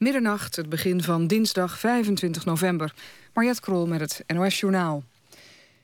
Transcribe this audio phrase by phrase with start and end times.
[0.00, 2.94] Middernacht, het begin van dinsdag 25 november.
[3.32, 5.02] Mariette Krol met het NOS Journaal.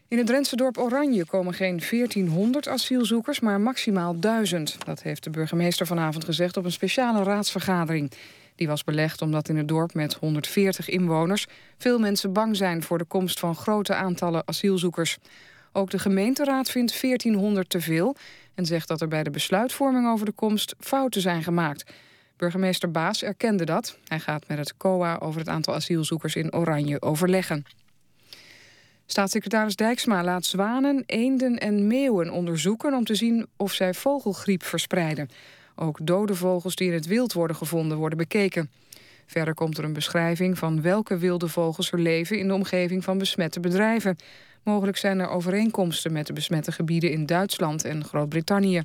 [0.09, 4.77] In het Drentse dorp Oranje komen geen 1400 asielzoekers, maar maximaal 1000.
[4.85, 8.13] Dat heeft de burgemeester vanavond gezegd op een speciale raadsvergadering.
[8.55, 11.47] Die was belegd omdat in het dorp met 140 inwoners...
[11.79, 15.19] veel mensen bang zijn voor de komst van grote aantallen asielzoekers.
[15.73, 18.17] Ook de gemeenteraad vindt 1400 te veel...
[18.55, 21.85] en zegt dat er bij de besluitvorming over de komst fouten zijn gemaakt...
[22.37, 23.99] Burgemeester Baas erkende dat.
[24.05, 27.65] Hij gaat met het COA over het aantal asielzoekers in Oranje overleggen.
[29.07, 32.95] Staatssecretaris Dijksma laat zwanen, eenden en meeuwen onderzoeken...
[32.95, 35.31] om te zien of zij vogelgriep verspreiden.
[35.75, 38.71] Ook dode vogels die in het wild worden gevonden worden bekeken.
[39.27, 42.39] Verder komt er een beschrijving van welke wilde vogels er leven...
[42.39, 44.17] in de omgeving van besmette bedrijven.
[44.63, 48.83] Mogelijk zijn er overeenkomsten met de besmette gebieden in Duitsland en Groot-Brittannië.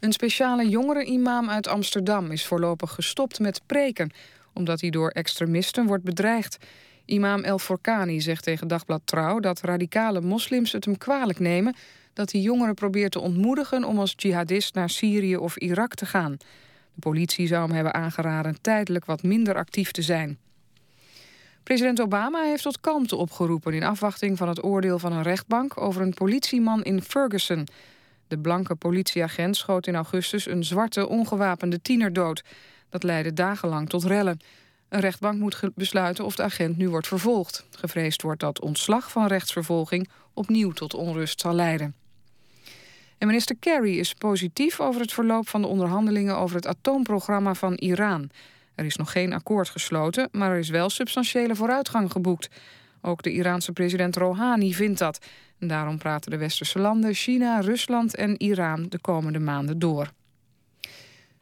[0.00, 4.10] Een speciale jongere-imam uit Amsterdam is voorlopig gestopt met preken...
[4.52, 6.58] omdat hij door extremisten wordt bedreigd.
[7.04, 11.74] Imam El Forkani zegt tegen Dagblad Trouw dat radicale moslims het hem kwalijk nemen...
[12.12, 16.36] dat hij jongeren probeert te ontmoedigen om als jihadist naar Syrië of Irak te gaan.
[16.94, 20.38] De politie zou hem hebben aangeraden tijdelijk wat minder actief te zijn.
[21.62, 26.02] President Obama heeft tot kalmte opgeroepen in afwachting van het oordeel van een rechtbank over
[26.02, 27.66] een politieman in Ferguson.
[28.30, 32.42] De blanke politieagent schoot in augustus een zwarte ongewapende tiener dood.
[32.88, 34.40] Dat leidde dagenlang tot rellen.
[34.88, 37.66] Een rechtbank moet besluiten of de agent nu wordt vervolgd.
[37.70, 41.94] Gevreesd wordt dat ontslag van rechtsvervolging opnieuw tot onrust zal leiden.
[43.18, 47.74] En minister Kerry is positief over het verloop van de onderhandelingen over het atoomprogramma van
[47.74, 48.30] Iran.
[48.74, 52.48] Er is nog geen akkoord gesloten, maar er is wel substantiële vooruitgang geboekt.
[53.00, 55.18] Ook de Iraanse president Rouhani vindt dat.
[55.58, 60.10] Daarom praten de westerse landen, China, Rusland en Iran de komende maanden door.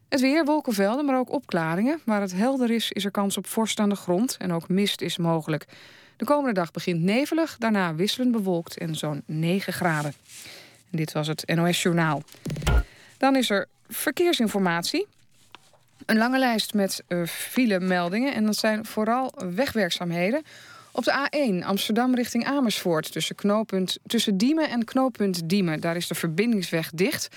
[0.09, 1.99] Het weer, wolkenvelden, maar ook opklaringen.
[2.05, 5.01] Waar het helder is, is er kans op vorst aan de grond en ook mist
[5.01, 5.65] is mogelijk.
[6.17, 10.13] De komende dag begint nevelig, daarna wisselend bewolkt en zo'n 9 graden.
[10.91, 12.23] En dit was het NOS Journaal.
[13.17, 15.07] Dan is er verkeersinformatie.
[16.05, 20.43] Een lange lijst met uh, file-meldingen en dat zijn vooral wegwerkzaamheden.
[20.91, 25.79] Op de A1 Amsterdam richting Amersfoort tussen, knooppunt, tussen Diemen en knooppunt Diemen.
[25.79, 27.27] Daar is de verbindingsweg dicht.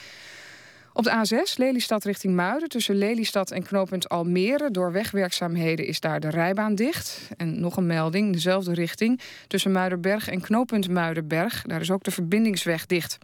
[0.93, 4.71] Op de A6 Lelystad richting Muiden tussen Lelystad en knooppunt Almere.
[4.71, 7.21] Door wegwerkzaamheden is daar de rijbaan dicht.
[7.37, 9.21] En nog een melding, dezelfde richting.
[9.47, 11.63] Tussen Muidenberg en knooppunt Muidenberg.
[11.63, 13.19] Daar is ook de verbindingsweg dicht.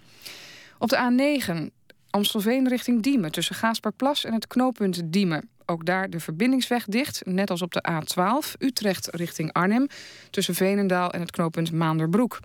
[0.79, 1.77] Op de A9
[2.11, 7.23] Amstelveen richting Diemen tussen Gaasperplas en het knooppunt Diemen ook daar de verbindingsweg dicht.
[7.25, 9.87] Net als op de A12 Utrecht richting Arnhem.
[10.31, 12.41] Tussen Veenendaal en het knooppunt Maanderbroek.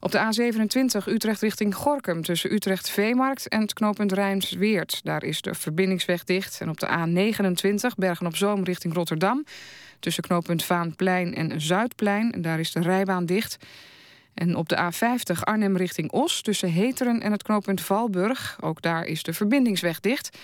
[0.00, 5.00] Op de A27 Utrecht richting Gorkum tussen Utrecht Veemarkt en het knooppunt Rijnsweert.
[5.04, 6.60] Daar is de verbindingsweg dicht.
[6.60, 9.44] En op de A29 Bergen op Zoom richting Rotterdam.
[9.98, 12.34] Tussen knooppunt Vaanplein en Zuidplein.
[12.42, 13.56] Daar is de rijbaan dicht.
[14.34, 18.56] En op de A50 Arnhem richting Os tussen Heteren en het knooppunt Valburg.
[18.60, 20.38] Ook daar is de verbindingsweg dicht.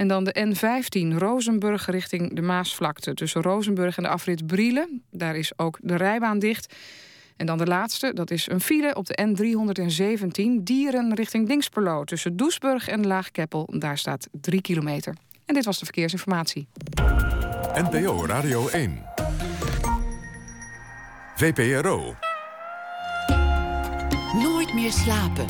[0.00, 3.14] En dan de N15 Rozenburg richting de Maasvlakte.
[3.14, 5.02] Tussen Rozenburg en de afrit Brielen.
[5.10, 6.74] Daar is ook de rijbaan dicht.
[7.36, 12.04] En dan de laatste, dat is een file op de N317 Dieren richting Dingsperlo.
[12.04, 13.68] Tussen Doesburg en Laagkeppel.
[13.78, 15.14] Daar staat 3 kilometer.
[15.44, 16.68] En dit was de verkeersinformatie.
[17.74, 19.02] NPO Radio 1.
[21.36, 22.14] VPRO.
[24.42, 25.44] Nooit meer slapen.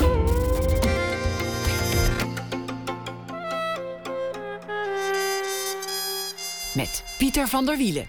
[6.73, 8.05] Met Pieter van der Wielen.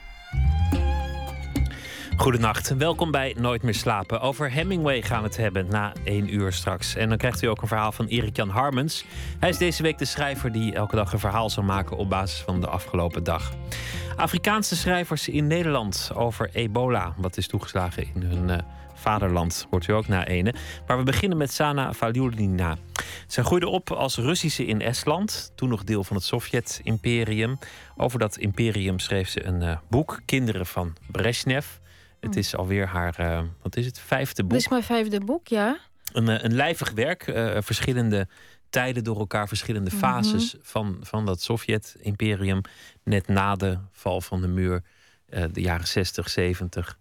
[2.17, 4.21] Goedenacht, welkom bij Nooit meer slapen.
[4.21, 6.95] Over Hemingway gaan we het hebben na één uur straks.
[6.95, 9.05] En dan krijgt u ook een verhaal van Erik-Jan Harmens.
[9.39, 12.41] Hij is deze week de schrijver die elke dag een verhaal zal maken op basis
[12.41, 13.53] van de afgelopen dag.
[14.17, 18.56] Afrikaanse schrijvers in Nederland over ebola, wat is toegeslagen in hun uh,
[19.03, 20.55] vaderland, hoort u ook na ene.
[20.87, 22.77] Maar we beginnen met Sana Valyulina.
[23.27, 27.59] Zij groeide op als Russische in Estland, toen nog deel van het Sovjet-imperium.
[27.97, 31.67] Over dat imperium schreef ze een uh, boek, Kinderen van Brezhnev.
[32.21, 34.50] Het is alweer haar, uh, wat is het, vijfde boek.
[34.50, 35.79] Dit is mijn vijfde boek, ja.
[36.12, 37.23] Een, uh, een lijvig werk,
[37.65, 38.29] verschillende
[38.71, 39.99] tijden door elkaar, verschillende mhm.
[39.99, 42.61] fases van, van dat Sovjet-imperium.
[43.05, 44.82] Net na de val van de muur,
[45.26, 46.99] de jaren 60, 70.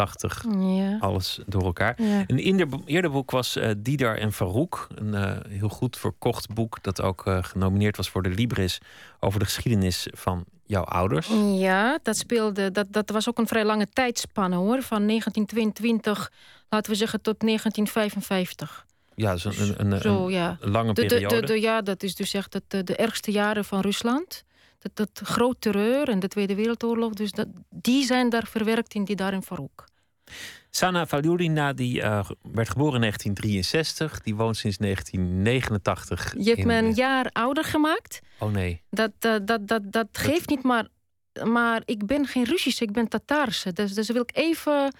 [0.00, 0.44] 80.
[0.58, 0.96] Ja.
[0.98, 1.94] Alles door elkaar.
[2.26, 4.86] Een eerder, eerder boek was uh, Didar en Farouk.
[4.94, 8.78] Een uh, heel goed verkocht boek dat ook uh, genomineerd was voor de Libris
[9.18, 11.30] over de geschiedenis van jouw ouders.
[11.52, 12.70] Ja, dat speelde.
[12.70, 14.82] Dat, dat was ook een vrij lange tijdspanne hoor.
[14.82, 16.32] Van 1922,
[16.68, 18.86] laten we zeggen, tot 1955.
[19.14, 20.56] Ja, dus een, een, Zo, ja.
[20.60, 21.40] een lange periode.
[21.40, 24.44] De, de, ja, dat is dus echt de, de ergste jaren van Rusland.
[24.78, 27.12] dat, dat groot terreur en de Tweede Wereldoorlog.
[27.12, 29.88] Dus dat, die zijn daar verwerkt in die in Farouk.
[30.70, 34.20] Sana Valulina die uh, werd geboren in 1963.
[34.20, 36.34] Die woont sinds 1989.
[36.38, 38.20] Je hebt me een jaar ouder gemaakt.
[38.38, 38.82] Oh nee.
[38.90, 40.86] Dat, uh, dat, dat, dat geeft niet, maar,
[41.44, 43.72] maar ik ben geen Russische, ik ben Tataarse.
[43.72, 44.94] Dus, dus wil ik even,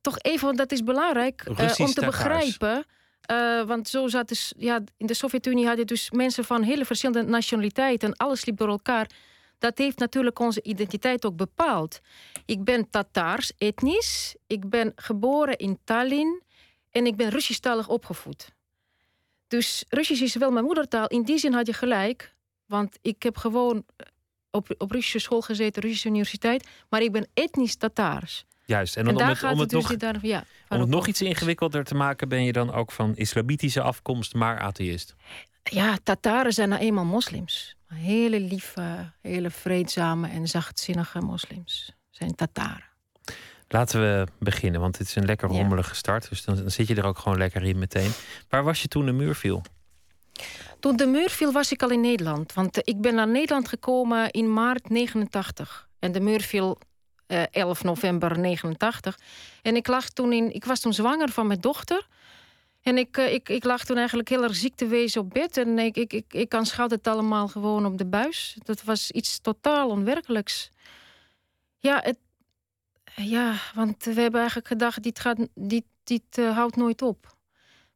[0.00, 2.84] toch even, want dat is belangrijk uh, om te begrijpen.
[3.66, 8.08] want zo zat dus, ja, in de Sovjet-Unie hadden dus mensen van hele verschillende nationaliteiten.
[8.08, 9.06] En alles liep door elkaar
[9.58, 12.00] dat heeft natuurlijk onze identiteit ook bepaald.
[12.44, 16.42] Ik ben Tataars etnisch, ik ben geboren in Tallinn
[16.90, 18.54] en ik ben Russisch-talig opgevoed.
[19.48, 21.06] Dus Russisch is wel mijn moedertaal.
[21.06, 22.34] In die zin had je gelijk,
[22.66, 23.84] want ik heb gewoon
[24.50, 28.44] op, op Russische school gezeten, Russische universiteit, maar ik ben etnisch Tataars.
[28.64, 30.88] Juist, en, en om daar het, gaat om het, dus nog, daar, ja, om het
[30.88, 35.14] nog iets ingewikkelder te maken, ben je dan ook van islamitische afkomst, maar atheïst?
[35.62, 37.75] Ja, Tataren zijn nou eenmaal moslims.
[37.86, 42.84] Hele lieve, hele vreedzame en zachtzinnige moslims zijn Tataren.
[43.68, 46.28] Laten we beginnen, want het is een lekker rommelige start.
[46.28, 48.10] Dus dan, dan, zit je er ook gewoon lekker in meteen.
[48.48, 49.62] Waar was je toen de muur viel?
[50.80, 52.52] Toen de muur viel was ik al in Nederland.
[52.52, 55.88] Want ik ben naar Nederland gekomen in maart 89.
[55.98, 56.78] En de muur viel
[57.28, 59.18] uh, 11 november 89.
[59.62, 62.06] En ik, lag toen in, ik was toen zwanger van mijn dochter.
[62.86, 65.56] En ik, uh, ik, ik lag toen eigenlijk heel erg ziek te wezen op bed.
[65.56, 68.56] En ik, ik, ik, ik aanschouwde het allemaal gewoon op de buis.
[68.64, 70.70] Dat was iets totaal onwerkelijks.
[71.78, 72.18] Ja, het,
[73.14, 77.36] ja want we hebben eigenlijk gedacht, dit, gaat, dit, dit uh, houdt nooit op.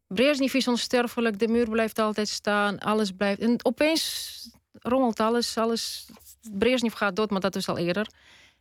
[0.06, 3.40] Brezhnev is onsterfelijk, de muur blijft altijd staan, alles blijft...
[3.40, 6.06] En opeens rommelt alles, alles...
[6.52, 8.06] Brezhnev gaat dood, maar dat is al eerder.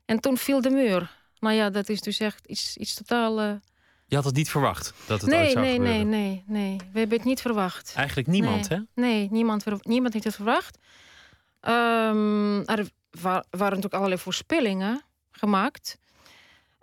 [0.06, 1.12] En toen viel de muur.
[1.40, 3.42] Nou ja, dat is dus echt iets, iets totaal...
[3.42, 3.52] Uh,
[4.10, 6.10] je had het niet verwacht dat het nee, ooit zou nee, gebeuren?
[6.10, 6.78] Nee, nee, nee.
[6.94, 7.94] We hebben het niet verwacht.
[7.96, 8.80] Eigenlijk niemand, nee.
[8.80, 9.02] hè?
[9.02, 10.78] Nee, niemand, niemand heeft het verwacht.
[11.62, 15.02] Um, er wa waren natuurlijk allerlei voorspellingen
[15.32, 15.98] gemaakt.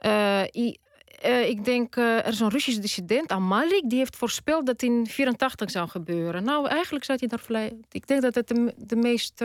[0.00, 0.76] Uh, i,
[1.24, 5.06] uh, ik denk, uh, er is een Russisch dissident, Amalik, die heeft voorspeld dat in
[5.06, 6.44] 84 zou gebeuren.
[6.44, 7.76] Nou, eigenlijk zat hij daar vrij.
[7.90, 9.44] Ik denk dat het de, de meest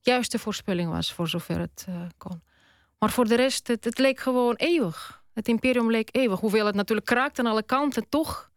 [0.00, 1.86] juiste voorspelling was, voor zover het
[2.18, 2.42] kon.
[2.98, 5.21] Maar voor de rest, het, het leek gewoon eeuwig.
[5.32, 6.40] Het imperium leek eeuwig.
[6.40, 8.50] Hoewel het natuurlijk kraakt aan alle kanten, toch.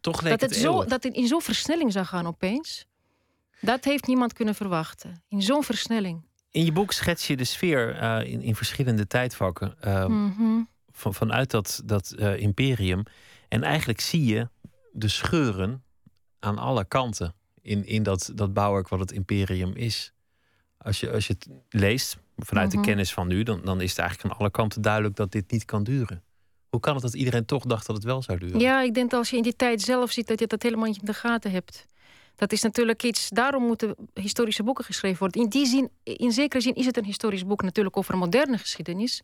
[0.00, 2.86] Toch leek dat het, het zo, dat het in zo'n versnelling zou gaan opeens.
[3.60, 5.22] Dat heeft niemand kunnen verwachten.
[5.28, 6.24] In zo'n versnelling.
[6.50, 9.74] In je boek schets je de sfeer uh, in, in, verschillende tijdvakken.
[9.84, 10.68] Uh, mm -hmm.
[10.90, 13.02] van, vanuit dat, dat uh, imperium.
[13.48, 14.48] En eigenlijk zie je
[14.92, 15.84] de scheuren
[16.38, 17.34] aan alle kanten.
[17.62, 20.12] In, in dat, dat bouwwerk wat het imperium is.
[20.78, 22.76] Als je, als je het leest, vanuit Mhm.
[22.82, 25.50] de kennis van nu, dan, dan is het eigenlijk aan alle kanten duidelijk dat dit
[25.50, 26.22] niet kan duren.
[26.68, 28.60] Hoe kan het dat iedereen toch dacht dat het wel zou duren?
[28.60, 30.86] Ja, ik denk dat als je in die tijd zelf ziet dat je dat helemaal
[30.86, 31.86] niet in de gaten hebt.
[32.36, 35.42] Dat is natuurlijk iets, daarom moeten historische boeken geschreven worden.
[35.42, 39.22] In die zin, in zekere zin is het een historisch boek natuurlijk over moderne geschiedenis.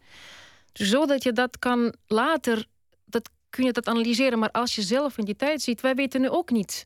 [0.72, 2.66] Zodat je dat kan later,
[3.04, 4.38] dat kun je dat analyseren.
[4.38, 6.84] Maar als je zelf in die tijd ziet, wij weten nu ook niet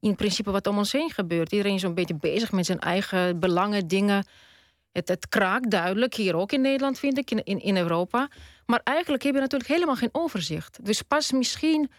[0.00, 1.52] in principe wat om ons heen gebeurt.
[1.52, 4.24] Iedereen is zo'n beetje bezig met zijn eigen belangen, dingen.
[4.92, 8.28] Het, kraakt duidelijk, hier ook in Nederland vind ik, in, in, Europa.
[8.66, 10.84] Maar eigenlijk heb je natuurlijk helemaal geen overzicht.
[10.84, 11.90] Dus pas misschien...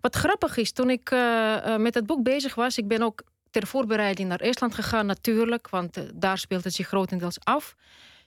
[0.00, 2.78] Wat grappig is, toen ik uh, uh, met het boek bezig was...
[2.78, 5.68] ik ben ook ter voorbereiding naar Estland gegaan natuurlijk...
[5.70, 7.74] want uh, daar speelt het zich grotendeels af.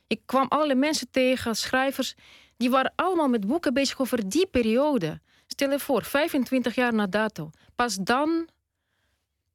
[0.07, 2.15] Ik kwam allerlei mensen tegen, schrijvers...
[2.57, 5.19] die waren allemaal met boeken bezig over die periode.
[5.47, 7.49] Stel je voor, 25 jaar na dato.
[7.75, 8.47] Pas dan...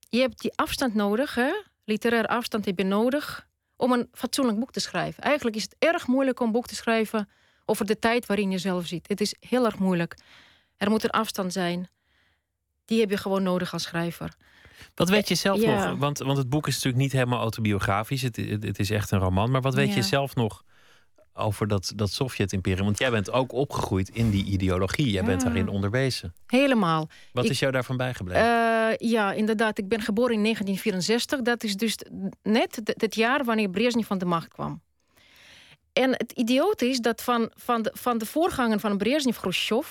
[0.08, 1.52] Je hebt die afstand nodig, hè?
[1.84, 5.22] literaire afstand heb je nodig om een fatsoenlijk boek te schrijven.
[5.22, 7.28] Eigenlijk is het erg moeilijk om een boek te schrijven
[7.64, 9.08] over de tijd waarin je zelf zit.
[9.08, 10.18] Het is heel erg moeilijk.
[10.76, 11.88] Er moet een afstand zijn.
[12.84, 14.34] Die heb je gewoon nodig als schrijver.
[14.94, 15.88] Wat weet je zelf ja.
[15.90, 15.98] nog?
[15.98, 18.22] Want, want het boek is natuurlijk niet helemaal autobiografisch.
[18.22, 19.50] Het, het, het is echt een roman.
[19.50, 19.94] Maar wat weet Ja.
[19.94, 20.64] je zelf nog
[21.34, 22.84] over dat, dat Sovjet-imperium?
[22.84, 25.10] Want jij bent ook opgegroeid in die ideologie.
[25.10, 26.34] Jij bent daarin onderwezen.
[26.46, 27.08] Helemaal.
[27.32, 28.42] Wat Ik- is jou daarvan bijgebleven?
[28.42, 29.78] Eh, ja, inderdaad.
[29.78, 31.40] Ik ben geboren in 1964.
[31.42, 31.96] Dat is dus
[32.42, 34.82] net het- jaar wanneer Brezhnev van de macht kwam.
[35.92, 39.88] En het idioot is dat van, van, de, van de voorganger van Brezhnev, Khrushchev,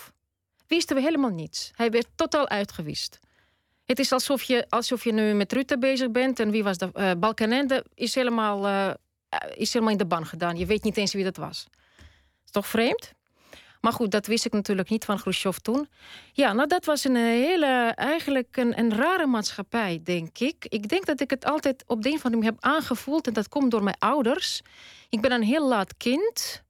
[0.68, 1.72] wisten we helemaal niets.
[1.76, 3.20] Hij werd totaal uitgewist.
[3.86, 6.40] Het is alsof je, alsof je nu met Rutte bezig bent.
[6.40, 6.92] En wie was dat?
[6.96, 8.94] Eh Balkenende is helemaal, eh,
[9.56, 10.58] is helemaal in de ban gedaan.
[10.58, 11.68] Je weet niet eens wie dat was.
[12.46, 13.14] Is toch vreemd?
[13.84, 15.88] Maar goed, dat wist ik natuurlijk niet van Khrushchev toen.
[16.32, 20.66] Ja, nou dat was een hele, eigenlijk een, een rare maatschappij, denk ik.
[20.70, 23.28] Ik denk dat ik het altijd op de een of andere manier heb aangevoeld.
[23.28, 24.62] En dat komt door mijn ouders.
[25.10, 26.64] Ik ben een heel laat kind.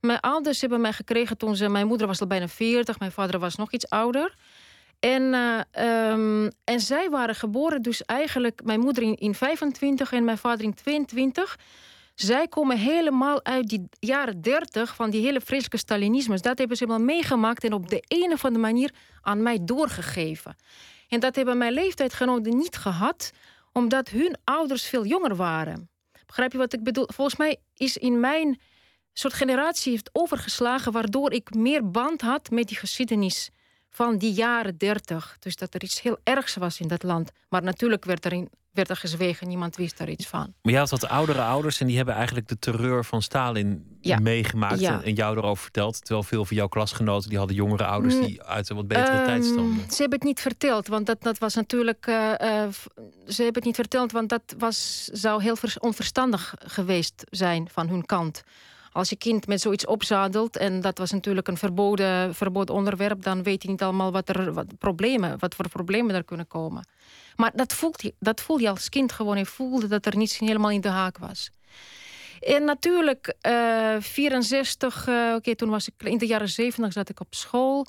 [0.00, 1.68] Mijn ouders hebben mij gekregen toen ze...
[1.68, 4.34] Mijn moeder was al bijna 40, mijn vader was nog iets ouder.
[5.00, 10.24] En, uh, um, en zij waren geboren, dus eigenlijk mijn moeder in, in 25 en
[10.24, 11.58] mijn vader in 22.
[12.22, 16.40] Zij komen helemaal uit die jaren 30 van die hele vreselijke Stalinisme.
[16.40, 20.56] Dat hebben ze helemaal meegemaakt en op de een of andere manier aan mij doorgegeven.
[21.08, 23.30] En dat hebben mijn leeftijdgenoten niet gehad,
[23.72, 25.90] omdat hun ouders veel jonger waren.
[26.26, 27.08] Begrijp je wat ik bedoel?
[27.14, 28.60] Volgens mij is in mijn
[29.12, 33.50] soort generatie heeft overgeslagen, waardoor ik meer band had met die geschiedenis
[33.88, 35.36] van die jaren 30.
[35.38, 37.30] Dus dat er iets heel ergs was in dat land.
[37.48, 40.54] Maar natuurlijk werd er, in, werd er gezwegen, niemand wist daar iets van.
[40.62, 44.82] Maar je had wat oudere ouders en die hebben eigenlijk de terreur van Stalin meegemaakt
[44.82, 45.98] en jou erover verteld.
[46.04, 48.22] Terwijl veel van jouw klasgenoten die hadden jongere ouders mm.
[48.22, 49.90] die uit een wat betere um, tijd stammen.
[49.90, 52.06] Ze hebben het niet verteld, want dat, dat was natuurlijk.
[52.06, 52.62] Uh, uh,
[53.28, 58.06] ze hebben het niet verteld, want dat was, zou heel onverstandig geweest zijn van hun
[58.06, 58.42] kant
[58.92, 63.42] als je kind met zoiets opzadelt, en dat was natuurlijk een verboden, verboden onderwerp, dan
[63.42, 66.86] weet je niet allemaal wat er wat problemen, wat voor problemen er kunnen komen.
[67.36, 69.38] Maar dat voelt dat voel je als kind gewoon.
[69.38, 71.50] Je voelde dat er niets helemaal in de haak was.
[72.40, 77.20] En natuurlijk, uh, 64, uh, oké, toen was ik in de jaren 70 zat ik
[77.20, 77.86] op school.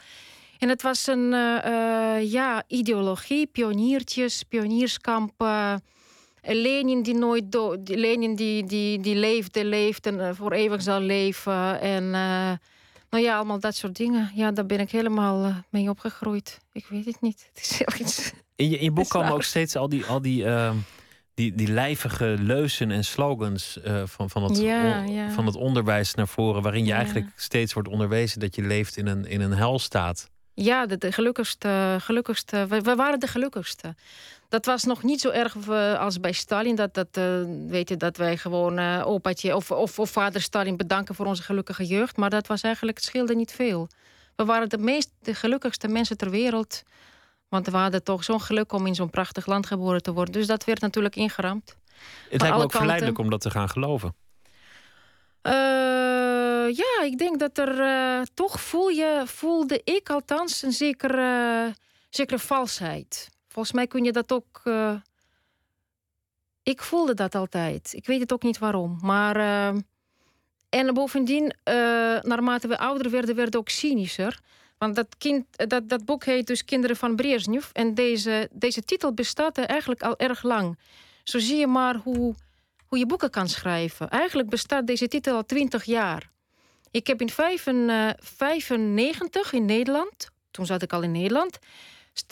[0.57, 5.83] En het was een uh, ja, ideologie, pioniertjes, pionierskampen
[6.41, 11.79] Lenin die nooit dood, Lenin die, die, die leefde, leeft en voor eeuwig zal leven.
[11.81, 12.09] En
[13.09, 14.31] nou ja, allemaal dat soort dingen.
[14.35, 16.59] Ja, daar ben ik helemaal mee opgegroeid.
[16.71, 17.49] Ik weet het niet.
[17.53, 18.31] Het is heel iets.
[18.55, 20.75] In je, in je boek komen ook steeds al die, al die, ehm,
[21.33, 25.31] die, die lijvige leuzen en slogans van, van, het, ja, ja.
[25.31, 26.61] van het onderwijs naar voren.
[26.61, 26.95] Waarin je ja.
[26.95, 30.31] eigenlijk steeds wordt onderwezen dat je leeft in een, in een helstaat.
[30.53, 31.97] Ja, de, de gelukkigste.
[31.99, 33.95] gelukkigste we, we waren de gelukkigste
[34.53, 36.75] dat was nog niet zo erg eh, als bij Stalin.
[36.75, 37.25] Dat, dat, uh,
[37.67, 41.43] weet je, dat wij gewoon uh, opaatje of, of, of, vader Stalin bedanken voor onze
[41.43, 42.17] gelukkige jeugd.
[42.17, 43.87] Maar dat was eigenlijk, het scheelde niet veel.
[44.35, 46.83] We waren de meest de gelukkigste mensen ter wereld.
[47.53, 50.33] Want we hadden toch zo'n geluk om in zo'n prachtig land geboren te worden.
[50.33, 51.77] Dus dat werd natuurlijk ingeramd.
[52.29, 54.15] Het lijkt me ook verleidelijk om dat te gaan geloven.
[56.75, 61.75] ja, ik denk dat er toch voel je, voelde ik althans een zekere,
[62.09, 63.29] zekere valsheid.
[63.47, 64.61] Volgens mij kun je dat ook.
[64.63, 64.95] Uh...
[66.63, 67.93] Ik voelde dat altijd.
[67.93, 68.97] Ik weet het ook niet waarom.
[69.01, 69.35] Maar.
[70.69, 71.55] En bovendien,
[72.21, 74.39] naarmate we ouder werden, werden we ook cynischer.
[74.83, 77.69] Want dat, kind, dat, dat boek heet dus Kinderen van Brezhnev.
[77.71, 80.79] En deze, deze titel bestaat er eigenlijk al erg lang.
[81.23, 82.35] Zo zie je maar hoe,
[82.87, 84.09] hoe je boeken kan schrijven.
[84.09, 86.29] Eigenlijk bestaat deze titel al twintig jaar.
[86.91, 91.59] Ik heb in 1995 in Nederland, toen zat ik al in Nederland,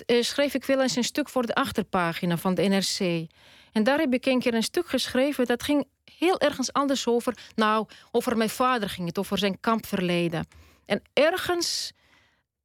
[0.05, 3.27] eh, schreef ik wel eens een stuk voor de achterpagina van de NRC.
[3.71, 5.85] En daar heb ik een keer een stuk geschreven dat ging
[6.17, 7.37] heel ergens anders over.
[7.55, 10.47] Nou, over mijn vader ging het, over zijn kampverleden.
[10.85, 11.91] En ergens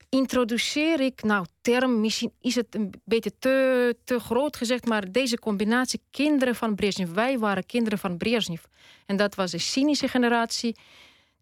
[0.08, 5.38] introduceer ik, nou, term, misschien is het een beetje te, te groot gezegd, maar deze
[5.38, 7.10] combinatie kinderen van Brezhnev.
[7.10, 8.62] Wij waren kinderen van Brezhnev.
[9.06, 10.76] En dat was een cynische generatie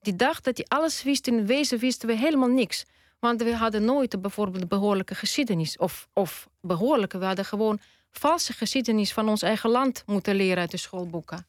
[0.04, 1.26] die dacht dat hij alles wist.
[1.26, 2.84] In wezen wisten we helemaal niks.
[3.18, 5.76] Want we hadden nooit bijvoorbeeld behoorlijke geschiedenis.
[5.76, 7.78] Of, of behoorlijke, we hadden gewoon
[8.10, 11.46] valse geschiedenis van ons eigen land moeten leren uit de schoolboeken.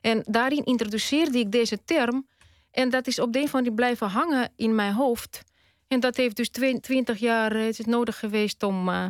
[0.00, 2.26] En daarin introduceerde ik deze term.
[2.70, 5.42] En dat is op de een of andere blijven hangen in mijn hoofd.
[5.90, 6.48] En dat heeft dus
[6.80, 9.06] 20 jaar eh, het is nodig geweest om, uh,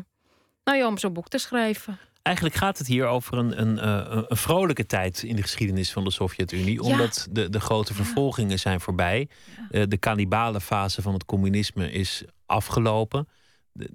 [0.64, 1.98] nou ja, om zo'n boek te schrijven.
[2.22, 6.04] Eigenlijk gaat het hier over een, een, eh, een vrolijke tijd in de geschiedenis van
[6.04, 6.82] de Sovjet-Unie.
[6.82, 9.28] Omdat de, de grote vervolgingen zijn voorbij.
[9.70, 13.28] De kannibale fase van het communisme is afgelopen.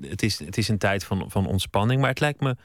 [0.01, 1.99] Het is, het is een tijd van, van ontspanning.
[1.99, 2.55] Maar het lijkt me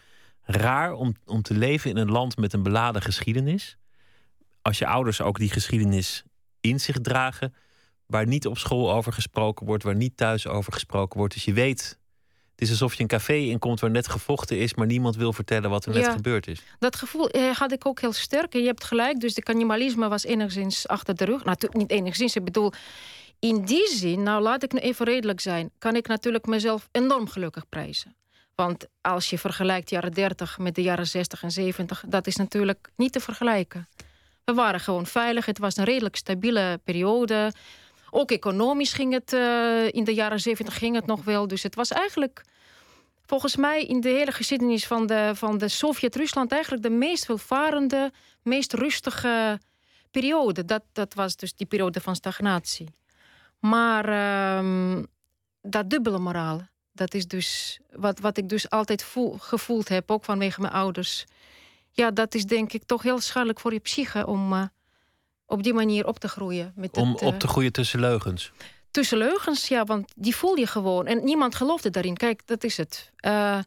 [0.42, 3.76] raar om, om te leven in een land met een beladen geschiedenis.
[4.62, 6.22] Als je ouders ook die geschiedenis
[6.60, 7.54] in zich dragen.
[8.10, 11.34] Waar niet op school over gesproken wordt, waar niet thuis over gesproken wordt.
[11.34, 11.98] Dus je weet
[12.60, 15.70] het is alsof je een café inkomt waar net gevochten is, maar niemand wil vertellen
[15.70, 16.62] wat er net gebeurd is.
[16.78, 18.54] Dat gevoel eh, had ik ook heel sterk.
[18.54, 21.44] En je hebt gelijk, dus de cannibalisme was enigszins achter de rug.
[21.44, 22.72] Natuurlijk niet enigszins, ik bedoel,
[23.38, 27.28] in die zin, nou laat ik nu even redelijk zijn, kan ik natuurlijk mezelf enorm
[27.28, 28.16] gelukkig prijzen.
[28.54, 32.36] Want als je vergelijkt de jaren 30 met de jaren 60 en 70, dat is
[32.36, 33.88] natuurlijk niet te vergelijken.
[34.44, 37.52] We waren gewoon veilig, het was een redelijk stabiele periode.
[38.10, 41.48] Ook economisch ging het, uh, in de jaren 70 ging het nog wel.
[41.48, 42.42] Dus het was eigenlijk
[43.26, 48.12] volgens mij in de hele geschiedenis van de, van de Sovjet-Rusland eigenlijk de meest welvarende,
[48.42, 49.60] meest rustige
[50.10, 50.64] periode.
[50.64, 52.94] Dat, dat was dus die periode van stagnatie.
[53.58, 55.02] Maar uh,
[55.62, 56.60] dat dubbele moraal,
[56.92, 61.24] dat is dus wat, wat ik dus altijd voel, gevoeld heb, ook vanwege mijn ouders.
[61.90, 64.64] Ja, dat is denk ik toch heel schadelijk voor je psyche om uh,
[65.50, 66.73] op die manier op te groeien.
[66.76, 68.52] Met om het, op te groeien tussen leugens?
[68.90, 71.07] tussen leugens, ja, want die voel je gewoon.
[71.07, 72.16] En niemand geloofde daarin.
[72.16, 73.11] Kijk, dat is het.
[73.26, 73.59] Uh,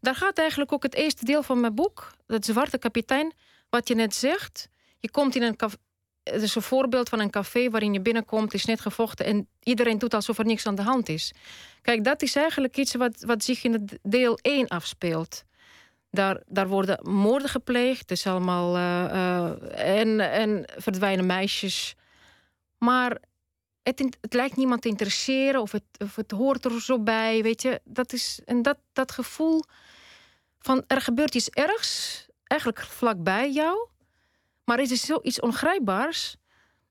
[0.00, 3.32] daar gaat eigenlijk ook het eerste deel van mijn boek, dat Zwarte Kapitein,
[3.70, 4.68] wat je net zegt.
[4.98, 5.76] Je komt in een café.
[6.22, 9.98] Het is een voorbeeld van een café waarin je binnenkomt, is net gevochten en iedereen
[9.98, 11.32] doet alsof er niks aan de hand is.
[11.80, 15.44] Kijk, dat is eigenlijk iets wat, wat zich in het deel 1 afspeelt.
[16.14, 18.76] Daar, daar worden moorden gepleegd, dus allemaal.
[18.76, 21.94] Uh, uh, en, en verdwijnen meisjes.
[22.78, 23.18] Maar
[23.82, 27.62] het, het, lijkt niemand te interesseren of het, of het hoort er zo bij, weet
[27.62, 27.80] je.
[27.84, 29.62] Dat is, en dat, dat gevoel
[30.58, 33.88] van er gebeurt iets ergs, eigenlijk vlakbij jou,
[34.64, 36.36] maar het is zoiets ongrijpbaars.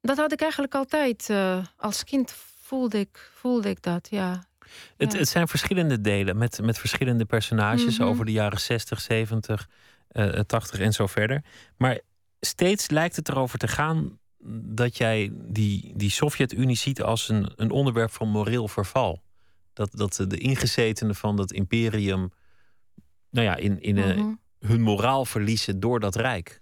[0.02, 1.30] Dat had ik eigenlijk altijd.
[1.30, 4.50] Uh, als kind voelde ik, voelde ik dat, ja.
[4.98, 8.08] Het, het zijn verschillende delen met, met verschillende personages Mhm.
[8.08, 9.70] over de jaren 60, 70,
[10.08, 11.44] eh 80 en zo verder.
[11.78, 12.00] Maar
[12.40, 14.20] steeds lijkt het erover te gaan
[14.64, 19.22] dat jij die, die Sovjet-Unie ziet als een, een onderwerp van moreel verval.
[19.74, 22.32] Dat, dat de ingezetenen van dat imperium
[23.30, 24.34] nou ja, in, in eh, Mhm.
[24.60, 26.62] hun moraal verliezen door dat rijk.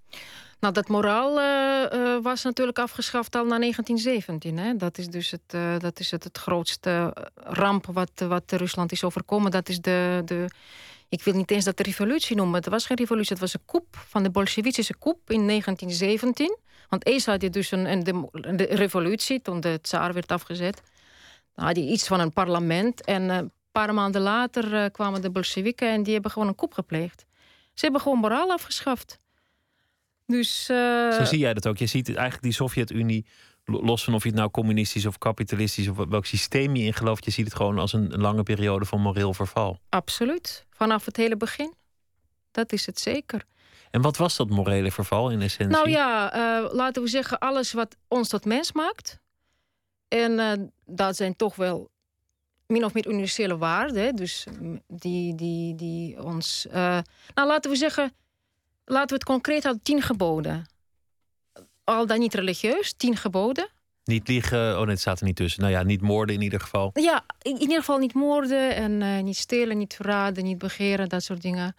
[0.60, 4.58] Nou, dat moraal eh, eh, was natuurlijk afgeschaft al na 1917.
[4.58, 4.76] Hè?
[4.76, 9.04] Dat is dus het, eh, dat is het, het grootste ramp wat, wat Rusland is
[9.04, 9.52] overkomen.
[9.52, 10.46] Dat is de, de,
[11.10, 12.56] ik wil niet eens dat de revolutie noemen.
[12.56, 16.58] Het was geen revolutie, het was een coup van de Bolsjewistische coup in 1917.
[16.90, 20.82] Want eerst had je dus een, een, de revolutie toen de tsaar werd afgezet.
[21.56, 23.06] Dan had je iets van een parlement.
[23.06, 27.26] En een paar maanden later kwamen de Bolsjewieken en die hebben gewoon een coup gepleegd.
[27.74, 29.20] Ze hebben gewoon moraal afgeschaft.
[30.30, 30.70] Dus.
[30.70, 31.78] eh, Zo zie jij dat ook.
[31.78, 33.26] Je ziet eigenlijk die Sovjet-Unie,
[33.66, 36.94] lo- los van of je het nou communistisch of kapitalistisch of welk systeem je in
[36.94, 39.80] gelooft, je ziet het gewoon als een, lange periode van moreel verval.
[39.90, 40.66] Absoluut.
[40.70, 41.74] Vanaf het hele begin.
[42.52, 43.44] Dat is het zeker.
[43.92, 45.76] En wat was dat morele verval in essentie?
[45.76, 49.20] Nou ja, eh, laten we zeggen, alles wat ons tot mens maakt.
[50.08, 50.52] En eh,
[50.86, 51.90] dat zijn toch wel
[52.68, 54.16] min of meer universele waarden.
[54.16, 56.68] Dus mm, die, die, die ons.
[56.72, 58.14] nou, laten we zeggen,
[58.90, 60.66] laten we het concreet houden: tien geboden.
[61.84, 63.70] Al dan niet religieus, tien geboden.
[64.04, 65.62] Niet liegen, oh nee, het staat er niet tussen.
[65.62, 66.90] Nou ja, niet moorden in ieder geval.
[66.94, 71.24] Ja, in ieder geval niet moorden en eh, niet stelen, niet verraden, niet begeren, dat
[71.24, 71.76] soort dingen.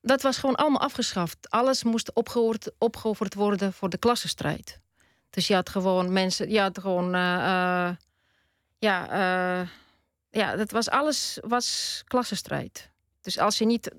[0.00, 1.36] Dat was gewoon allemaal afgeschaft.
[1.50, 2.12] Alles moest
[2.78, 4.80] opgeofferd worden voor de klassenstrijd.
[5.30, 7.96] Dus je had gewoon mensen, je had gewoon, eh, eh,
[8.78, 9.68] ja,
[10.30, 12.90] ja, dat was alles was klassenstrijd.
[13.20, 13.90] Dus als je niet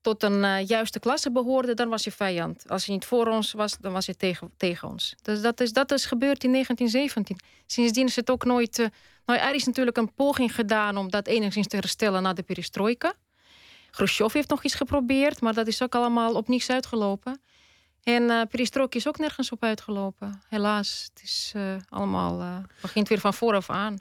[0.00, 2.64] tot een eh, juiste klasse behoorde, dan was je vijand.
[2.68, 5.14] Als je niet voor ons was, dan was je tegen, tegen ons.
[5.22, 7.38] Dus dat is, dat is gebeurd in 1917.
[7.66, 8.88] Sindsdien is het ook nooit.
[9.26, 13.12] nou, er is natuurlijk een poging gedaan om dat enigszins te herstellen na de perestroika.
[13.90, 17.40] Khrushchev heeft nog iets geprobeerd, maar dat is ook allemaal op niets uitgelopen.
[18.02, 20.42] En perestroika is ook nergens op uitgelopen.
[20.48, 21.54] Helaas, het is
[21.88, 22.62] allemaal.
[22.80, 23.98] begint weer van vooraf aan.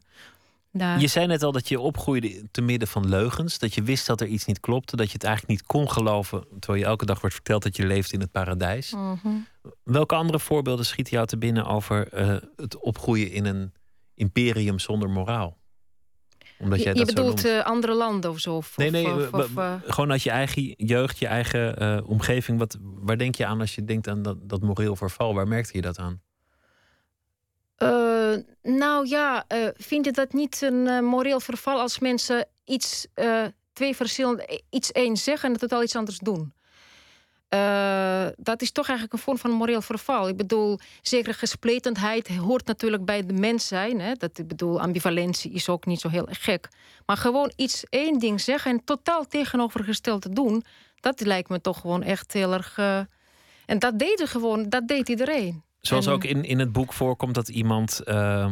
[0.72, 3.60] Je zei net al dat je opgroeide te midden van leugens.
[3.60, 4.96] Dat je wist dat er iets niet klopte.
[4.96, 6.46] Dat je het eigenlijk niet kon geloven.
[6.60, 8.92] Terwijl je elke dag wordt verteld dat je leeft in het paradijs.
[8.92, 9.28] Mhm.
[9.84, 13.74] Welke andere voorbeelden schieten jou te binnen over eh, het opgroeien in een
[14.14, 15.58] imperium zonder moraal?
[16.60, 18.56] Omdat Je, jij je dat bedoelt eh, andere landen of zo?
[18.56, 22.60] Of, Nee, nee, of, eh, gewoon uit je eigen jeugd, je eigen omgeving.
[22.60, 25.34] Wat, waar denk je aan als je denkt aan dat, dat moreel verval?
[25.34, 26.22] Waar merkte je dat aan?
[27.80, 33.08] Eh, nou ja, eh, vind je dat niet een eh, moreel verval als mensen iets,
[33.74, 36.54] twee verschillende, iets één zeggen en totaal iets anders doen?
[38.38, 40.28] Dat is toch eigenlijk een vorm van moreel verval.
[40.28, 44.00] Ik bedoel, zekere gespletenheid hoort natuurlijk bij de mens zijn.
[44.00, 44.14] Hè?
[44.14, 46.68] Dat, ik bedoel, ambivalentie is ook niet zo heel gek.
[47.06, 50.64] Maar gewoon iets, één ding zeggen en totaal tegenovergesteld te doen,
[51.00, 52.78] dat lijkt me toch gewoon echt heel erg.
[53.66, 55.64] en dat deed gewoon, dat deed iedereen.
[55.82, 58.50] Zoals En- ook in, in het boek voorkomt dat iemand eh,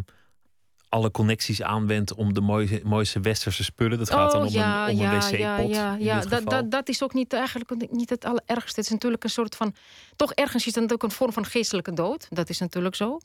[0.90, 3.98] alle connecties aanwendt om de mooiste, mooiste westerse spullen.
[3.98, 5.34] Dat gaat dan om een, om een wc-pot.
[5.34, 6.22] Oh, Ja, ja, ja.
[6.22, 8.80] Dat, dat, dat is ook niet, eigenlijk niet het allerergste.
[8.80, 9.76] Het is natuurlijk een soort van.
[10.16, 12.28] Toch ergens is het ook een vorm van geestelijke dood.
[12.30, 13.20] Dat is natuurlijk zo.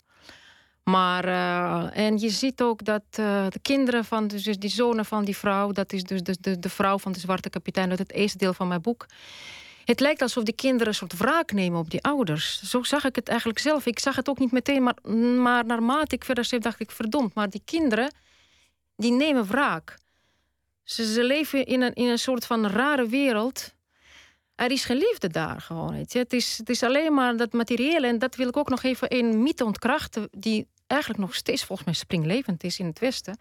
[0.84, 5.24] Maar, eh, en je ziet ook dat eh, de kinderen van, dus die zonen van
[5.24, 8.12] die vrouw, dat is dus de, de, de vrouw van de zwarte kapitein uit het
[8.12, 9.06] eerste deel van mijn boek.
[9.84, 12.62] Het lijkt alsof die kinderen een soort wraak nemen op die ouders.
[12.62, 13.86] Zo zag ik het eigenlijk zelf.
[13.86, 14.96] Ik zag het ook niet meteen, maar,
[15.36, 17.34] maar naarmate ik verder schreef, dacht ik, verdomd.
[17.34, 18.14] Maar die kinderen,
[18.96, 19.98] die nemen wraak.
[20.84, 23.74] Ze, leven in een, in een soort van rare wereld.
[24.54, 25.92] Er is geen liefde daar gewoon.
[25.92, 26.12] Weet.
[26.12, 28.06] Het, is, het is alleen maar dat materiële.
[28.06, 30.28] En dat wil ik ook nog even een mythe ontkrachten...
[30.30, 33.38] die eigenlijk nog steeds volgens mij springlevend is in het Westen.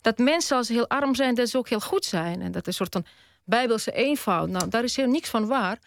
[0.00, 2.42] Dat mensen als ze heel arm zijn, dat ze ook heel goed zijn.
[2.42, 3.04] En dat een soort van
[3.44, 4.48] bijbelse eenvoud.
[4.48, 5.78] Nou, daar is heel niks van waar.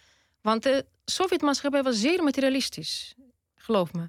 [0.41, 3.15] Want de Sovjetmaatschappij was zeer materialistisch.
[3.56, 4.02] Geloof me.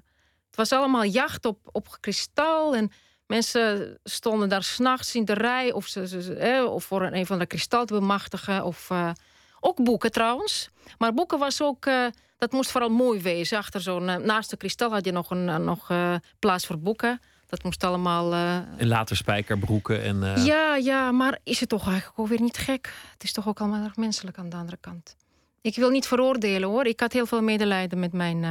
[0.47, 2.91] Het was allemaal jacht op, op kristal en
[3.27, 7.85] Mensen stonden daar s'nachts in de rij of, ze, of voor een, van de kristal
[7.85, 8.63] te bemachtigen.
[8.63, 9.11] Of, uh,
[9.59, 10.69] ook boeken trouwens.
[10.97, 12.05] Maar boeken was ook, uh,
[12.37, 13.57] dat moest vooral mooi wezen.
[13.57, 15.91] Achter zo'n, uh, naast de kristal had je nog, een, nog
[16.39, 17.19] plaats voor boeken.
[17.47, 18.33] Dat moest allemaal.
[18.33, 20.03] En later spijkerbroeken.
[20.03, 22.93] En, Ja, ja, maar is het toch eigenlijk ook weer niet gek?
[23.13, 25.15] Het is toch ook allemaal erg menselijk aan de andere kant.
[25.61, 26.85] Ik wil niet veroordelen hoor.
[26.85, 28.45] Ik had heel veel medelijden met mijn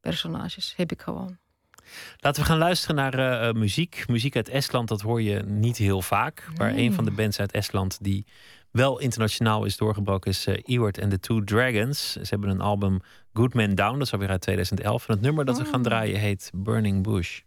[0.00, 0.74] personages.
[0.76, 1.38] Heb ik gewoon.
[2.16, 4.04] Laten we gaan luisteren naar muziek.
[4.06, 6.48] Muziek uit Estland, dat hoor je niet heel vaak.
[6.56, 8.26] Maar een van de bands uit Estland die
[8.70, 12.12] wel internationaal is doorgebroken is Ewart and the Two Dragons.
[12.12, 13.00] Ze hebben een album
[13.32, 15.08] Good Man Down, dat is alweer uit 2011.
[15.08, 17.40] En het nummer dat we gaan draaien heet Burning Bush.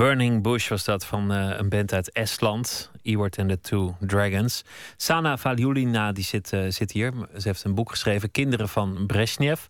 [0.00, 2.90] Burning Bush was dat van uh, een band uit Estland.
[3.02, 4.64] Ewart and the Two Dragons.
[4.96, 7.12] Sana Valjulina die zit, uh, zit hier.
[7.36, 9.64] Ze heeft een boek geschreven, Kinderen van Brezhnev.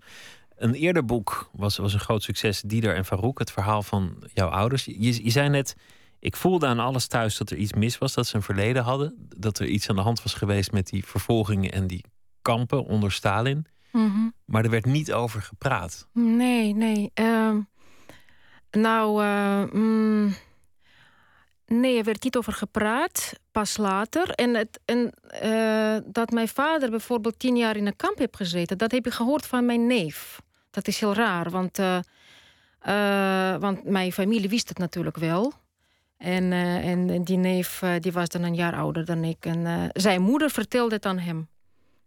[0.57, 3.39] Een eerder boek was, was een groot succes, Dieder en Farouk.
[3.39, 4.85] Het verhaal van jouw ouders.
[4.85, 5.77] Je, je zei net,
[6.19, 8.15] ik voelde aan alles thuis dat er iets mis was.
[8.15, 9.29] Dat ze een verleden hadden.
[9.37, 12.05] Dat er iets aan de hand was geweest met die vervolgingen en die
[12.43, 13.67] kampen onder Stalin.
[13.93, 14.35] Mm -hmm.
[14.45, 16.09] Maar er werd niet over gepraat.
[16.13, 17.11] Nee, nee.
[17.15, 17.57] Uh...
[18.71, 20.35] Nou, uh, mm,
[21.67, 24.31] nee, er werd niet over gepraat, pas later.
[24.31, 25.13] En, het, en
[25.45, 29.13] uh, dat mijn vader bijvoorbeeld tien jaar in een kamp heeft gezeten, dat heb ik
[29.13, 30.41] gehoord van mijn neef.
[30.71, 31.99] Dat is heel raar, want, uh,
[33.57, 35.53] want mijn familie wist het natuurlijk wel.
[36.17, 39.47] En, en die neef die was dan een jaar ouder dan ik.
[39.47, 41.49] En zijn moeder vertelde het aan hem.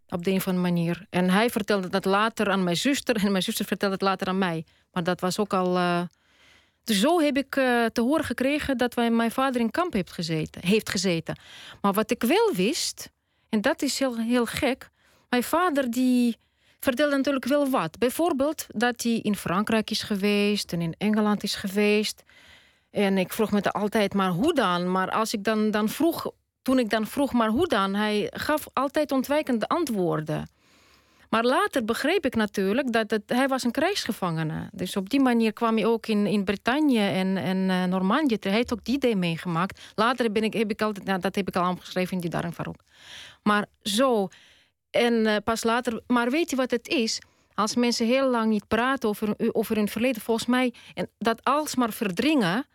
[0.08, 1.06] Op de een of andere manier.
[1.10, 3.16] En hij vertelde dat later aan mijn zuster.
[3.16, 4.64] En mijn zuster vertelde het later aan mij.
[4.92, 5.76] Maar dat was ook al
[6.84, 10.66] dus zo heb ik uh, te horen gekregen dat mijn vader in kamp heeft gezeten,
[10.66, 11.38] heeft gezeten.
[11.80, 13.10] Maar wat ik wel wist,
[13.48, 14.90] en dat is heel, heel gek...
[15.28, 16.36] mijn vader die
[16.80, 17.98] vertelde natuurlijk wel wat.
[17.98, 22.22] Bijvoorbeeld dat hij in Frankrijk is geweest en in Engeland is geweest.
[22.90, 24.90] En ik vroeg me altijd, maar hoe dan?
[24.90, 26.30] Maar als ik dan, dan vroeg,
[26.62, 27.94] toen ik dan vroeg, maar hoe dan?
[27.94, 30.48] Hij gaf altijd ontwijkende antwoorden.
[31.34, 34.68] Maar later begreep ik natuurlijk dat het, hij was een krijgsgevangene.
[34.72, 38.36] Dus op die manier kwam hij ook in, in Bretagne en, en uh, Normandië.
[38.40, 39.80] Hij heeft ook die day meegemaakt.
[39.94, 42.52] Later ben ik, heb ik altijd, nou, dat heb ik al aangeschreven in die Darm
[42.64, 42.84] ook.
[43.42, 44.28] Maar zo.
[44.90, 46.02] En uh, pas later.
[46.06, 47.20] Maar weet je wat het is?
[47.54, 51.92] Als mensen heel lang niet praten over, over hun verleden, volgens mij, en dat alsmaar
[51.92, 52.66] verdringen,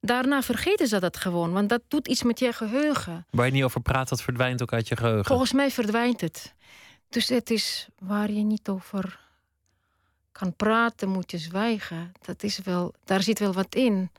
[0.00, 1.52] daarna vergeten ze dat gewoon.
[1.52, 3.26] Want dat doet iets met je geheugen.
[3.30, 5.24] Waar je niet over praat, dat verdwijnt ook uit je geheugen.
[5.24, 6.54] Volgens mij verdwijnt het.
[7.12, 9.20] Dus het is waar je niet over
[10.32, 12.12] kan praten, moet je zwijgen.
[12.20, 14.10] Dat is wel, daar zit wel wat in.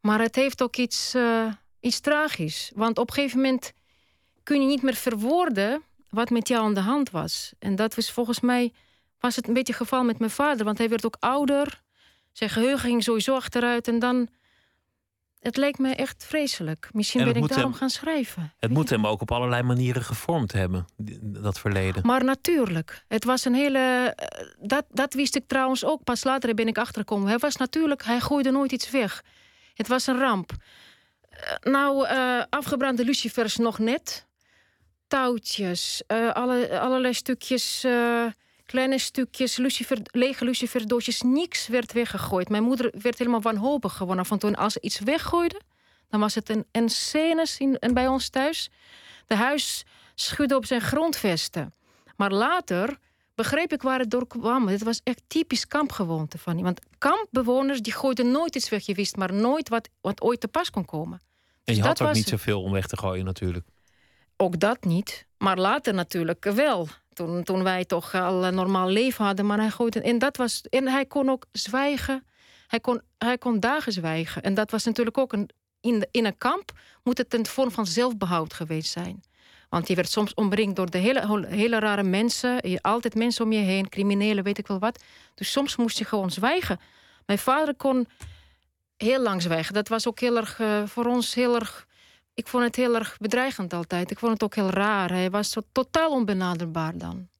[0.00, 2.70] Maar het heeft ook iets, uh, iets tragisch.
[2.74, 3.72] Want op een gegeven moment
[4.42, 7.52] kun je niet meer verwoorden wat met jou aan de hand was.
[7.58, 8.72] En dat was volgens mij
[9.20, 10.64] was het een beetje het geval met mijn vader.
[10.64, 11.82] Want hij werd ook ouder.
[12.32, 13.88] Zijn geheugen ging sowieso achteruit.
[13.88, 14.28] En dan
[15.42, 16.88] het leek me echt vreselijk.
[16.92, 18.52] Misschien ben ik daarom gaan schrijven.
[18.58, 20.84] Het moet hem ook op allerlei manieren gevormd hebben,
[21.22, 22.06] dat verleden.
[22.06, 23.04] Maar natuurlijk.
[23.08, 24.12] Het was een hele.
[24.16, 26.04] Eh, dat, dat wist ik trouwens ook.
[26.04, 27.28] Pas later ben ik achtergekomen.
[27.28, 28.04] Hij was natuurlijk.
[28.04, 29.22] Hij gooide nooit iets weg.
[29.74, 30.52] Het was een ramp.
[31.30, 34.26] Eh, nou, uh, afgebrande lucifers nog net.
[35.06, 36.02] Touwtjes.
[36.08, 37.86] Uh, alle, allerlei stukjes
[38.72, 42.48] kleine stukjes, lucifer, lege luciferdoosjes, niks werd weggegooid.
[42.48, 44.54] Mijn moeder werd helemaal wanhopig geworden van toen.
[44.54, 45.60] Als ze iets weggooide,
[46.08, 48.70] dan was het een, een scène in, bij ons thuis.
[49.26, 51.74] De huis schudde op zijn grondvesten.
[52.16, 52.98] Maar later
[53.34, 54.66] begreep ik waar het door kwam.
[54.66, 58.86] Dit was echt typisch kampgewoonte van Want kampbewoners die gooiden nooit iets weg.
[58.86, 61.20] Je wist maar nooit wat, wat ooit te pas kon komen.
[61.64, 63.66] En je dus had ook niet zoveel om weg te gooien natuurlijk.
[64.42, 65.26] Ook dat niet.
[65.38, 66.88] Maar later natuurlijk wel.
[67.12, 69.46] Toen, toen wij toch al een normaal leven hadden.
[69.46, 70.00] Maar hij gooide.
[70.00, 72.26] En, dat was, en hij kon ook zwijgen.
[72.66, 74.42] Hij kon, hij kon dagen zwijgen.
[74.42, 75.50] En dat was natuurlijk ook een.
[75.80, 79.22] In, in een kamp moet het een vorm van zelfbehoud geweest zijn.
[79.68, 82.80] Want je werd soms omringd door de hele, hele rare mensen.
[82.80, 85.02] Altijd mensen om je heen, criminelen, weet ik wel wat.
[85.34, 86.80] Dus soms moest je gewoon zwijgen.
[87.26, 88.06] Mijn vader kon
[88.96, 89.74] heel lang zwijgen.
[89.74, 91.86] Dat was ook heel erg uh, voor ons heel erg
[92.34, 94.10] ik vond het heel erg bedreigend altijd.
[94.10, 95.10] Ik vond het ook heel raar.
[95.10, 97.30] Hij was totaal onbenaderbaar dan.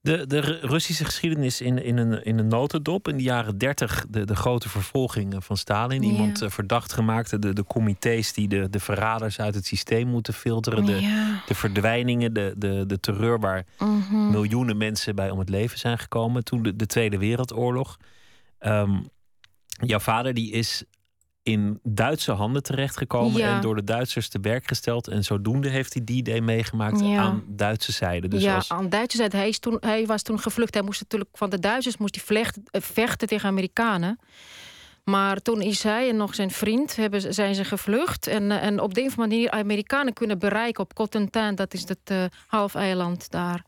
[0.00, 3.08] De, de Russische geschiedenis in, in, een, in een notendop.
[3.08, 6.02] In de jaren dertig de, de grote vervolging van Stalin.
[6.02, 7.42] Iemand eh, verdacht gemaakt.
[7.42, 10.84] De, de comité's die de, de verraders uit het systeem moeten filteren.
[10.84, 14.30] De, de verdwijningen, de, de, de terreur waar mhm.
[14.30, 16.44] miljoenen mensen bij om het leven zijn gekomen.
[16.44, 17.96] Toen de, de Tweede Wereldoorlog.
[18.60, 19.08] Um,
[19.68, 20.84] jouw vader die is
[21.44, 25.08] in Duitse handen terechtgekomen en door de Duitsers te werk gesteld.
[25.08, 28.28] En zodoende heeft hij die idee meegemaakt aan Duitse zijde.
[28.28, 29.36] Dus ja, aan Duitse zijde.
[29.36, 30.74] Hij, is toen, hij was toen gevlucht.
[30.74, 34.18] Hij moest natuurlijk van de Duitsers moest hij vlecht, eh, vechten tegen Amerikanen.
[35.04, 38.26] Maar toen is hij en nog zijn vriend hebben, zijn ze gevlucht.
[38.26, 41.74] En, eh, en op de een of andere manier Amerikanen kunnen bereiken op Cotton dat
[41.74, 43.64] is het uh, halfeiland daar.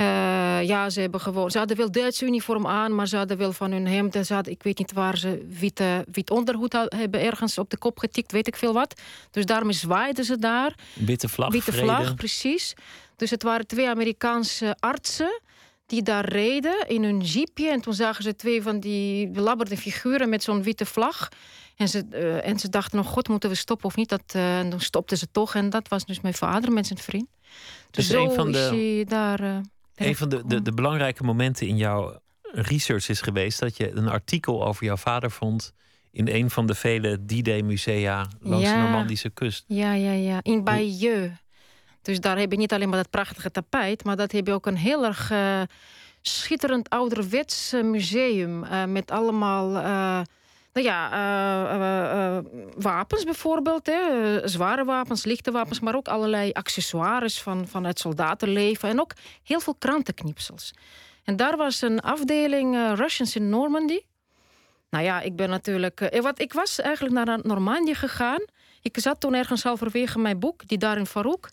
[0.00, 1.50] Uh, ja, ze hebben gewoon.
[1.50, 4.26] Ze hadden wel Duitse uniform aan, maar ze hadden wel van hun hemd.
[4.26, 7.98] Ze hadden, ik weet niet waar ze witte, wit onderhoed hebben ergens op de kop
[7.98, 9.00] getikt, weet ik veel wat.
[9.30, 10.74] Dus daarmee zwaaiden ze daar.
[10.92, 11.52] Witte vlag.
[11.52, 12.74] Witte vlag, precies.
[13.16, 15.40] Dus het waren twee Amerikaanse artsen
[15.86, 17.68] die daar reden in hun jeepje.
[17.68, 21.28] En toen zagen ze twee van die belabberde figuren met zo'n witte vlag.
[21.76, 24.08] En ze, uh, en ze dachten nog, god, moeten we stoppen of niet?
[24.08, 25.54] Dat, uh, en toen stopten ze toch.
[25.54, 27.28] En dat was dus mijn vader met zijn vriend.
[27.90, 28.58] Dus, dus zo een van de...
[28.58, 29.60] is hij daar...
[29.96, 34.08] Een van de, de, de, belangrijke momenten in jouw research is geweest dat je een
[34.08, 35.72] artikel over jouw vader vond
[36.10, 39.64] in een van de vele D-Day musea langs de Normandische kust.
[39.66, 40.38] Ja, ja, ja.
[40.42, 41.32] In Bayeux.
[42.02, 44.66] Dus daar heb je niet alleen maar dat prachtige tapijt, maar dat heb je ook
[44.66, 45.62] een heel erg uh,
[46.22, 49.76] schitterend ouderwets museum uh, met allemaal.
[49.76, 50.20] Uh,
[50.76, 52.38] nou ja, uh, uh,
[52.76, 53.86] wapens bijvoorbeeld.
[53.86, 54.00] Hè.
[54.48, 58.88] Zware wapens, lichte wapens, maar ook allerlei accessoires van, van het soldatenleven.
[58.88, 59.12] En ook
[59.42, 60.74] heel veel krantenknipsels.
[61.24, 64.00] En daar was een afdeling Russians in Normandy.
[64.90, 66.18] Nou ja, ik ben natuurlijk.
[66.22, 68.44] wat, ik was eigenlijk naar Normandië gegaan.
[68.82, 71.50] Ik zat toen ergens halverwege mijn boek, die daar in Farouk.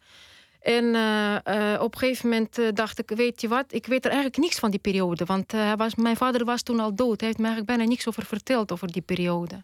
[0.64, 4.06] En uh, uh, op een gegeven moment uh, dacht ik, weet je wat, ik weet
[4.06, 5.26] er eigenlijk niks van die periode.
[5.26, 7.20] Want was, mijn vader was toen al dood.
[7.20, 9.64] Hij heeft me eigenlijk bijna niks over verteld, over die periode.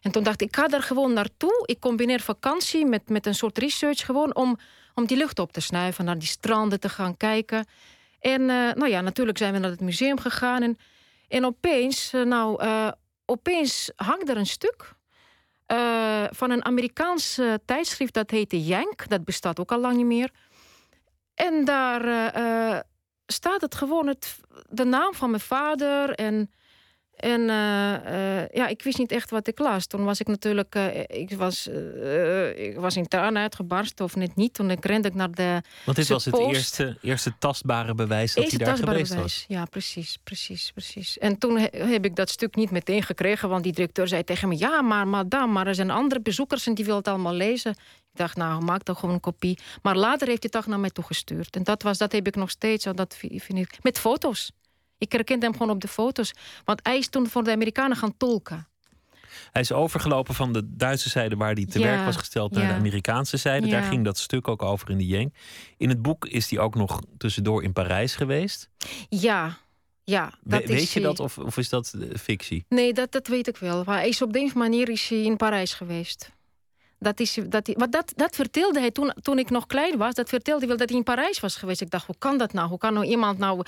[0.00, 1.62] En toen dacht ik, ik ga daar gewoon naartoe.
[1.66, 4.58] Ik combineer vakantie met, met een soort research gewoon om,
[4.94, 6.04] om die lucht op te snuiven.
[6.04, 7.66] Naar die stranden te gaan kijken.
[8.20, 10.62] En nou ja, natuurlijk zijn we naar het museum gegaan.
[10.62, 10.78] En,
[11.28, 12.62] en opeens, nou,
[13.24, 14.94] opeens hangt er een stuk
[15.72, 19.08] uh, van een Amerikaans uh, tijdschrift dat heette Yank.
[19.08, 20.30] Dat bestaat ook al lang niet meer.
[21.34, 22.04] En daar
[22.36, 22.80] uh,
[23.26, 24.36] staat het gewoon het,
[24.68, 26.10] de naam van mijn vader.
[26.10, 26.50] En,
[27.24, 29.86] En uh, uh, ja, ik wist niet echt wat ik las.
[29.86, 31.66] Toen was ik natuurlijk, uh, ik, was,
[32.56, 34.54] ik was in tranen uitgebarsten of net niet.
[34.54, 35.60] Toen ik rende ik naar de.
[35.84, 39.22] Want dit was het eerste, eerste tastbare bewijs dat hij daar geweest bewijs.
[39.22, 39.44] was.
[39.48, 41.18] Ja, precies, precies, precies.
[41.18, 44.58] En toen heb ik dat stuk niet meteen gekregen, want die directeur zei tegen me:
[44.58, 47.70] Ja, maar madame, maar er zijn andere bezoekers en die willen het allemaal lezen.
[47.70, 49.58] Ik dacht, nou, maak dan gewoon een kopie.
[49.82, 51.56] Maar later heeft hij toch naar mij toegestuurd.
[51.56, 54.52] En dat, was, dat heb ik nog steeds, dat vind ik, met foto's.
[55.04, 56.32] Ik herkende hem gewoon op de foto's.
[56.64, 58.66] Want hij is toen voor de Amerikanen gaan tolken.
[59.52, 62.74] Hij is overgelopen van de Duitse zijde waar hij te werk was gesteld naar de
[62.74, 63.68] Amerikaanse zijde.
[63.68, 65.34] Daar ging dat stuk ook over in de Jenk.
[65.76, 68.70] In het boek is hij ook nog tussendoor in Parijs geweest.
[69.08, 69.58] Ja,
[70.04, 72.64] ja, dat We, weet je dat of, of is dat fictie?
[72.68, 73.84] Nee, dat, dat weet ik wel.
[73.84, 76.30] Maar hij is op deze manier is hij in Parijs geweest.
[77.04, 80.14] Dat, is, dat, wat dat, dat vertelde hij toen, toen ik nog klein was.
[80.14, 81.80] Dat vertelde hij wel dat hij in Parijs was geweest.
[81.80, 82.68] Ik dacht, hoe kan dat nou?
[82.68, 83.62] Hoe kan nou iemand nou...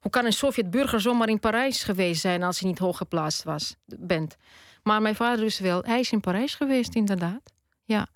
[0.00, 2.42] Hoe kan een Sovjet-burger zomaar in Parijs geweest zijn...
[2.42, 4.36] als hij niet hooggeplaatst was, bent?
[4.82, 5.82] Maar mijn vader dus wel.
[5.82, 7.52] Hij is in Parijs geweest, inderdaad.
[7.84, 8.08] Ja.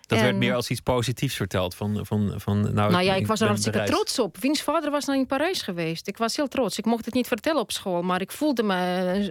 [0.00, 1.74] Dat werd meer als iets positiefs verteld.
[1.74, 4.36] Van, van, van, nou, nou ja, ik, was er hartstikke trots op.
[4.36, 6.08] Wiens vader was nou in Parijs geweest?
[6.08, 6.78] Ik was heel trots.
[6.78, 8.74] Ik mocht het niet vertellen op school, maar ik voelde me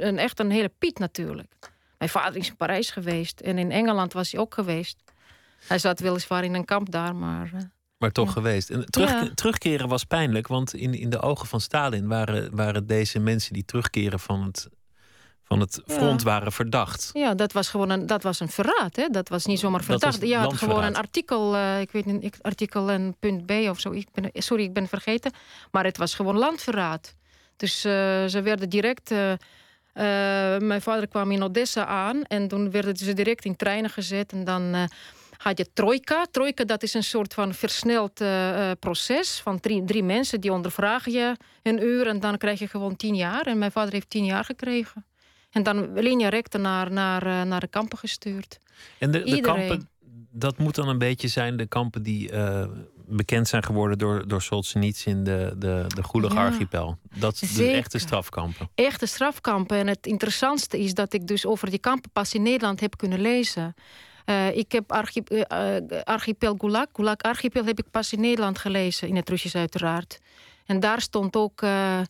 [0.02, 1.73] een, echt een hele piet natuurlijk.
[2.04, 4.98] Mijn vader is in Parijs geweest en in Engeland was hij ook geweest.
[5.68, 7.52] Hij zat weliswaar in een kamp daar, maar.
[7.54, 7.62] Uh,
[7.98, 8.70] maar toch geweest.
[8.70, 13.20] En terug, terugkeren was pijnlijk, want in, in de ogen van Stalin waren, waren deze
[13.20, 14.70] mensen die terugkeren van het,
[15.44, 17.10] van het front waren verdacht.
[17.14, 18.96] Ja, dat was gewoon een, dat was een verraad.
[18.96, 19.08] Hè?
[19.08, 20.22] Dat was niet zomaar verdacht.
[20.22, 23.92] Je had gewoon een artikel, uh, ik weet niet, artikel en punt B of zo.
[23.92, 25.32] Ik ben, sorry, ik ben vergeten.
[25.72, 27.16] Maar het was gewoon landverraad.
[27.56, 27.92] Dus uh,
[28.26, 29.12] ze werden direct
[29.94, 30.04] uh,
[30.58, 34.32] mijn vader kwam in Odessa aan en toen werden ze direct in treinen gezet.
[34.32, 34.84] En dan uh,
[35.38, 36.26] had je trojka.
[36.32, 41.12] Trojka dat is een soort van versneld uh, proces van drie, drie mensen die ondervragen
[41.12, 43.46] je een uur en dan krijg je gewoon tien jaar.
[43.46, 45.06] En mijn vader heeft tien jaar gekregen.
[45.52, 48.60] En dan linea recta naar, naar, naar de kampen gestuurd.
[48.98, 49.90] En de, de kampen,
[50.32, 52.32] dat moet dan een beetje zijn de kampen die
[53.08, 56.98] bekend zijn geworden door, door Solzhenitsyn, de, de, de ja, Archipel.
[57.16, 58.70] Dat is de echte strafkampen.
[58.76, 59.78] Echte strafkampen.
[59.78, 63.22] En het interessantste is dat ik dus over die kampen pas in Nederland heb kunnen
[63.22, 63.76] lezen.
[64.26, 65.46] Uh, ik heb archip, uh,
[66.04, 70.20] Archipel Gulag, Gulag Archipel heb ik pas in Nederland gelezen, in het Russisch uiteraard.
[70.66, 72.02] En daar stond ook uh,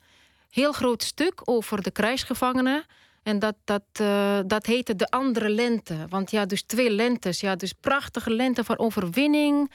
[0.49, 2.85] heel groot stuk over de krijgsgevangenen.
[3.23, 3.83] En dat, dat,
[4.47, 6.05] dat heette de andere lente.
[6.09, 7.39] Want ja, dus twee lentes.
[7.39, 9.71] Ja, dus prachtige lente van overwinning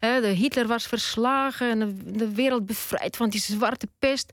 [0.00, 4.32] de Hitler was verslagen en de wereld bevrijd van die zwarte pest.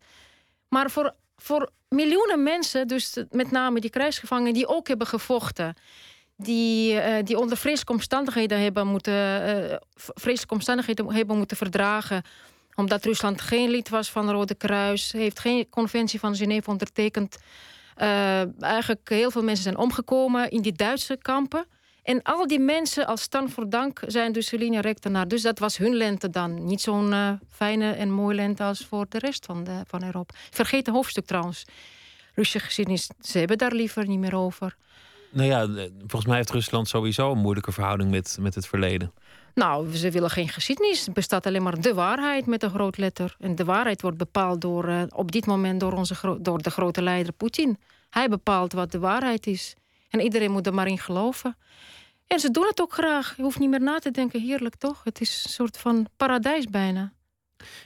[0.70, 5.74] Maar voor, voor miljoenen mensen, dus met name die krijgsgevangenen die ook hebben gevochten,
[6.38, 12.24] die, uh, die onder vreselijke omstandigheden hebben moeten, uh, vreselijke omstandigheden hebben moeten verdragen
[12.76, 17.38] omdat Rusland geen lid was van het Rode Kruis, heeft geen conventie van Genève ondertekend.
[17.98, 21.66] Uh, eigenlijk heel veel mensen zijn omgekomen in die Duitse kampen.
[22.04, 25.28] En al die mensen als stand voor dank zijn dus linea recta naar.
[25.28, 26.66] Dus dat was hun lente dan.
[26.66, 30.34] Niet zo'n uh, fijne en mooie lente als voor de rest van, de, van Europa.
[30.52, 31.66] Vergeet een hoofdstuk trouwens.
[32.36, 34.76] Russische geschiedenis, ze hebben daar liever niet meer over.
[35.30, 39.14] Nou ja, volgens mij heeft Rusland sowieso een moeilijke verhouding met, met het verleden.
[39.54, 41.08] Nou, ze willen geen geschiedenis.
[41.08, 43.36] Er bestaat alleen maar de waarheid met een groot letter.
[43.40, 47.02] En de waarheid wordt bepaald door, uh, op dit moment door, onze door de grote
[47.02, 47.78] leider Poetin.
[48.10, 49.76] Hij bepaalt wat de waarheid is.
[50.10, 51.58] En iedereen moet er maar in geloven.
[52.34, 53.34] En ze doen het ook graag.
[53.38, 54.42] Je hoeft niet meer na te denken.
[54.42, 55.04] Heerlijk toch?
[55.04, 57.14] Het is een soort van paradijs bijna.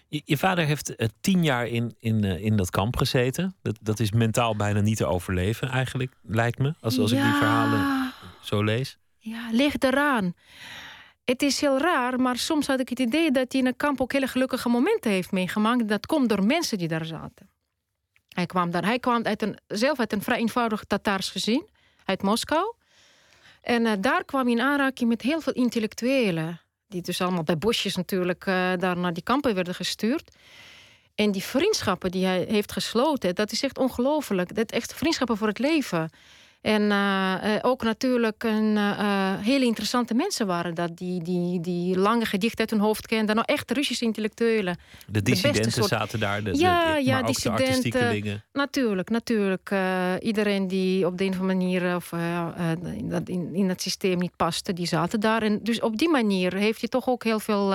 [0.07, 3.55] Je, je vader heeft uh, tien jaar in, in, uh, in dat kamp gezeten.
[3.61, 6.73] Dat, dat is mentaal bijna niet te overleven, eigenlijk, lijkt me.
[6.81, 8.97] Als, als ik die verhalen zo lees.
[9.17, 10.33] Ja, ligt eraan.
[11.25, 14.01] Het is heel raar, maar soms had ik het idee dat hij in een kamp
[14.01, 15.87] ook hele gelukkige momenten heeft meegemaakt.
[15.87, 17.49] Dat komt door mensen die daar zaten.
[18.27, 21.67] Hij kwam, daar, hij kwam uit een, zelf uit een vrij eenvoudig Tataars gezin,
[22.05, 22.76] uit Moskou.
[23.61, 26.61] En uh, daar kwam hij in aanraking met heel veel intellectuelen.
[26.87, 30.35] Die dus allemaal bij bosjes natuurlijk uh, daar naar die kampen werden gestuurd.
[31.15, 34.55] En die vriendschappen die hij heeft gesloten, dat is echt ongelooflijk.
[34.55, 36.09] Dat echt vriendschappen voor het leven.
[36.61, 40.97] En uh, ook natuurlijk een, uh, hele interessante mensen waren dat.
[40.97, 43.35] Die, die, die lange gedichten uit hun hoofd kenden.
[43.35, 44.77] Nou, echt Russische intellectueulen.
[45.07, 45.87] De dissidenten soort...
[45.87, 46.43] zaten daar.
[46.43, 48.43] De, ja, de, ja, dissidenten.
[48.53, 49.71] Natuurlijk, natuurlijk.
[50.19, 52.11] iedereen die op de een of andere manier of,
[52.97, 55.41] in, dat, in, in het systeem niet paste, die zaten daar.
[55.41, 57.73] En dus op die manier heeft je toch ook heel veel...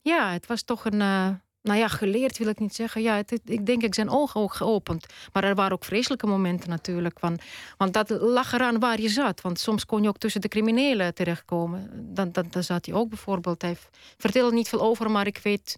[0.00, 1.02] ja, het was toch een
[1.62, 3.02] nou ja, geleerd wil ik niet zeggen.
[3.02, 5.06] Ja, het, ik denk ik zijn ogen ook geopend.
[5.32, 7.18] Maar er waren ook vreselijke momenten natuurlijk.
[7.76, 9.40] Want dat lag eraan waar je zat.
[9.40, 11.90] Want soms kon je ook tussen de criminelen terechtkomen.
[12.14, 13.62] Dan, dan, zat hij ook bijvoorbeeld.
[13.62, 13.76] Hij
[14.18, 15.76] vertelde niet veel over, maar ik weet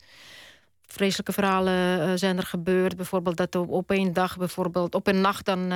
[0.86, 2.96] vreselijke verhalen zijn er gebeurd.
[2.96, 5.72] Bijvoorbeeld dat op, één dag, bijvoorbeeld op een nacht dan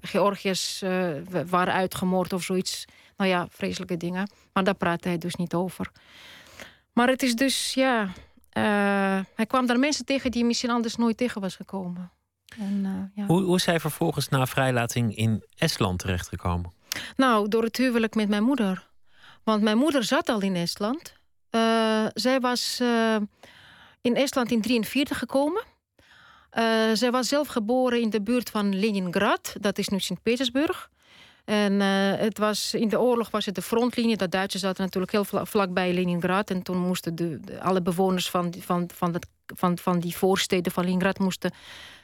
[0.00, 0.82] Georgiërs
[1.46, 2.84] waren uitgemoord of zoiets.
[3.16, 4.30] Nou ja, vreselijke dingen.
[4.52, 5.90] Maar daar praat hij dus niet over.
[6.92, 8.12] Maar het is dus, ja...
[9.34, 12.10] hij kwam daar mensen tegen die misschien anders nooit tegen was gekomen.
[12.58, 13.26] En, ja.
[13.26, 16.72] hoe, hoe is hij vervolgens na vrijlating in Estland terechtgekomen?
[17.16, 18.90] Nou, door het huwelijk met mijn moeder.
[19.44, 21.14] Want mijn moeder zat al in Estland.
[21.50, 23.16] Uh, zij was uh,
[24.00, 25.62] in Estland in 1943 gekomen.
[26.58, 29.54] Uh, zij was zelf geboren in de buurt van Leningrad.
[29.60, 30.90] Dat is nu Sint-Petersburg.
[31.52, 31.80] En
[32.18, 34.16] het was, in de oorlog was het de frontlinie.
[34.16, 36.50] De Duitsers zaten natuurlijk heel vlak, vlakbij Leningrad.
[36.50, 40.84] En toen moesten de, alle bewoners van, van, van, dat, van, van die voorsteden van
[40.84, 41.18] Leningrad...
[41.18, 41.52] Moesten,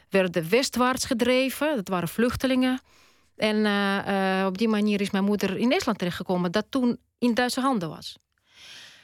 [0.09, 1.77] werden westwaarts gedreven.
[1.77, 2.81] Dat waren vluchtelingen.
[3.37, 7.61] En uh, op die manier is mijn moeder in Estland terechtgekomen, dat toen in Duitse
[7.61, 8.17] handen was.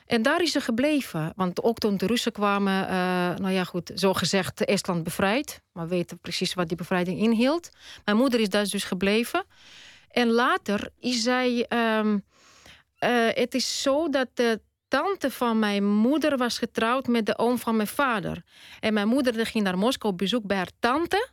[0.07, 1.33] En daar is ze gebleven.
[1.37, 2.91] Want ook toen de Russen kwamen, uh,
[3.37, 5.63] nou ja, goed, zo gezegd Estland bevrijd.
[5.73, 7.71] Maar we weten precies wat die bevrijding inhield.
[8.05, 9.45] Mijn moeder is daar dus gebleven.
[10.15, 11.67] En later is zij.
[11.99, 12.25] Um,
[13.05, 17.59] uh, het is zo dat de tante van mijn moeder was getrouwd met de oom
[17.59, 18.43] van mijn vader.
[18.81, 21.29] En mijn moeder ging naar Moskou op bezoek bij haar tante.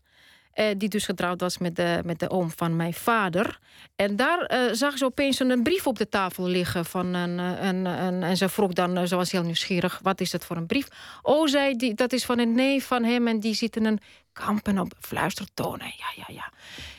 [0.52, 3.60] Eh, die dus getrouwd was met de, met de oom van mijn vader.
[3.96, 6.86] En daar uh, zag ze opeens een brief op de tafel liggen.
[6.86, 10.32] Van een, eh, een, een, en ze vroeg dan, ze was heel nieuwsgierig, wat is
[10.32, 10.88] dat voor een brief?
[11.22, 14.00] Oh, zei die, dat is van een neef van hem en die zit in een
[14.34, 15.94] kampen op fluistertonen.
[15.98, 16.52] Ja, ja, ja.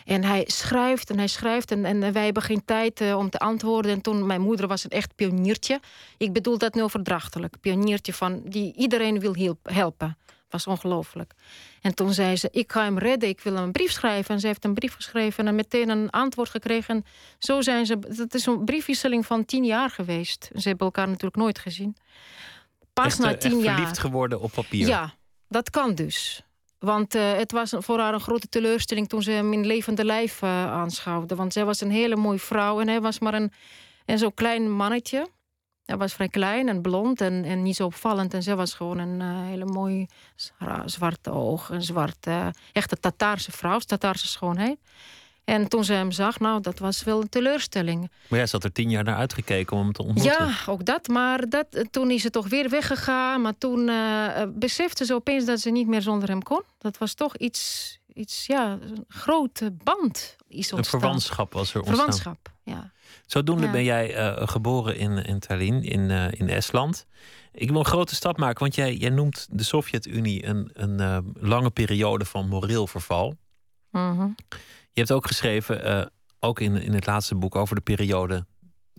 [0.05, 3.92] En hij schrijft en hij schrijft en, en wij hebben geen tijd om te antwoorden.
[3.92, 5.80] En toen, mijn moeder was een echt pioniertje.
[6.16, 7.61] Ik bedoel dat nu overdrachtelijk.
[7.61, 10.16] Pioniertje van die iedereen wil helpen
[10.53, 11.32] was ongelooflijk.
[11.80, 14.34] En toen zei ze, ik ga hem redden, ik wil hem een brief schrijven.
[14.34, 17.05] En ze heeft een brief geschreven en meteen een antwoord gekregen.
[17.38, 20.50] Zo zijn ze, het is een briefwisseling van tien jaar geweest.
[20.55, 21.96] Ze hebben elkaar natuurlijk nooit gezien.
[22.92, 23.74] Pas echt, na eh, tien jaar.
[23.74, 24.86] verliefd geworden op papier.
[24.86, 25.14] Ja,
[25.48, 26.42] dat kan dus.
[26.78, 30.42] Want uh, het was voor haar een grote teleurstelling toen ze hem in levende lijf
[30.42, 31.34] uh, aanschouwde.
[31.34, 33.53] Want zij was een hele mooie vrouw en hij was maar een,
[34.07, 35.26] een zo'n klein mannetje.
[35.85, 38.35] Hij was vrij klein en blond en, en niet zo opvallend.
[38.35, 40.09] En ze was gewoon een uh, hele mooie
[40.85, 41.74] zwarte ogen.
[41.74, 44.78] Een zwarte, echte Tataarse vrouw, Tataarse schoonheid.
[45.45, 48.11] En toen ze hem zag, nou, dat was wel een teleurstelling.
[48.28, 50.47] Maar jij zat er tien jaar naar uitgekeken om hem te ontmoeten.
[50.47, 51.09] Ja, ook dat.
[51.09, 53.41] Maar dat, toen is ze toch weer weggegaan.
[53.41, 56.62] Maar toen uh, besefte ze opeens dat ze niet meer zonder hem kon.
[56.78, 60.37] Dat was toch iets, iets ja, een grote band.
[60.53, 61.96] Is een verwantschap was er ontstaan.
[61.96, 62.92] Verwantschap, ja.
[63.26, 67.07] Zodoende ben jij uh, geboren in, in Tallinn, in, uh, in Estland.
[67.53, 71.18] Ik wil een grote stap maken, want jij, jij noemt de Sovjet-Unie een, een uh,
[71.34, 73.36] lange periode van moreel verval.
[73.90, 74.34] Mm
[74.92, 78.46] Je hebt ook geschreven, ook in, in het laatste boek, over de periode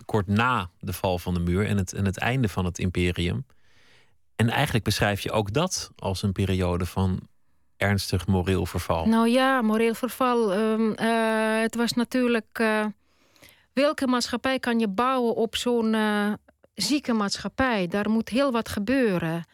[0.04, 3.46] kort na de val van de muur en het, en het einde van het imperium.
[4.36, 7.28] En eigenlijk beschrijf je ook dat als een periode van
[7.84, 9.06] ernstig moreel verval.
[9.06, 10.52] Nou ja, moreel verval.
[10.52, 10.94] Um,
[11.60, 12.62] het was natuurlijk
[13.74, 16.32] welke maatschappij kan je bouwen op zo'n uh,
[16.74, 17.86] zieke maatschappij?
[17.86, 19.44] Daar moet heel wat gebeuren.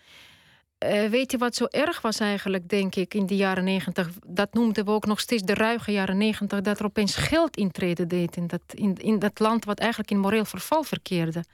[0.87, 4.11] Uh, weet je wat zo erg was eigenlijk, denk ik, in de jaren negentig?
[4.27, 6.61] Dat noemden we ook nog steeds de ruige jaren negentig...
[6.61, 9.65] dat er opeens geld intreden deed in dat, in, in dat land...
[9.65, 11.45] wat eigenlijk in moreel verval verkeerde.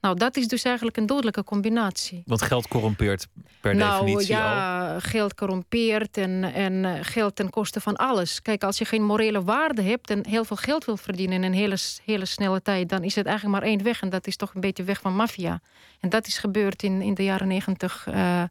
[0.00, 2.22] Nou, dat is dus eigenlijk een dodelijke combinatie.
[2.26, 3.26] Want geld corrompeert
[3.60, 8.42] per nou, definitie ja, geld corrompeert en, en eh, geld ten koste van alles.
[8.42, 10.10] Kijk, als je geen morele waarde hebt...
[10.10, 12.88] en heel veel geld wil verdienen in een hele, hele snelle tijd...
[12.88, 15.14] dan is het eigenlijk maar één weg en dat is toch een beetje weg van
[15.14, 15.60] maffia.
[16.00, 18.06] En dat is gebeurd in, in de jaren negentig...
[18.08, 18.42] Uh,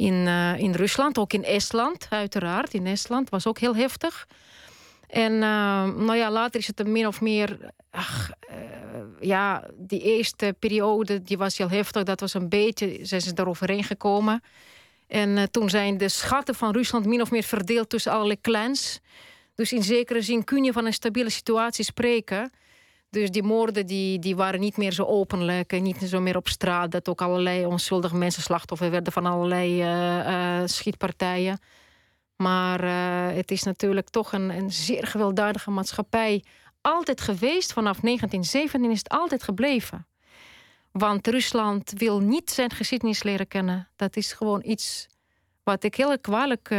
[0.00, 2.74] in, uh, in Rusland, ook in Estland, uiteraard.
[2.74, 4.26] In Estland was ook heel heftig.
[5.06, 5.40] En uh,
[5.84, 7.58] nou ja, later is het min of meer.
[7.90, 8.56] Ach, uh,
[9.20, 12.02] ja, die eerste periode die was heel heftig.
[12.02, 12.98] Dat was een beetje.
[13.02, 14.42] Zijn ze eroverheen gekomen.
[15.06, 19.00] En toen zijn de schatten van Rusland min of meer verdeeld tussen allerlei clans.
[19.54, 22.50] Dus in zekere zin kun je van een stabiele situatie spreken.
[23.10, 26.48] Dus die moorden die, die waren niet meer zo openlijk en niet zo meer op
[26.48, 26.90] straat.
[26.90, 31.58] Dat ook allerlei onschuldige mensen slachtoffer werden van allerlei uh, schietpartijen.
[32.36, 36.44] Maar uh, het is natuurlijk toch een, een zeer gewelddadige maatschappij.
[36.80, 40.06] Altijd geweest, vanaf 1917 is het altijd gebleven.
[40.92, 43.88] Want Rusland wil niet zijn geschiedenis leren kennen.
[43.96, 45.06] Dat is gewoon iets
[45.62, 46.70] wat ik heel kwalijk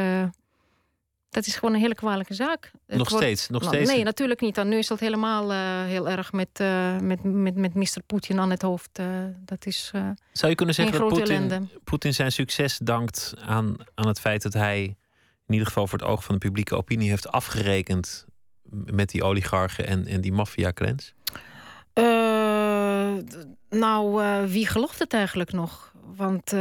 [1.32, 2.72] dat is gewoon een hele kwalijke zaak.
[2.88, 3.50] Nog steeds?
[3.50, 3.92] Nog nou, steeds?
[3.92, 4.56] Nee, natuurlijk niet.
[4.56, 8.02] Dan nu is dat helemaal uh, heel erg met, uh, met, met, met Mr.
[8.06, 9.00] Poetin aan het hoofd.
[9.00, 9.06] Uh,
[9.46, 9.92] dat is
[10.32, 14.54] Zou je kunnen zeggen dat Poetin, Poetin zijn succes dankt aan, aan het feit dat
[14.54, 14.84] hij
[15.48, 18.26] in ieder geval voor het oog van de publieke opinie heeft afgerekend
[18.72, 21.14] met die oligarchen en, en die maffia-clans?
[23.70, 25.94] nou, wie gelooft het eigenlijk nog?
[26.16, 26.54] Want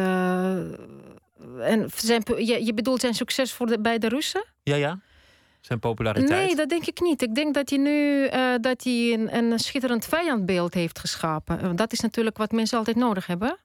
[1.61, 4.45] en zijn, je, je bedoelt zijn succes voor de, bij de Russen?
[4.63, 4.99] Ja, ja.
[5.61, 6.47] Zijn populariteit?
[6.47, 7.23] Nee, dat denk ik niet.
[7.23, 11.77] Ik denk dat hij nu uh, dat hij een, een schitterend vijandbeeld heeft geschapen.
[11.77, 13.59] Dat is natuurlijk wat mensen altijd nodig hebben.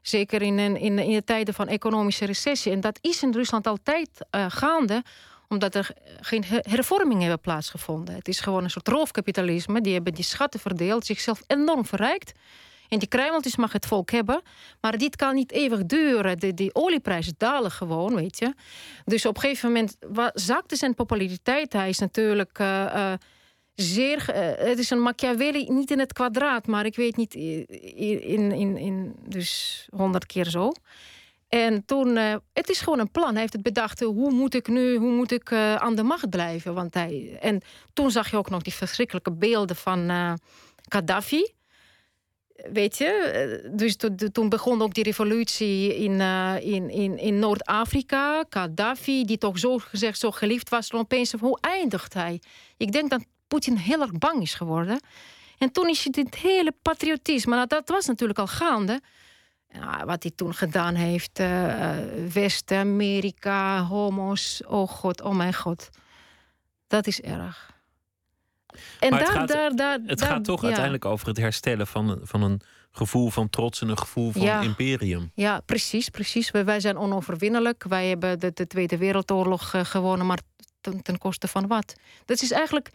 [0.00, 2.72] Zeker in, in, in de tijden van economische recessie.
[2.72, 5.02] En dat is in Rusland altijd uh, gaande
[5.48, 8.14] omdat er geen hervormingen hebben plaatsgevonden.
[8.14, 9.80] Het is gewoon een soort roofkapitalisme.
[9.80, 12.32] Die hebben die schatten verdeeld, zichzelf enorm verrijkt.
[12.92, 14.42] En die kruimeltjes mag het volk hebben.
[14.80, 16.38] Maar dit kan niet eeuwig duren.
[16.38, 18.54] De, die olieprijzen dalen gewoon, weet je.
[19.04, 19.96] Dus op een gegeven moment
[20.34, 21.72] zakte zijn populariteit.
[21.72, 22.58] Hij is natuurlijk...
[22.58, 23.12] Uh,
[23.74, 24.26] zeer.
[24.28, 28.76] Uh, het is een Machiavelli, niet in het kwadraat, maar ik weet niet in, in,
[28.76, 30.72] in, dus honderd keer zo.
[31.48, 32.16] En toen,
[32.52, 33.30] het is gewoon een plan.
[33.30, 36.74] Hij heeft het bedacht, hoe moet ik nu, hoe moet ik aan de macht blijven?
[36.74, 37.62] Want hij, en
[37.92, 40.10] toen zag je ook nog die verschrikkelijke beelden van
[40.88, 41.52] Gaddafi.
[42.72, 43.96] Weet je, dus
[44.32, 46.20] toen begon ook die revolutie in,
[46.60, 48.44] in, in, in Noord-Afrika.
[48.50, 52.40] Gaddafi, die toch zo gezegd zo geliefd was, opeens, hoe eindigt hij?
[52.76, 55.00] Ik denk dat Poetin heel erg bang is geworden.
[55.58, 59.00] En toen is dit hele patriotisme, nou, dat was natuurlijk al gaande
[60.04, 61.40] wat hij toen gedaan heeft.
[61.40, 61.96] Uh,
[62.32, 64.62] West-Amerika, homo's.
[64.66, 65.88] Oh god, oh mijn god.
[66.86, 67.70] Dat is erg.
[69.00, 72.42] En daar, het gaat, daar, daar, het gaat toch uiteindelijk over het herstellen van, van
[72.42, 72.62] een
[72.92, 75.30] gevoel van trots en een gevoel van imperium.
[75.34, 76.50] Ja, precies, precies.
[76.50, 77.84] Wij, zijn onoverwinnelijk.
[77.88, 80.38] Wij hebben de, de Tweede Wereldoorlog uh, gewonnen, maar
[80.80, 81.94] ten, ten koste van wat?
[82.24, 82.90] Dat is eigenlijk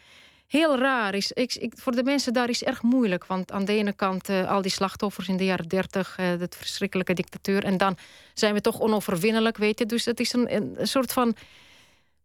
[0.48, 1.32] heel raar is.
[1.32, 3.26] Ik, ik, voor de mensen daar is erg moeilijk.
[3.26, 6.56] Want aan de ene kant uh, al die slachtoffers in de jaren dertig, uh, dat
[6.56, 7.64] verschrikkelijke dictatuur.
[7.64, 7.98] En dan
[8.34, 9.86] zijn we toch onoverwinnelijk, weet je.
[9.86, 11.36] Dus het is een, een soort van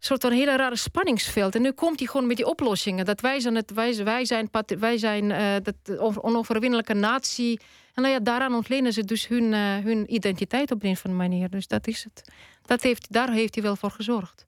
[0.04, 1.54] soort van hele rare spanningsveld.
[1.54, 3.04] En nu komt hij gewoon met die oplossingen.
[3.04, 4.48] Dat wij zijn, het, wij, wij zijn,
[4.78, 7.60] wij zijn uh, dat onoverwinnelijke natie.
[7.94, 11.28] En nou ja, daaraan ontlenen ze dus hun, uh, hun identiteit op een of andere
[11.28, 11.50] manier.
[11.50, 12.32] Dus dat is het.
[12.62, 14.44] Dat heeft, daar heeft hij wel voor gezorgd.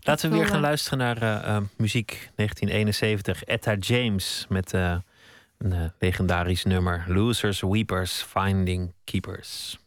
[0.00, 3.44] Laten we weer gaan luisteren naar uh, muziek 1971.
[3.44, 7.04] Etta James met een legendarisch nummer.
[7.06, 9.81] Losers, Weepers, Finding Keepers.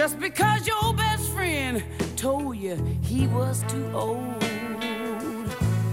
[0.00, 1.84] Just because your best friend
[2.16, 4.40] told you he was too old.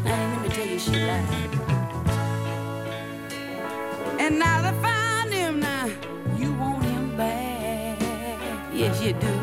[0.06, 1.50] Now, let me tell you, she lied.
[4.18, 5.88] And now to find him, now
[6.38, 8.00] you want him back.
[8.74, 9.38] Yes, you do.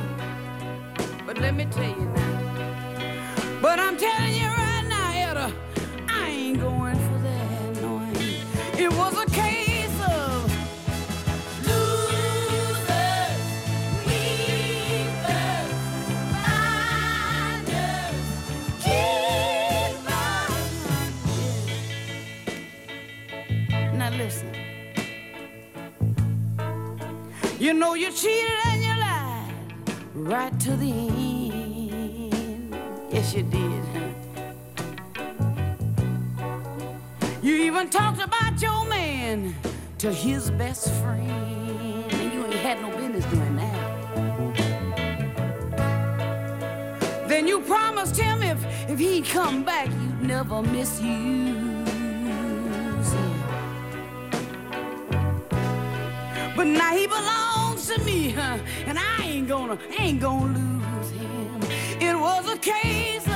[1.27, 3.59] But let me tell you now.
[3.61, 5.53] But I'm telling you right now, Etta,
[6.09, 7.83] I ain't going for that.
[7.83, 8.01] No,
[8.79, 9.64] it was a case
[27.65, 29.55] You know you cheated and you lied
[30.13, 32.77] right to the end.
[33.11, 33.83] Yes, you did.
[37.43, 39.55] You even talked about your man
[39.97, 43.81] to his best friend, and you ain't had no business doing that.
[47.27, 51.83] Then you promised him if if he'd come back, you'd never misuse him.
[56.55, 57.54] But now he belongs
[57.87, 58.59] to me, huh?
[58.87, 61.61] and I ain't gonna, ain't gonna lose him.
[62.01, 63.34] It was a case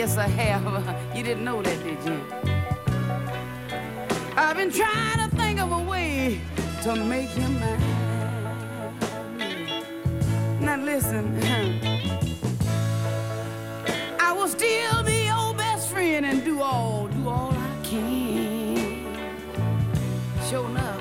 [0.00, 0.64] Yes, I have.
[1.14, 2.18] You didn't know that, did you?
[4.34, 6.40] I've been trying to think of a way
[6.84, 7.80] to make him mine.
[10.58, 11.38] Now listen,
[14.18, 19.04] I will still be your best friend and do all, do all I can.
[20.48, 20.99] Sure enough.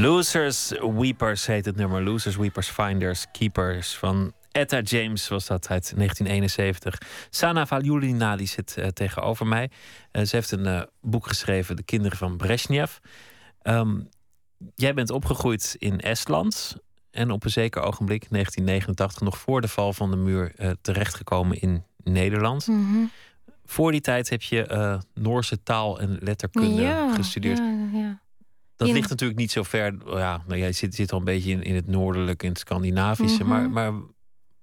[0.00, 2.02] Losers, Weepers heet het nummer.
[2.02, 6.98] Losers, Weepers, Finders, Keepers van Etta James was dat uit 1971.
[7.30, 9.70] Sana Valjulina die zit uh, tegenover mij.
[10.12, 12.96] Uh, ze heeft een uh, boek geschreven, De Kinderen van Brezhnev.
[13.62, 14.08] Um,
[14.74, 16.76] jij bent opgegroeid in Estland
[17.10, 21.84] en op een zeker ogenblik, 1989, nog voor de val van de muur, terechtgekomen in
[22.04, 22.66] Nederland.
[22.66, 23.10] Mm -hmm.
[23.64, 27.58] Voor die tijd heb je Noorse taal en letterkunde ja, gestudeerd.
[27.58, 28.20] Ja, ja.
[28.80, 29.94] Dat In- ligt natuurlijk niet zo ver.
[30.06, 33.44] Ja, nou, jij zit, zit al een beetje in, in het noordelijke, in het Scandinavische.
[33.44, 33.48] Mhm.
[33.48, 33.92] maar, maar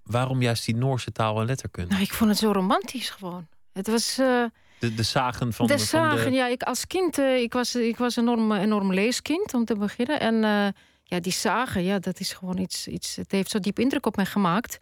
[0.03, 1.89] waarom juist die Noorse taal en letterkunde?
[1.89, 3.47] Nou, ik vond het zo romantisch gewoon.
[3.73, 4.17] Het was...
[4.17, 4.43] eh,
[4.79, 7.53] De, de zagen van de de, van zagen, de- ja, ik als kind, eh, ik
[7.53, 10.19] was, ik was een enorm, enorm leeskind om te beginnen.
[10.19, 10.67] En eh,
[11.03, 14.15] ja, die zagen, ja, dat is gewoon iets, iets, het heeft zo diep indruk op
[14.15, 14.77] mij gemaakt.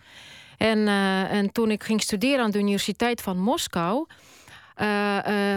[0.58, 0.88] En,
[1.30, 4.06] en toen ik ging studeren aan de Universiteit van Moskou,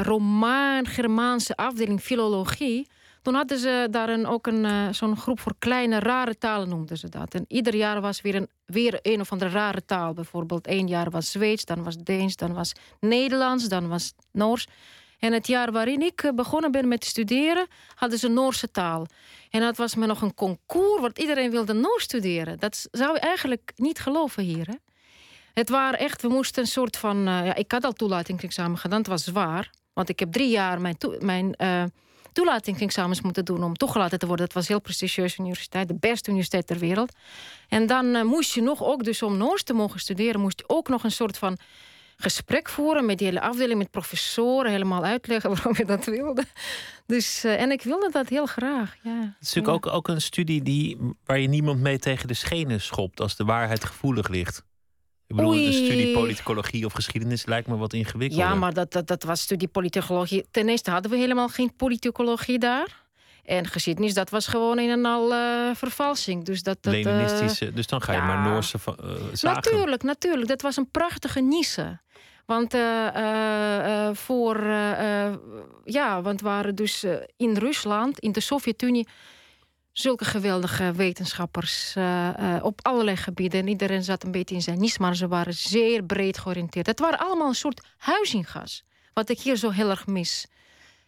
[0.03, 2.89] Romaan-Germaanse afdeling filologie,
[3.29, 7.09] toen hadden ze daar ook een, eh, zo'n groep voor kleine rare talen, noemden ze
[7.09, 7.35] dat.
[7.35, 10.13] En ieder jaar was weer een, weer een of andere rare taal.
[10.13, 14.67] Bijvoorbeeld één jaar was Zweeds, dan was Deens, dan was Nederlands, dan was Noors.
[15.19, 19.07] En het jaar waarin ik eh, begonnen ben met studeren, hadden ze Noorse taal.
[19.51, 22.59] En dat was me nog een concours, want iedereen wilde Noors studeren.
[22.59, 24.67] Dat zou je eigenlijk niet geloven hier.
[24.67, 24.75] Hè?
[25.55, 27.17] Het waren echt, we moesten een soort van.
[27.17, 29.71] eh, ja, ik had al toelatingsexamen gedaan, het was zwaar.
[29.93, 31.55] Want ik heb drie jaar mijn, mijn
[32.39, 34.47] toelatingsexamens moeten doen om toegelaten te worden.
[34.47, 37.13] Dat was een heel prestigieuze universiteit, de beste universiteit ter wereld.
[37.69, 40.69] En dan eh, moest je nog ook, dus om Noors te mogen studeren, moest je
[40.69, 41.59] ook nog een soort van
[42.17, 46.45] gesprek voeren met die hele afdeling, met professoren, helemaal uitleggen waarom je dat wilde.
[47.07, 48.97] Dus, eh, en ik wilde dat heel graag.
[49.03, 49.21] Ja.
[49.21, 52.81] Het is natuurlijk ook, ook een studie die, waar je niemand mee tegen de schenen
[52.81, 54.63] schopt als de waarheid gevoelig ligt.
[55.29, 55.67] Ik bedoel, Oei.
[55.67, 58.47] een studie politicologie of geschiedenis lijkt me wat ingewikkelder.
[58.47, 60.47] Ja, maar dat, dat, dat was studie politicologie.
[60.51, 63.07] Ten eerste hadden we helemaal geen politicologie daar.
[63.45, 66.45] En geschiedenis, dat was gewoon een en al eh, vervalsing.
[66.45, 68.27] Dus dat, dat, eh, Leninistische, dus dan ga je ja.
[68.27, 68.79] maar Noorse
[69.33, 69.63] zagen.
[69.63, 70.49] Natuurlijk, natuurlijk.
[70.49, 72.01] Dat was een prachtige niche.
[72.47, 72.77] Want
[74.13, 74.63] voor,
[75.85, 77.05] ja, want waren dus
[77.37, 79.09] in Rusland, in de Sovjet-Unie,
[80.01, 83.61] zulke geweldige wetenschappers eh, eh, op allerlei gebieden.
[83.61, 86.87] En iedereen zat een beetje in zijn niche, maar ze waren zeer breed georiënteerd.
[86.87, 90.47] Het waren allemaal een soort huizingas, wat ik hier zo heel erg mis.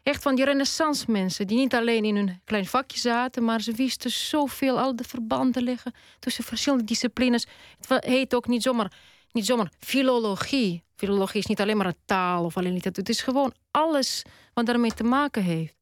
[0.02, 3.72] Echt van die renaissance mensen die niet alleen in hun klein vakje zaten, maar ze
[3.72, 7.46] wisten zoveel, al de verbanden leggen tussen verschillende disciplines.
[7.86, 8.92] Het heet ook niet zomaar,
[9.32, 10.82] niet zomaar filologie.
[10.96, 13.04] Filologie is niet alleen maar een taal of alleen literatuur.
[13.04, 14.22] Het is gewoon alles
[14.54, 15.79] wat daarmee te maken heeft.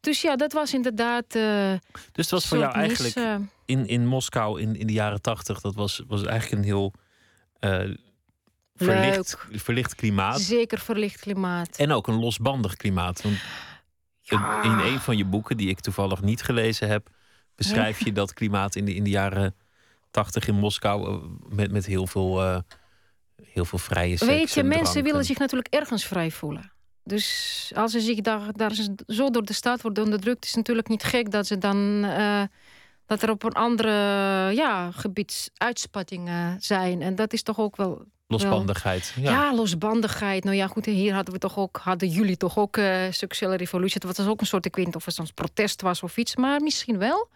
[0.00, 1.34] Dus ja, dat was inderdaad.
[1.34, 5.20] eh Dus het was voor jou eigenlijk eh, in, in Moskou in, in de jaren
[5.22, 6.92] tachtig, dat was, was eigenlijk een heel
[7.58, 7.94] eh,
[8.74, 10.40] verlicht, verlicht klimaat.
[10.40, 11.76] zeker verlicht klimaat.
[11.76, 13.22] En ook een losbandig klimaat.
[13.22, 13.36] Want
[14.20, 14.62] Ja.
[14.62, 17.08] in een van je boeken, die ik toevallig niet gelezen heb,
[17.54, 19.54] beschrijf je dat klimaat in de, in de jaren
[20.10, 22.62] tachtig in Moskou met, met heel veel,
[23.42, 24.30] heel veel vrije seks.
[24.30, 26.72] Weet je, en mensen willen en- zich natuurlijk ergens vrij voelen.
[27.08, 28.72] Dus als ze zich daar, daar
[29.06, 32.04] zo door de staat worden onderdrukt, is het natuurlijk niet gek dat ze dan.
[32.04, 32.42] eh,
[33.06, 33.90] dat er op een andere
[34.54, 37.02] ja, gebied uitspattingen zijn.
[37.02, 38.02] En dat is toch ook wel.
[38.26, 39.14] Losbandigheid.
[39.20, 39.30] Ja.
[39.30, 39.54] Ja.
[39.54, 40.44] losbandigheid.
[40.44, 44.00] Nou ja, goed, hier hadden we toch ook, hadden jullie toch ook eh seksuele revolutie.
[44.00, 46.36] Dat was ook een soort, ik weet niet of het soms protest was of iets,
[46.36, 47.28] maar misschien wel.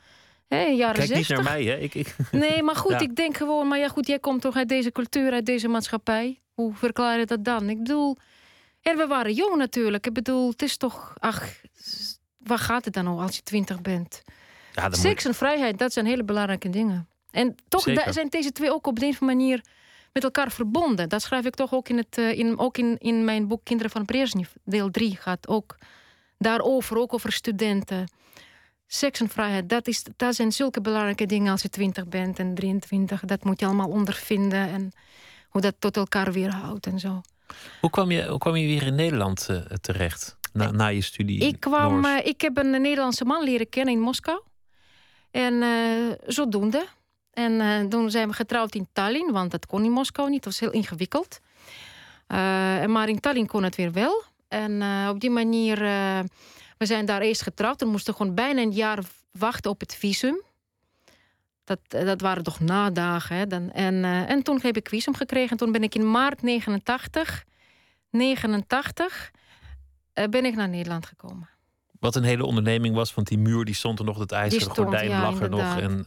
[0.49, 1.37] Jaren Kijk niet 60.
[1.37, 1.77] naar mij, hè?
[1.77, 2.99] Ik, ik, Nee, maar goed, Ja.
[2.99, 6.41] ik denk gewoon, maar ja, goed, jij komt toch uit deze cultuur, uit deze maatschappij.
[6.55, 7.69] Hoe verklaar je dat dan?
[7.69, 8.17] Ik bedoel,
[8.83, 10.07] en we waren jong natuurlijk.
[10.07, 11.49] Ik bedoel, het is toch, ach,
[12.39, 14.23] waar gaat het dan over als je twintig bent?
[14.75, 17.09] ja, dan moet- Seks en vrijheid, dat zijn hele belangrijke dingen.
[17.31, 19.65] En toch zijn deze twee ook op de een of andere manier
[20.13, 21.09] met elkaar verbonden.
[21.09, 23.93] Dat schrijf ik toch ook in, het, eh, in, ook in, in mijn boek Kinderen
[23.93, 24.49] van Brezhnev.
[24.65, 25.77] Deel 3 gaat ook
[26.39, 28.11] daarover, ook over studenten.
[28.87, 32.55] Seks en vrijheid, dat, is, dat zijn zulke belangrijke dingen als je 20 bent en
[32.55, 33.21] 23.
[33.21, 34.93] Dat moet je allemaal ondervinden en
[35.49, 37.21] hoe dat tot elkaar weerhoudt en zo.
[37.81, 40.37] Hoe, kwam je, hoe kwam je weer in Nederland eh, terecht?
[40.53, 41.41] Na, na je studie?
[41.41, 44.41] Ik, kwam, eh, ik heb een Nederlandse man leren kennen in Moskou.
[45.31, 45.71] En eh,
[46.27, 46.87] zodoende.
[47.33, 50.43] En toen zijn we getrouwd in Tallinn, want dat kon in Moskou niet.
[50.43, 51.41] Dat was heel ingewikkeld.
[52.87, 54.23] Maar in Tallinn kon het weer wel.
[54.49, 55.79] En op die manier,
[56.79, 57.81] we zijn daar eerst getrouwd.
[57.81, 58.99] We moesten gewoon bijna een jaar
[59.31, 60.43] wachten op het visum.
[61.65, 63.37] Dat, eh, dat waren toch nadagen.
[63.37, 63.47] Hè?
[63.47, 65.51] Dan, en, eh, en toen heb ik visum gekregen.
[65.51, 67.45] En toen ben ik in maart 89,
[68.11, 69.31] 89
[70.13, 71.49] eh, ben ik naar Nederland gekomen.
[72.01, 74.77] Wat een hele onderneming was, want die muur die stond er nog, het ijzeren stond,
[74.77, 75.79] gordijn ja, lag er nog.
[75.79, 76.05] En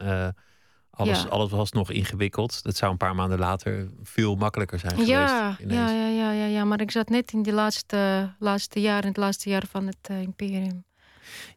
[0.89, 1.29] alles, Ja.
[1.29, 2.63] alles was nog ingewikkeld.
[2.63, 5.09] Dat zou een paar maanden later veel makkelijker zijn geweest.
[5.09, 9.01] Ja, ja, ja, ja, ja, ja, maar ik zat net in die laatste, laatste jaar,
[9.01, 10.85] in het laatste jaar van het imperium.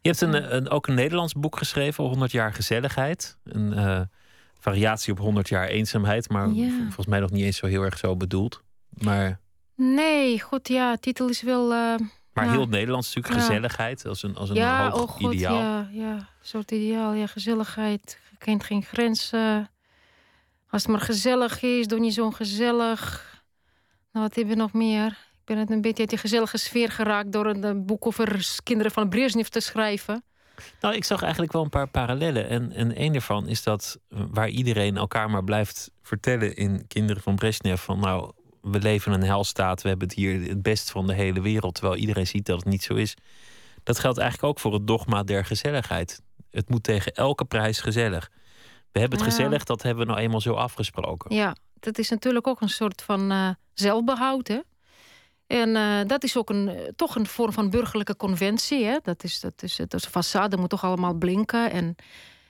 [0.01, 3.37] Je hebt een, een, ook een Nederlands boek geschreven, 100 jaar gezelligheid.
[3.43, 4.01] Een uh,
[4.59, 6.69] variatie op 100 jaar eenzaamheid, maar Ja.
[6.77, 8.61] volgens mij nog niet eens zo heel erg zo bedoeld.
[8.89, 9.39] Maar,
[9.75, 11.63] Nee, goed, ja, titel is wel...
[11.73, 11.95] eh,
[12.33, 12.51] maar Ja.
[12.51, 15.59] heel Nederlands natuurlijk, gezelligheid als een, als een ja, hoog oh god, ideaal.
[15.59, 18.19] ja, ja, een soort ideaal, ja, gezelligheid.
[18.37, 19.69] Kent geen grenzen.
[20.69, 23.27] Als het maar gezellig is, doe niet zo gezellig.
[24.11, 25.17] Nou, wat hebben we nog meer?
[25.49, 29.09] Ben het een beetje uit die gezellige sfeer geraakt door een, boek over kinderen van
[29.09, 30.23] Brezhnev te schrijven.
[30.81, 32.49] Nou, ik zag eigenlijk wel een paar parallellen.
[32.49, 37.35] En, en een daarvan is dat waar iedereen elkaar maar blijft vertellen in Kinderen van
[37.35, 38.31] Brezhnev: van nou,
[38.61, 41.75] we leven in een helstaat, we hebben het hier het best van de hele wereld,
[41.75, 43.15] terwijl iedereen ziet dat het niet zo is.
[43.83, 46.21] Dat geldt eigenlijk ook voor het dogma der gezelligheid.
[46.51, 48.29] Het moet tegen elke prijs gezellig.
[48.91, 49.33] We hebben het Ja.
[49.35, 51.35] gezellig, dat hebben we nou eenmaal zo afgesproken.
[51.35, 54.47] Ja, dat is natuurlijk ook een soort van eh, zelfbehoud.
[54.47, 54.59] Hè?
[55.49, 58.85] En eh, dat is ook een, eh, toch een vorm van burgerlijke conventie.
[58.85, 58.97] Hè?
[59.03, 61.95] Dat is, dat is, dat is façade moet toch allemaal blinken en,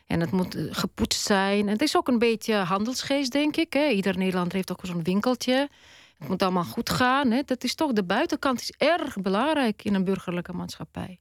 [0.06, 1.60] en het moet eh, gepoetst zijn.
[1.60, 3.74] En het is ook een beetje handelsgeest, denk ik.
[3.74, 3.88] Hè?
[3.88, 5.70] Ieder Nederlander heeft ook zo'n winkeltje.
[6.18, 7.32] Het moet allemaal goed gaan.
[7.32, 7.42] Hè?
[7.46, 11.20] Dat is toch, de buitenkant is erg belangrijk in een burgerlijke maatschappij.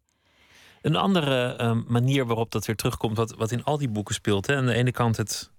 [0.82, 4.46] Een andere eh, manier waarop dat weer terugkomt, wat, wat in al die boeken speelt.
[4.46, 4.56] Hè?
[4.56, 5.50] Aan de ene kant het,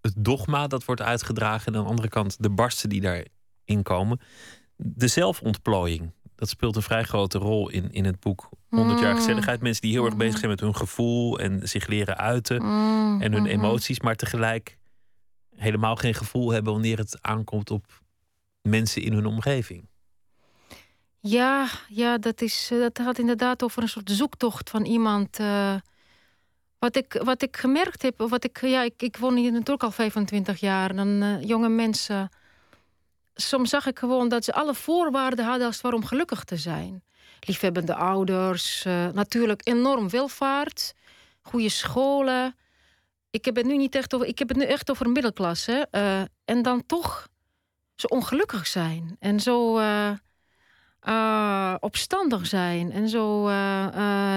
[0.00, 4.20] het dogma dat wordt uitgedragen, en aan de andere kant de barsten die daarin komen.
[4.80, 9.16] De zelfontplooiing, dat speelt een vrij grote rol in, in het boek 100 jaar Mm.
[9.16, 9.60] gezelligheid.
[9.60, 13.32] Mensen die heel erg bezig zijn met hun gevoel en zich leren uiten Mm, en
[13.32, 14.78] hun emoties, maar tegelijk
[15.56, 18.02] helemaal geen gevoel hebben wanneer het aankomt op
[18.62, 19.88] mensen in hun omgeving.
[21.20, 25.38] Ja, ja dat, is, eh, dat gaat inderdaad over een soort zoektocht van iemand.
[25.38, 25.74] eh,
[26.78, 29.90] wat, ik, wat ik gemerkt heb, wat ik, ja, ik, ik woon hier natuurlijk al
[29.90, 30.90] 25 jaar.
[30.90, 32.28] En dan eh, jonge mensen.
[33.40, 36.56] Soms zag ik gewoon dat ze alle voorwaarden hadden als het ware om gelukkig te
[36.56, 37.02] zijn.
[37.40, 40.94] Liefhebbende ouders, eh, natuurlijk enorm welvaart,
[41.42, 42.56] goede scholen.
[43.30, 45.86] Ik heb het nu niet echt over, ik heb het nu echt over middelklasse.
[45.90, 47.28] eh, en dan toch
[47.94, 49.16] zo ongelukkig zijn.
[49.18, 49.78] En zo.
[49.78, 50.12] eh,
[51.80, 53.48] opstandig zijn en zo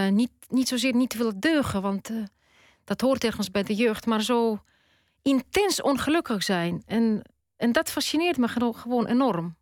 [0.10, 2.12] niet, niet zozeer niet willen deugen, want
[2.84, 4.64] dat hoort ergens bij de jeugd, maar zo
[5.22, 6.84] intens ongelukkig zijn.
[6.86, 7.22] En,
[7.62, 9.56] en dat fascineert me gewoon enorm.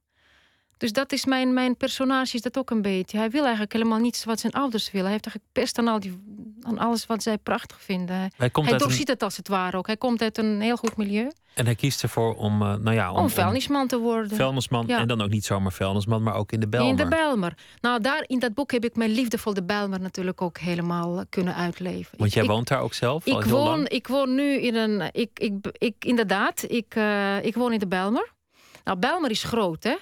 [0.79, 3.17] Dus dat is mijn, mijn personage, is dat ook een beetje.
[3.17, 5.05] Hij wil eigenlijk helemaal niets wat zijn ouders willen.
[5.09, 6.19] Hij heeft eigenlijk pest aan, al die,
[6.61, 8.15] aan alles wat zij prachtig vinden.
[8.37, 9.87] Hij komt hij uit een- doorziet het als het ware ook.
[9.87, 11.31] Hij komt uit een heel goed milieu.
[11.53, 14.37] en hij kiest ervoor om, eh, nou ja, om, Om vuilnisman te worden.
[14.37, 14.97] vuilnisman Ja.
[14.99, 16.89] en dan ook niet zomaar vuilnisman, maar ook in de Belmer.
[16.89, 17.53] In de Bijlmer.
[17.81, 21.17] Nou, daar in dat boek heb ik mijn liefde voor de Bijlmer natuurlijk ook helemaal
[21.19, 22.17] eh, kunnen uitleven.
[22.17, 23.87] Want jij ik, woont daar ook zelf al ik heel woon, lang.
[23.89, 25.09] ik woon nu in een.
[25.11, 28.31] Ik, ik, ik, inderdaad, ik, eh, ik woon in de Bijlmer.
[28.83, 29.95] Nou, Bijlmer is groot, hè?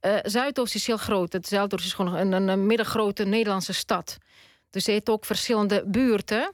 [0.00, 1.32] Eh, Zuidoost is heel groot.
[1.32, 4.18] Het Zuidoost is gewoon een, een, middengrote Nederlandse stad.
[4.70, 6.52] Dus het heeft ook verschillende buurten.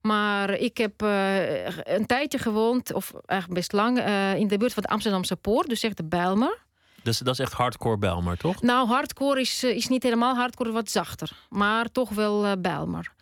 [0.00, 4.72] Maar ik heb eh, een tijdje gewoond, of eigenlijk best lang, eh, in de buurt
[4.72, 5.68] van de Amsterdamse Poort.
[5.68, 6.58] Dus echt de Bijlmer.
[7.02, 8.62] Dus dat is echt hardcore Belmer, toch?
[8.62, 11.30] Nou, hardcore is, is niet helemaal hardcore, wat zachter.
[11.48, 13.12] Maar toch wel eh Bijlmer.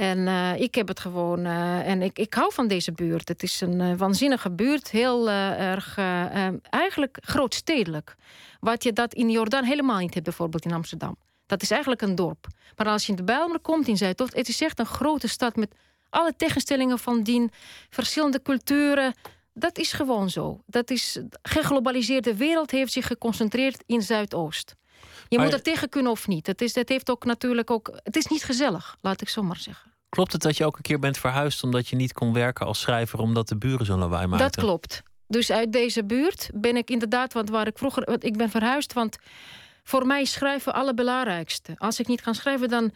[0.00, 1.44] En eh, ik heb het gewoon.
[1.44, 3.28] eh, en ik, ik hou van deze buurt.
[3.28, 4.90] Het is een eh, waanzinnige buurt.
[4.90, 5.96] Heel erg.
[5.98, 8.14] eh, eh, eigenlijk grootstedelijk.
[8.60, 11.16] Wat je dat in Jordaan helemaal niet hebt, bijvoorbeeld in Amsterdam.
[11.46, 12.46] Dat is eigenlijk een dorp.
[12.76, 15.56] Maar als je in de Bijlmer komt, in Zuidoost, het is echt een grote stad
[15.56, 15.74] met
[16.10, 17.50] alle tegenstellingen van dien,
[17.90, 19.14] verschillende culturen.
[19.54, 20.60] Dat is gewoon zo.
[20.66, 24.74] Dat is, geglobaliseerde wereld heeft zich geconcentreerd in Zuidoost.
[25.28, 26.46] Je moet er tegen kunnen of niet.
[26.46, 27.90] Het, is, het heeft ook natuurlijk ook.
[28.02, 29.89] Het is niet gezellig, laat ik zo maar zeggen.
[30.10, 32.80] Klopt het dat je ook een keer bent verhuisd omdat je niet kon werken als
[32.80, 34.50] schrijver omdat de buren zo'n lawaai maakten?
[34.50, 35.02] Dat klopt.
[35.26, 38.92] Dus uit deze buurt ben ik inderdaad, want waar ik vroeger, want ik ben verhuisd,
[38.92, 39.18] want
[39.82, 41.74] voor mij schrijven allerbelangrijkste.
[41.76, 42.92] Als ik niet kan schrijven, dan,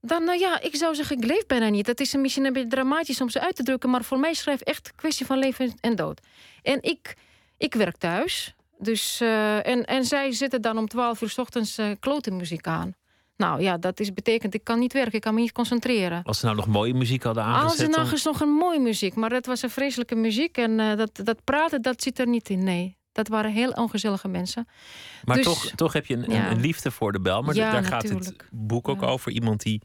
[0.00, 1.86] dan nou ja, ik zou zeggen, ik leef bijna niet.
[1.86, 4.38] Dat is misschien een beetje dramatisch om ze uit te drukken, maar voor mij is
[4.38, 6.20] schrijven echt een kwestie van leven en dood.
[6.62, 7.16] En ik,
[7.56, 11.78] ik werk thuis, dus, eh, en, en zij zitten dan om 12 uur s ochtends
[11.78, 12.94] eh klote muziek aan.
[13.38, 16.22] Nou ja, dat is, betekent, ik kan niet werken, ik kan me niet concentreren.
[16.22, 18.02] Als ze nou nog mooie muziek hadden Als aangezet, er dan...
[18.02, 20.56] nog eens nog een mooie muziek, maar dat was een vreselijke muziek.
[20.56, 22.64] En eh, dat, dat praten, dat zit er niet in.
[22.64, 24.68] Nee, dat waren heel ongezellige mensen.
[25.24, 26.50] maar dus- toch, toch heb je een, een- ja.
[26.50, 27.42] een liefde voor de Bel.
[27.42, 29.06] Maar Ja, daar gaat het boek ook Ja.
[29.06, 29.32] over.
[29.32, 29.82] Iemand die,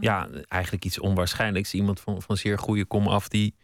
[0.00, 1.74] ja, eigenlijk iets onwaarschijnlijks.
[1.74, 3.54] Iemand van, van zeer goede kom af die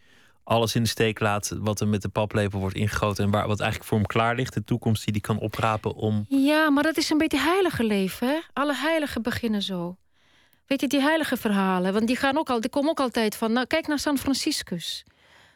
[0.51, 3.23] alles in de steek laat wat er met de paplepel wordt ingegoten.
[3.23, 4.53] En waar, wat eigenlijk voor hem klaar ligt.
[4.53, 6.25] De toekomst die hij kan oprapen om...
[6.27, 8.27] Ja, maar dat is een beetje heilige leven.
[8.27, 8.39] Hè?
[8.53, 9.97] Alle heiligen beginnen zo.
[10.65, 13.51] Weet je, die heilige verhalen, want die, gaan ook al, die komen ook altijd van...
[13.51, 15.03] Nou, kijk naar San Franciscus.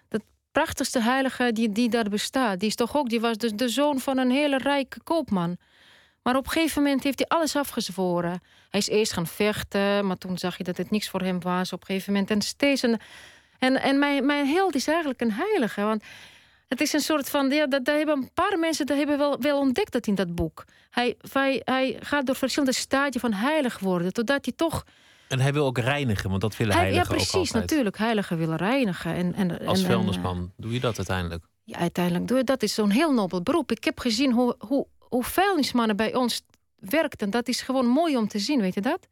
[0.10, 0.22] Dat
[0.52, 2.60] prachtigste heilige die, die daar bestaat.
[2.60, 5.58] Die, is toch ook, die was dus de zoon van een hele rijke koopman.
[6.24, 8.42] Maar op een gegeven moment heeft hij alles afgezworen.
[8.70, 11.74] Hij is eerst gaan vechten, maar toen zag je dat het niks voor hem was
[11.74, 12.32] op een gegeven moment.
[12.32, 13.00] En steeds een.
[13.60, 15.82] En, en mijn, mijn held is eigenlijk een heilige.
[15.82, 16.04] Want
[16.68, 17.50] het is een soort van.
[17.50, 20.36] Ja, dat, dat hebben een paar mensen dat hebben wel, wel ontdekt dat in dat
[20.36, 20.64] boek.
[20.90, 24.84] Hij, hij, hij gaat door verschillende stadia van heilig worden, totdat hij toch.
[25.28, 27.62] En hij wil ook reinigen, want dat willen Hij, heiligen ja, precies, ook altijd.
[27.62, 27.98] natuurlijk.
[27.98, 29.14] Heiligen willen reinigen.
[29.14, 31.44] En, en, Als en, en, vuilnisman doe je dat uiteindelijk.
[31.64, 32.64] ja, uiteindelijk doe je dat.
[32.64, 33.72] is zo'n heel nobel beroep.
[33.72, 36.42] Ik heb gezien hoe, hoe, hoe vuilnismannen bij ons
[36.80, 37.30] werkten.
[37.30, 39.08] Dat is gewoon mooi om te zien, weet je dat?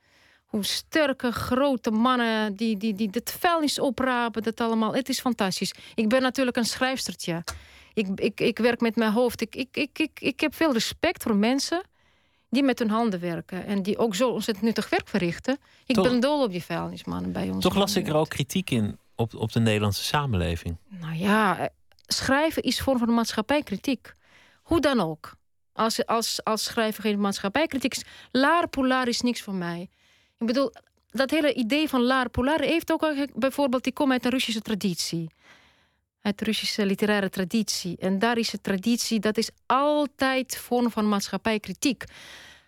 [0.54, 4.96] Hoe sterke, grote mannen die, die, die het vuilnis oprapen, dat allemaal.
[4.96, 5.74] Het is fantastisch.
[5.96, 7.44] Ik ben natuurlijk een schrijfstertje.
[7.94, 9.42] Ik, ik, ik werk met mijn hoofd.
[9.42, 11.82] Ik, ik, ik, ik, ik heb veel respect voor mensen
[12.50, 13.66] die met hun handen werken.
[13.66, 15.58] En die ook zo ontzettend nuttig werk verrichten.
[15.86, 17.64] Ik Toch- ben dol op die vuilnismannen bij ons.
[17.64, 20.78] Toch las ik er ook kritiek in op, op de Nederlandse samenleving.
[20.90, 21.70] nou ja,
[22.08, 24.14] schrijven is vorm van maatschappijkritiek.
[24.64, 25.36] Hoe dan ook.
[25.74, 28.04] Als, als, als schrijver geen maatschappijkritiek is.
[28.32, 29.90] Laar polar is niks voor mij.
[30.44, 30.72] Ik bedoel,
[31.12, 33.84] dat hele idee van laar polar heeft ook bijvoorbeeld...
[33.84, 35.30] die komt uit een Russische traditie.
[36.22, 37.98] Uit de Russische literaire traditie.
[37.98, 42.04] En daar is de traditie, dat is altijd vorm van maatschappijkritiek.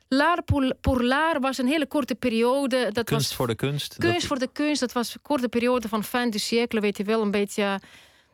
[0.08, 0.44] Laar
[0.82, 2.90] pour, laar was een hele korte periode.
[2.92, 3.98] Dat Kunst was voor de kunst.
[3.98, 6.98] Kunst dat- voor de kunst, dat was een korte periode van fin du siècle, weet
[6.98, 7.80] je wel, een beetje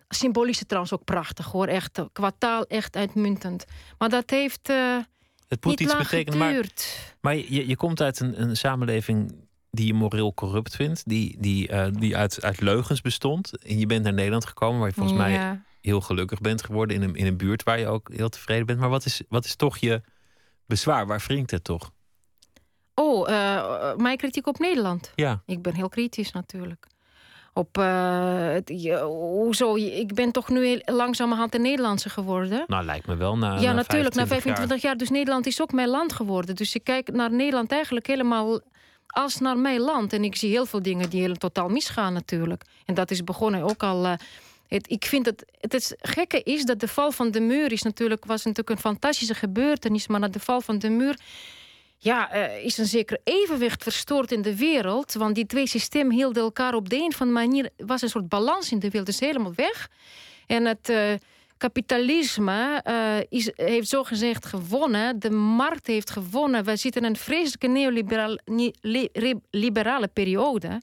[0.10, 3.66] symbolisch trouwens ook prachtig hoor, echt eh, qua taal echt uitmuntend.
[3.98, 4.98] Maar dat heeft eh,
[5.52, 6.40] het moet niet iets betekenen.
[6.40, 6.66] Maar,
[7.22, 9.36] maar je, je komt uit een, een samenleving
[9.72, 11.04] die je moreel corrupt vindt.
[11.06, 13.58] Die, die, eh, die uit, uit leugens bestond.
[13.58, 15.62] En je bent naar Nederland gekomen waar je volgens mij Ja.
[15.82, 16.96] heel gelukkig bent geworden.
[16.96, 18.80] In een, in een buurt waar je ook heel tevreden bent.
[18.80, 20.02] Maar wat is, wat is toch je
[20.66, 21.08] bezwaar?
[21.08, 21.92] Waar wringt het toch?
[22.96, 25.12] Oh, eh, mijn kritiek op Nederland.
[25.16, 26.88] Ja, Ik ben heel kritisch natuurlijk.
[27.54, 32.64] Op, eh, het, je- hoezo, ik ben toch nu langzamerhand een Nederlandse geworden.
[32.68, 33.38] nou lijkt me wel.
[33.38, 34.98] Na, ja, natuurlijk, na 25 25 jaar.
[34.98, 36.56] Dus Nederland is ook mijn land geworden.
[36.56, 38.60] Dus ik kijk naar Nederland eigenlijk helemaal
[39.08, 40.14] als naar mijn land.
[40.14, 42.64] En ik zie heel veel dingen die heel totaal misgaan natuurlijk.
[42.86, 44.06] En dat is begonnen ook al...
[44.06, 44.14] eh,
[44.68, 48.26] het, ik vind het, het gekke is dat de val van de muur is natuurlijk,
[48.26, 50.08] was natuurlijk een fantastische gebeurtenis.
[50.08, 51.18] Maar na de val van de muur
[52.04, 55.14] ja, eh, is een zeker evenwicht verstoord in de wereld.
[55.14, 57.70] Want die twee systemen hielden elkaar op de een of andere manier...
[57.78, 59.90] was een soort balans in de wereld, dus helemaal weg.
[60.48, 61.14] En het eh,
[61.58, 65.20] kapitalisme eh, is, heeft zogezegd gewonnen.
[65.20, 66.64] De markt heeft gewonnen.
[66.64, 68.42] We zitten in een vreselijke neoliberale
[69.52, 70.82] liberale periode.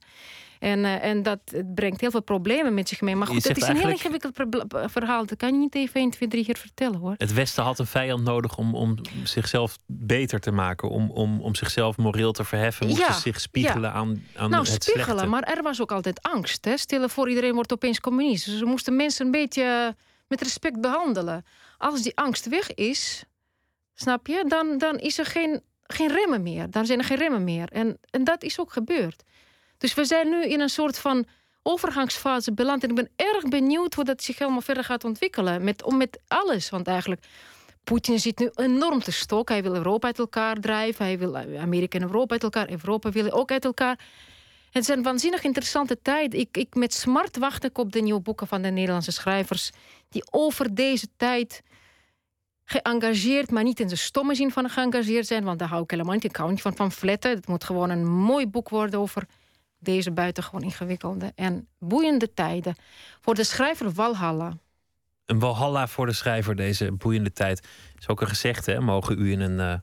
[0.59, 1.39] En, eh, en dat
[1.75, 3.15] brengt heel veel problemen met zich mee.
[3.15, 5.25] Maar goed, het is een heel ingewikkeld proble- verhaal.
[5.25, 7.13] Dat kan je niet even 1, 2, 3 keer vertellen hoor.
[7.17, 10.89] Het Westen had een vijand nodig om, om zichzelf beter te maken.
[10.89, 12.87] Om, om, om zichzelf moreel te verheffen.
[12.87, 15.27] Moesten Ja, ze zich spiegelen aan, aan Nou, het spiegelen, slechte.
[15.27, 16.65] maar er was ook altijd angst.
[16.65, 16.77] Hè?
[16.77, 18.45] Stel voor, iedereen wordt opeens communist.
[18.45, 21.45] Dus we moesten mensen een beetje eh, met respect behandelen.
[21.77, 23.23] Als die angst weg is,
[23.95, 26.71] snap je, dan, dan is er geen, geen remmen meer.
[26.71, 27.67] Dan zijn er geen remmen meer.
[27.69, 29.23] En, en dat is ook gebeurd.
[29.79, 31.25] Dus we zijn nu in een soort van
[31.63, 32.83] overgangsfase beland.
[32.83, 35.63] En ik ben erg benieuwd hoe dat zich helemaal verder gaat ontwikkelen.
[35.63, 36.69] Met, met alles.
[36.69, 37.21] Want eigenlijk,
[37.83, 39.49] Poetin zit nu enorm te stok.
[39.49, 41.05] Hij wil Europa uit elkaar drijven.
[41.05, 42.69] Hij wil Amerika en Europa uit elkaar.
[42.69, 43.99] Europa wil ook uit elkaar.
[44.71, 46.39] Het zijn waanzinnig interessante tijden.
[46.39, 49.71] Ik, ik met smart wacht ik op de nieuwe boeken van de Nederlandse schrijvers.
[50.09, 51.61] Die over deze tijd
[52.63, 55.43] geëngageerd, maar niet in de stomme zin van geëngageerd zijn.
[55.43, 56.23] Want daar hou ik helemaal niet.
[56.23, 57.31] Ik hou niet van pamfletten.
[57.31, 59.27] Het moet gewoon een mooi boek worden over
[59.79, 62.75] deze buitengewoon ingewikkelde en boeiende tijden.
[63.21, 64.57] Voor de schrijver Walhalla.
[65.25, 67.67] Een walhalla voor de schrijver deze boeiende tijd.
[67.99, 68.79] Is ook een gezegde, hè?
[68.79, 69.79] mogen u in een eh,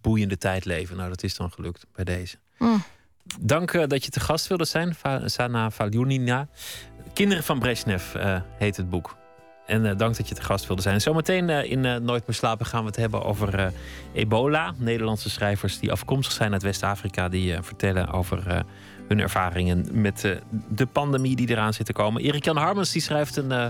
[0.00, 0.96] boeiende tijd leven.
[0.96, 2.36] Nou, dat is dan gelukt bij deze.
[2.58, 2.82] Mm.
[3.40, 6.48] Dank eh, dat je te gast wilde zijn, Va- Sana Valjunina.
[7.12, 9.16] Kinderen van Brezhnev eh, heet het boek.
[9.66, 11.00] En dank dat je te gast wilde zijn.
[11.00, 13.72] Zometeen in Nooit meer slapen gaan we het hebben over
[14.12, 14.74] ebola.
[14.76, 17.28] Nederlandse schrijvers die afkomstig zijn uit West-Afrika...
[17.28, 18.64] die vertellen over
[19.08, 20.32] hun ervaringen met eh,
[20.68, 22.22] de pandemie die eraan zit te komen.
[22.22, 23.68] Erik-Jan Harmens die schrijft een, eh,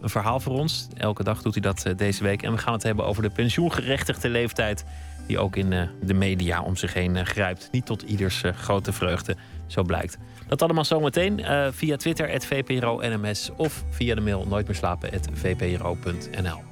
[0.00, 0.88] een verhaal voor ons.
[0.96, 2.42] Elke dag doet hij dat eh, deze week.
[2.42, 4.84] En we gaan het hebben over de pensioengerechtigde leeftijd...
[5.26, 7.68] die ook in de media om zich heen grijpt.
[7.72, 10.18] Niet tot ieders grote vreugde, zo blijkt.
[10.46, 13.50] Dat allemaal zometeen via Twitter, het VPRO NMS...
[13.56, 16.69] of via de mail nooitmeerslapen.vpro.nl.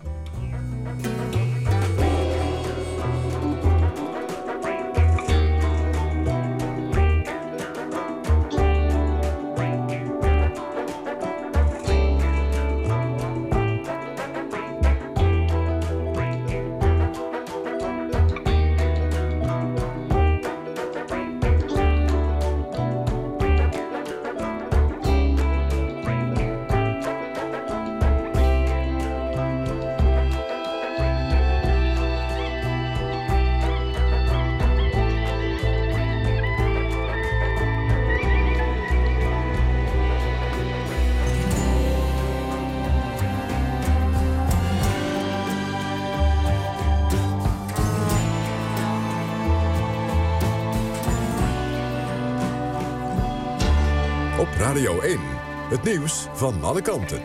[55.69, 57.23] Het nieuws van alle kanten.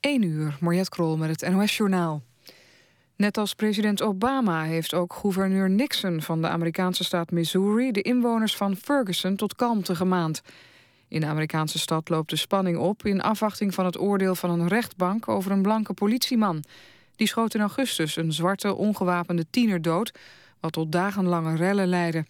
[0.00, 2.22] 1 uur, Mariette Krol met het NOS-journaal.
[3.16, 7.92] Net als president Obama heeft ook gouverneur Nixon van de Amerikaanse staat Missouri...
[7.92, 10.42] de inwoners van Ferguson tot kalmte gemaand.
[11.08, 13.04] In de Amerikaanse stad loopt de spanning op...
[13.04, 16.64] in afwachting van het oordeel van een rechtbank over een blanke politieman.
[17.16, 20.12] Die schoot in augustus een zwarte, ongewapende tiener dood...
[20.60, 22.24] wat tot dagenlange rellen leidde.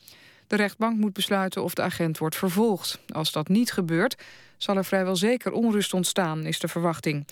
[0.47, 2.99] De rechtbank moet besluiten of de agent wordt vervolgd.
[3.09, 4.17] Als dat niet gebeurt,
[4.57, 7.27] zal er vrijwel zeker onrust ontstaan, is de verwachting.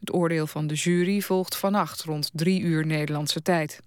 [0.00, 3.80] Het oordeel van de jury volgt vannacht rond drie uur Nederlandse tijd.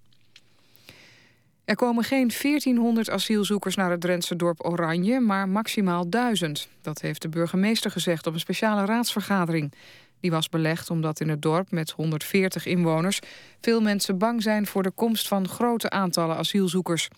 [1.64, 6.68] Er komen geen 1400 asielzoekers naar het Drentse dorp Oranje, maar maximaal 1000.
[6.82, 9.72] Dat heeft de burgemeester gezegd op een speciale raadsvergadering.
[10.20, 13.18] Die was belegd omdat in het dorp met 140 inwoners...
[13.60, 17.08] veel mensen bang zijn voor de komst van grote aantallen asielzoekers.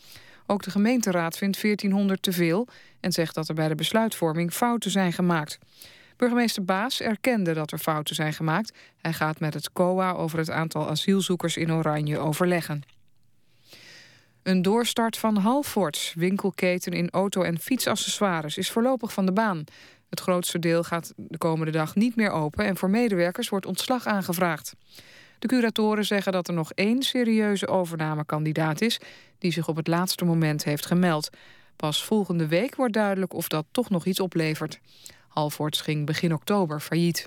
[0.46, 2.68] Ook de gemeenteraad vindt 1400 te veel...
[3.00, 5.58] en zegt dat er bij de besluitvorming fouten zijn gemaakt.
[6.16, 8.72] Burgemeester Baas erkende dat er fouten zijn gemaakt.
[8.96, 12.82] Hij gaat met het COA over het aantal asielzoekers in Oranje overleggen.
[14.42, 19.64] Een doorstart van Halfords, winkelketen in auto- en fietsaccessoires, is voorlopig van de baan.
[20.12, 24.06] Het grootste deel gaat de komende dag niet meer open en voor medewerkers wordt ontslag
[24.06, 24.74] aangevraagd.
[25.38, 29.00] De curatoren zeggen dat er nog één serieuze overnamekandidaat is
[29.38, 31.30] die zich op het laatste moment heeft gemeld.
[31.76, 34.80] Pas volgende week wordt duidelijk of dat toch nog iets oplevert.
[35.28, 37.26] Halfords ging begin oktober failliet.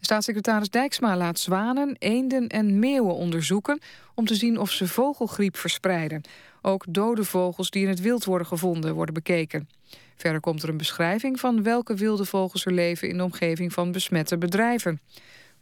[0.00, 3.80] Staatssecretaris Dijksma laat zwanen, eenden en meeuwen onderzoeken...
[4.14, 6.22] om te zien of ze vogelgriep verspreiden.
[6.66, 9.68] Ook dode vogels die in het wild worden gevonden worden bekeken.
[10.16, 13.08] Verder komt er een beschrijving van welke wilde vogels er leven...
[13.08, 15.00] in de omgeving van besmette bedrijven.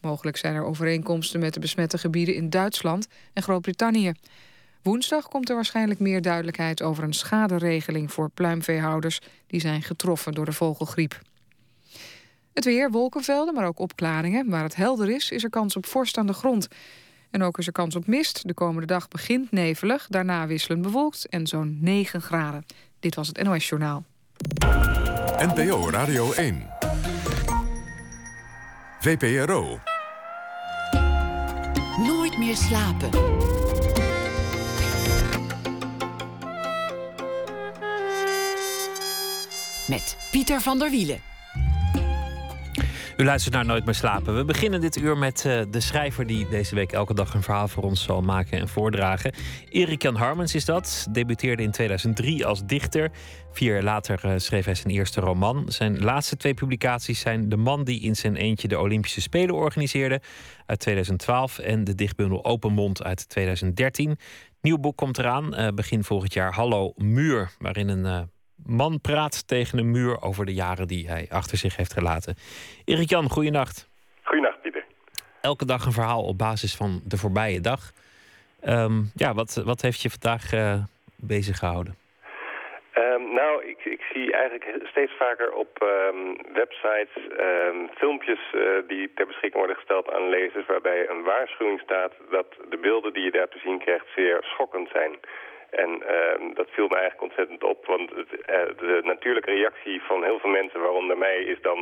[0.01, 4.13] Mogelijk zijn er overeenkomsten met de besmette gebieden in Duitsland en Groot-Brittannië.
[4.83, 10.45] Woensdag komt er waarschijnlijk meer duidelijkheid over een schaderegeling voor pluimveehouders die zijn getroffen door
[10.45, 11.21] de vogelgriep.
[12.53, 14.51] Het weer, wolkenvelden, maar ook opklaringen.
[14.51, 16.69] Waar het helder is, is er kans op vorst aan de grond.
[17.33, 18.47] En ook is er kans op mist.
[18.47, 22.67] De komende dag begint nevelig, daarna wisselend bewolkt en zo'n 9 graden.
[23.01, 24.05] Dit was het NOS Journaal.
[25.39, 26.67] NPO Radio 1.
[29.01, 29.79] VPRO.
[31.97, 33.11] Nooit meer slapen.
[39.93, 41.32] met Pieter van der Wielen.
[43.23, 44.37] U luistert naar Nooit meer slapen.
[44.37, 47.69] We beginnen dit uur met uh, de schrijver die deze week elke dag een verhaal
[47.69, 49.35] voor ons zal maken en voordragen.
[49.69, 51.07] Erik Jan Harmens is dat.
[51.11, 53.11] Debuteerde in 2003 als dichter.
[53.53, 55.65] Vier jaar later uh, schreef hij zijn eerste roman.
[55.69, 60.21] Zijn laatste twee publicaties zijn De man die in zijn eentje de Olympische Spelen organiseerde
[60.67, 64.19] uit 2012 en de dichtbundel Open Mond uit 2013.
[64.61, 68.31] Nieuw boek komt eraan, uh, begin volgend jaar Hallo Muur, waarin een
[68.67, 72.35] man praat tegen een muur over de jaren die hij achter zich heeft gelaten.
[72.85, 73.89] Erik Jan, goeienacht.
[74.23, 74.85] Goeienacht, Pieter.
[75.41, 77.93] Elke dag een verhaal op basis van de voorbije dag.
[78.65, 80.75] Um, ja, wat, wat heeft je vandaag uh,
[81.17, 81.97] bezig gehouden?
[82.95, 87.15] Um, nou, ik, ik, zie eigenlijk steeds vaker op um, websites
[87.95, 90.67] filmpjes uh, die ter beschikking worden gesteld aan lezers...
[90.67, 94.89] waarbij een waarschuwing staat dat de beelden die je daar te zien krijgt zeer schokkend
[94.93, 95.13] zijn.
[95.73, 100.25] En uh, dat viel me eigenlijk ontzettend op, want het, uh, de natuurlijke reactie van
[100.25, 101.79] heel veel mensen, waaronder mij, is dan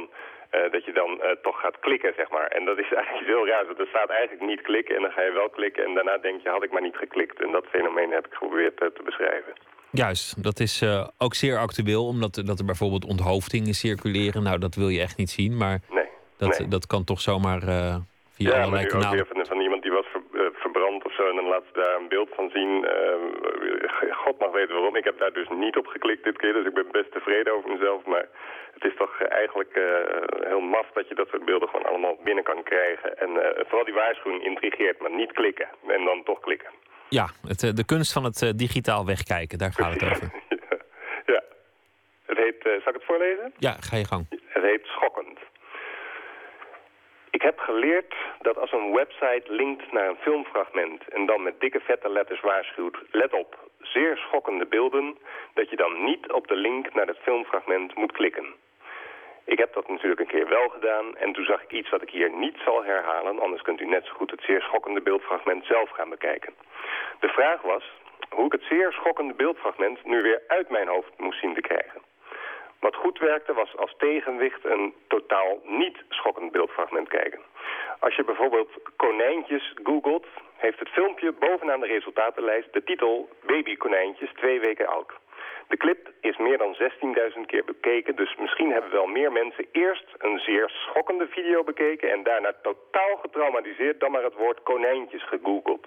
[0.54, 2.46] uh, dat je dan uh, toch gaat klikken, zeg maar.
[2.46, 3.64] En dat is eigenlijk heel raar.
[3.78, 6.48] Er staat eigenlijk niet klikken en dan ga je wel klikken en daarna denk je,
[6.48, 7.42] had ik maar niet geklikt.
[7.42, 9.52] En dat fenomeen heb ik geprobeerd te beschrijven.
[9.90, 10.84] Juist, dat is
[11.18, 14.42] ook zeer actueel, omdat dat er bijvoorbeeld onthoofdingen circuleren.
[14.42, 16.68] Nou, dat wil je echt niet zien, maar nee, dat, nee.
[16.68, 17.60] dat kan toch zomaar
[18.30, 19.18] via ja, allerlei kanalen.
[19.18, 21.96] Ja, van, van iemand die was ver, verbrand of zo en dan laat ze daar
[21.96, 22.86] een beeld van zien
[24.10, 24.96] God mag weten waarom.
[24.96, 27.70] Ik heb daar dus niet op geklikt dit keer, dus ik ben best tevreden over
[27.70, 28.04] mezelf.
[28.04, 28.26] Maar
[28.74, 29.84] het is toch eigenlijk uh,
[30.48, 33.18] heel maf dat je dat soort beelden gewoon allemaal binnen kan krijgen.
[33.18, 35.68] En uh, vooral die waarschuwing intrigeert, maar niet klikken.
[35.86, 36.70] En dan toch klikken.
[37.08, 40.30] Ja, het, de kunst van het digitaal wegkijken, daar gaat het over.
[41.34, 41.42] ja.
[42.26, 43.52] Het heet, zal ik het voorlezen?
[43.58, 44.26] Ja, ga je gang.
[44.46, 45.38] Het heet Schokkend.
[47.30, 51.80] Ik heb geleerd dat als een website linkt naar een filmfragment en dan met dikke
[51.80, 55.18] vette letters waarschuwt, let op, zeer schokkende beelden,
[55.54, 58.54] dat je dan niet op de link naar het filmfragment moet klikken.
[59.44, 62.10] Ik heb dat natuurlijk een keer wel gedaan en toen zag ik iets wat ik
[62.10, 65.90] hier niet zal herhalen, anders kunt u net zo goed het zeer schokkende beeldfragment zelf
[65.90, 66.54] gaan bekijken.
[67.20, 67.84] De vraag was
[68.30, 72.09] hoe ik het zeer schokkende beeldfragment nu weer uit mijn hoofd moest zien te krijgen.
[72.80, 77.40] Wat goed werkte was als tegenwicht een totaal niet schokkend beeldfragment kijken.
[77.98, 80.26] Als je bijvoorbeeld konijntjes googelt,
[80.56, 85.12] heeft het filmpje bovenaan de resultatenlijst de titel Babykonijntjes twee weken oud.
[85.68, 86.76] De clip is meer dan
[87.34, 92.10] 16.000 keer bekeken, dus misschien hebben wel meer mensen eerst een zeer schokkende video bekeken
[92.10, 95.86] en daarna totaal getraumatiseerd dan maar het woord konijntjes gegoogeld.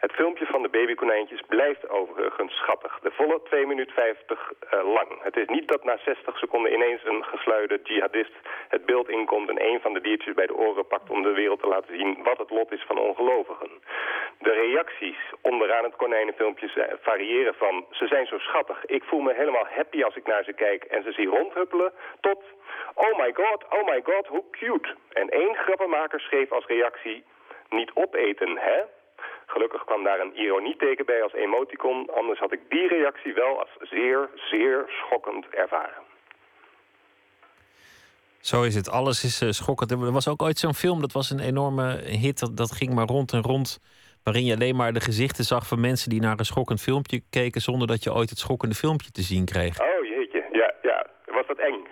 [0.00, 2.98] Het filmpje van de babykonijntjes blijft overigens schattig.
[3.02, 5.22] De volle 2 minuten 50 uh, lang.
[5.22, 8.32] Het is niet dat na 60 seconden ineens een gesluide jihadist
[8.68, 9.48] het beeld inkomt...
[9.48, 12.22] en een van de diertjes bij de oren pakt om de wereld te laten zien
[12.22, 13.70] wat het lot is van ongelovigen.
[14.38, 17.86] De reacties onderaan het konijnenfilmpje variëren van...
[17.90, 21.02] ze zijn zo schattig, ik voel me helemaal happy als ik naar ze kijk en
[21.02, 21.92] ze zie rondhuppelen...
[22.20, 22.42] tot
[22.94, 24.94] oh my god, oh my god, hoe cute.
[25.12, 27.24] En één grappenmaker schreef als reactie...
[27.68, 28.80] niet opeten, hè?
[29.46, 32.10] Gelukkig kwam daar een ironieteken bij als emoticon.
[32.14, 36.02] Anders had ik die reactie wel als zeer, zeer schokkend ervaren.
[38.40, 38.90] Zo is het.
[38.90, 39.90] Alles is uh, schokkend.
[39.90, 42.38] Er was ook ooit zo'n film, dat was een enorme hit.
[42.38, 43.80] Dat, dat ging maar rond en rond.
[44.24, 47.60] Waarin je alleen maar de gezichten zag van mensen die naar een schokkend filmpje keken.
[47.60, 49.80] zonder dat je ooit het schokkende filmpje te zien kreeg.
[49.80, 51.06] Oh jeetje, ja, ja.
[51.26, 51.86] Was dat eng?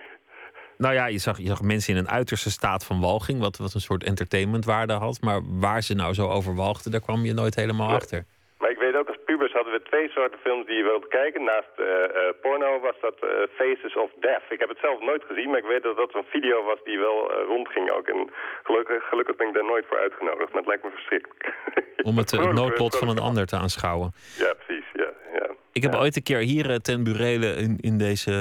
[0.78, 3.74] Nou ja, je zag, je zag mensen in een uiterste staat van walging, wat, wat
[3.74, 5.20] een soort entertainmentwaarde had.
[5.20, 8.24] Maar waar ze nou zo over walgden, daar kwam je nooit helemaal achter.
[8.58, 11.44] Maar ik weet ook, als pubers hadden we twee soorten films die je wilde kijken.
[11.44, 14.46] Naast uh, uh, porno was dat uh, Faces of Death.
[14.48, 16.98] Ik heb het zelf nooit gezien, maar ik weet dat dat zo'n video was die
[16.98, 17.18] wel
[17.54, 18.06] rondging ook.
[18.08, 18.30] En
[18.62, 21.42] gelukkig, gelukkig ben ik daar nooit voor uitgenodigd, maar het lijkt me verschrikkelijk.
[22.10, 24.12] Om het, het noodlot van een ander te aanschouwen.
[24.38, 24.86] Ja, precies.
[24.92, 25.46] Ja, ja.
[25.72, 25.98] Ik heb ja.
[25.98, 28.34] ooit een keer hier ten burele in, in deze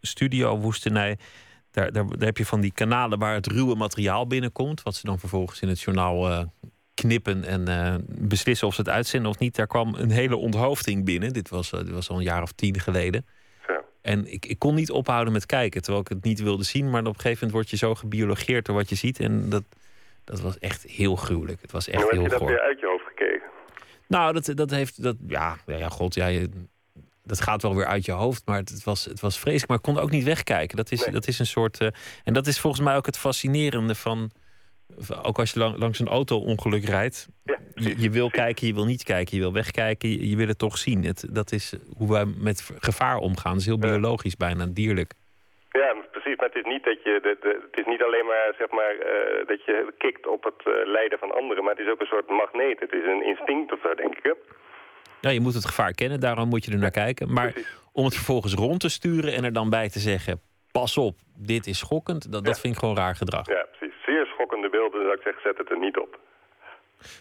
[0.00, 1.18] studio-woestenij.
[1.70, 4.82] Daar, daar, daar, heb je van die kanalen waar het ruwe materiaal binnenkomt.
[4.82, 6.42] Wat ze dan vervolgens in het journaal uh,
[6.94, 9.56] knippen en uh, beslissen of ze het uitzenden of niet.
[9.56, 11.32] Daar kwam een hele onthoofding binnen.
[11.32, 13.26] Dit was, uh, dit was al een jaar of tien geleden.
[13.68, 13.82] Ja.
[14.02, 16.90] En ik, ik kon niet ophouden met kijken, terwijl ik het niet wilde zien.
[16.90, 19.20] Maar op een gegeven moment word je zo gebiologeerd door wat je ziet.
[19.20, 19.64] En dat,
[20.24, 21.62] dat was echt heel gruwelijk.
[21.62, 22.56] Het was echt Hoe heel heb je dat goor.
[22.56, 23.48] weer uit je hoofd gekeken?
[24.08, 25.02] Nou, dat, dat heeft.
[25.02, 26.48] Dat, ja, ja, god, ja, je,
[27.26, 29.68] dat gaat wel weer uit je hoofd, maar het, het, was, het was vreselijk.
[29.68, 30.76] Maar ik kon ook niet wegkijken.
[30.76, 31.14] Dat is, Nee.
[31.14, 31.80] dat is een soort.
[31.80, 31.88] eh,
[32.24, 34.30] en dat is volgens mij ook het fascinerende van.
[35.22, 37.28] Ook als je lang- langs een auto-ongeluk rijdt.
[37.44, 40.58] Ja, Je, wil kijken, je wil niet kijken, je wil wegkijken, je, je wil het
[40.58, 41.04] toch zien.
[41.04, 43.52] Het, dat is hoe wij met gevaar omgaan.
[43.52, 45.12] Dat is heel biologisch, bijna dierlijk.
[45.70, 46.36] Ja, precies.
[46.36, 48.94] Maar het is niet dat je, de, de- het is niet alleen maar zeg maar
[48.98, 52.06] eh, dat je kikt op het eh, lijden van anderen, maar het is ook een
[52.14, 52.80] soort magneet.
[52.80, 54.36] Het is een instinct of zo, denk ik.
[55.20, 57.32] Ja, je moet het gevaar kennen, daarom moet je er naar kijken.
[57.32, 57.76] Maar Precies.
[57.92, 60.40] om het vervolgens rond te sturen en er dan bij te zeggen:
[60.72, 63.46] pas op, dit is schokkend, dat, dat vind ik gewoon raar gedrag.
[63.46, 63.96] Ja, precies.
[64.06, 66.18] Zeer schokkende beelden, zou ik zeggen, zet het er niet op.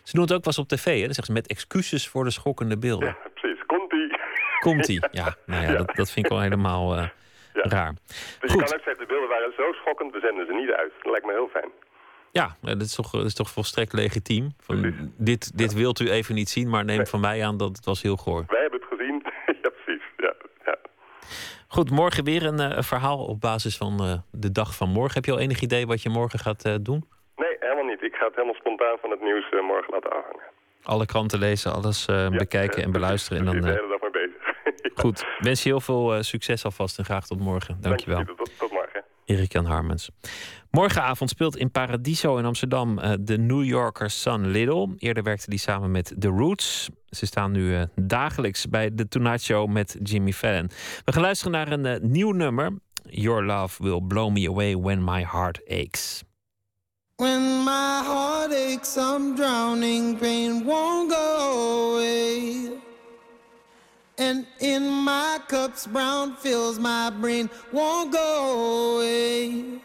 [0.03, 1.05] Ze doen het ook wel eens op tv, hè?
[1.05, 3.07] Dan zeggen ze met excuses voor de schokkende beelden.
[3.07, 3.65] Ja, precies.
[3.65, 4.17] Komt-ie.
[4.59, 4.99] Komt-ie?
[5.21, 5.77] Ja, nou ja, Ja.
[5.77, 7.07] Dat, dat vind ik wel helemaal eh,
[7.53, 7.93] raar.
[7.93, 8.63] Dus je Goed.
[8.63, 10.91] kan ook zeggen, de beelden waren zo schokkend, we zenden ze niet uit.
[11.01, 11.69] Dat lijkt me heel fijn.
[12.41, 14.53] Ja, eh, dat is toch, dat is toch volstrekt legitiem.
[14.59, 17.05] Van, dit, dit wilt u even niet zien, maar neem Nee.
[17.05, 18.43] van mij aan dat het was heel goor.
[18.47, 19.23] Wij hebben het gezien.
[19.63, 20.03] ja, precies.
[20.17, 20.33] Ja,
[20.65, 20.75] ja.
[21.67, 25.13] Goed, morgen weer een eh, verhaal op basis van eh, de dag van morgen.
[25.13, 27.05] Heb je al enig idee wat je morgen gaat eh, doen?
[27.36, 28.01] Nee, helemaal niet.
[28.03, 30.43] Ik ga het helemaal spontaan van het nieuws eh, morgen laten afhangen.
[30.83, 33.39] Alle kranten lezen, alles eh, Ja, bekijken eh, en beluisteren.
[33.39, 34.53] En dan, de eh, hele dag mee bezig.
[35.03, 37.77] Goed, wens je heel veel eh, succes alvast en graag tot morgen.
[37.81, 38.23] Dankjewel.
[38.25, 38.64] Dank je, Tot,
[39.26, 39.36] tot morgen.
[39.36, 40.09] Erik Jan Harmens.
[40.71, 44.95] Morgenavond speelt in Paradiso in Amsterdam eh, de New Yorker Sun Little.
[44.97, 46.89] Eerder werkte die samen met The Roots.
[47.09, 50.70] Ze staan nu eh, dagelijks bij de Tonight Show met Jimmy Fallon.
[51.05, 52.71] We gaan luisteren naar een eh, nieuw nummer.
[53.09, 56.24] Your love will blow me away when my heart aches.
[57.16, 62.84] When my heart aches, I'm drowning, pain won't go away.
[64.17, 69.82] And in my cups, brown fills my brain, won't go away.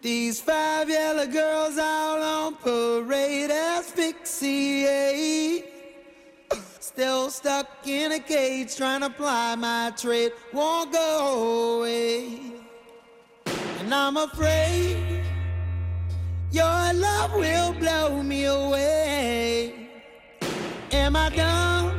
[0.00, 5.64] These five yellow girls out on parade asphyxiate.
[6.80, 12.52] Still stuck in a cage, trying to ply my trade, won't go away.
[13.80, 15.24] And I'm afraid.
[16.50, 19.90] Your love will blow me away.
[20.92, 21.97] Am I dumb?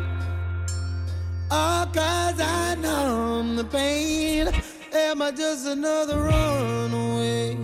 [1.52, 4.50] Or cause I numb the pain?
[4.94, 7.58] Am I just another runaway?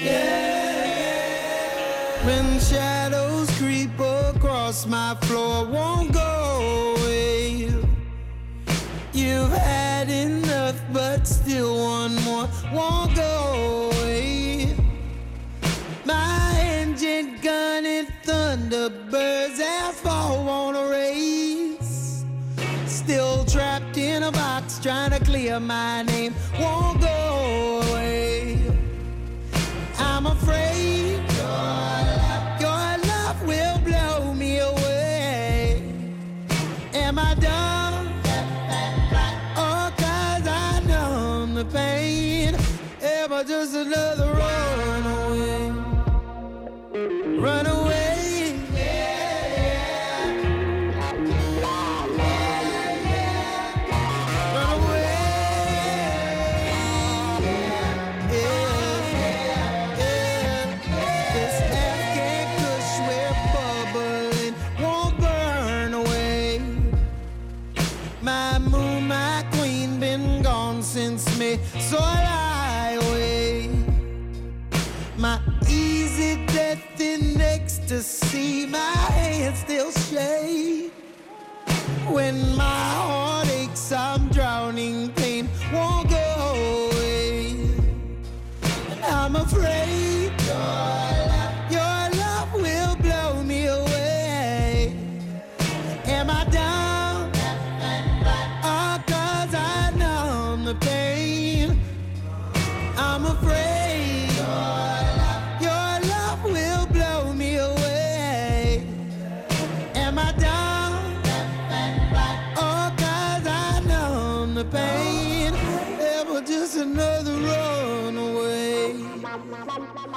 [0.00, 0.48] Yeah.
[2.24, 7.70] When shadows creep across my floor, won't go away.
[9.12, 13.87] You've had enough, but still one more won't go
[18.88, 22.24] the birds as fall want to race.
[22.86, 26.34] Still trapped in a box, trying to clear my name.
[26.58, 27.87] Won't go
[80.18, 80.92] still shake.
[82.08, 83.17] When my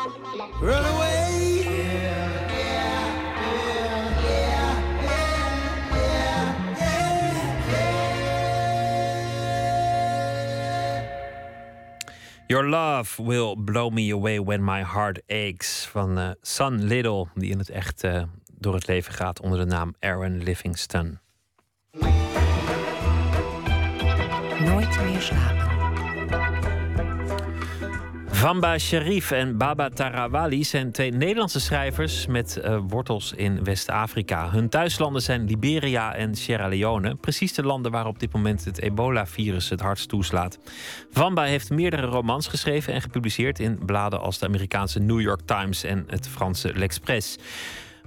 [0.02, 1.70] Runaway.
[12.48, 17.52] Your Love Will Blow Me Away When My Heart Aches van eh Son Little, die
[17.52, 21.20] in het echt eh, door het leven gaat onder de naam Aaron Livingston.
[24.60, 25.71] Nooit meer slapen.
[28.42, 34.50] Vamba Sharif en Baba Tarawali zijn twee Nederlandse schrijvers met eh, wortels in West-Afrika.
[34.50, 38.80] Hun thuislanden zijn Liberia en Sierra Leone, precies de landen waar op dit moment het
[38.80, 40.60] ebola-virus het hardst toeslaat.
[41.12, 45.84] Vamba heeft meerdere romans geschreven en gepubliceerd in bladen als de Amerikaanse New York Times
[45.84, 47.38] en het Franse L'Express.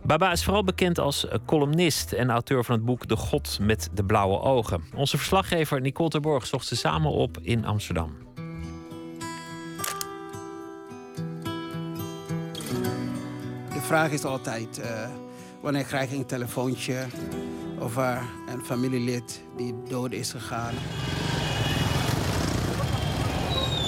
[0.02, 3.90] Baba is vooral bekend als eh, columnist en auteur van het boek De God met
[3.92, 4.84] de Blauwe Ogen.
[4.94, 8.23] Onze verslaggever Nicole Terborg zocht ze samen op in Amsterdam.
[13.84, 15.08] Vraag is altijd, eh,
[15.60, 17.06] wanneer krijg ik een telefoontje
[17.78, 20.74] over een familielid die dood is gegaan?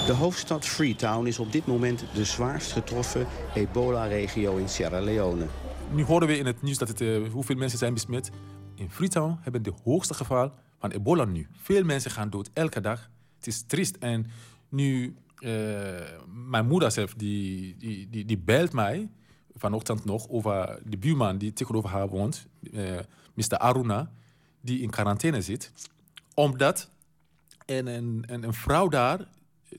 [0.05, 5.45] De hoofdstad Freetown is op dit moment de zwaarst getroffen ebola-regio in Sierra Leone.
[5.91, 8.29] Nu horen we in het nieuws dat het, eh, hoeveel mensen zijn besmet.
[8.75, 11.47] In Freetown hebben we de hoogste geval van ebola nu.
[11.61, 13.09] Veel mensen gaan dood elke dag.
[13.35, 13.95] Het is triest.
[13.95, 14.25] En
[14.69, 15.51] nu, eh,
[16.49, 19.09] mijn moeder zelf, die, die, die, die belt mij
[19.57, 22.99] vanochtend nog over de buurman die tegenover haar woont, eh,
[23.33, 23.57] Mr.
[23.57, 24.11] Aruna,
[24.61, 25.71] die in quarantaine zit.
[26.33, 26.89] Omdat
[27.65, 29.27] en een, een, een vrouw daar,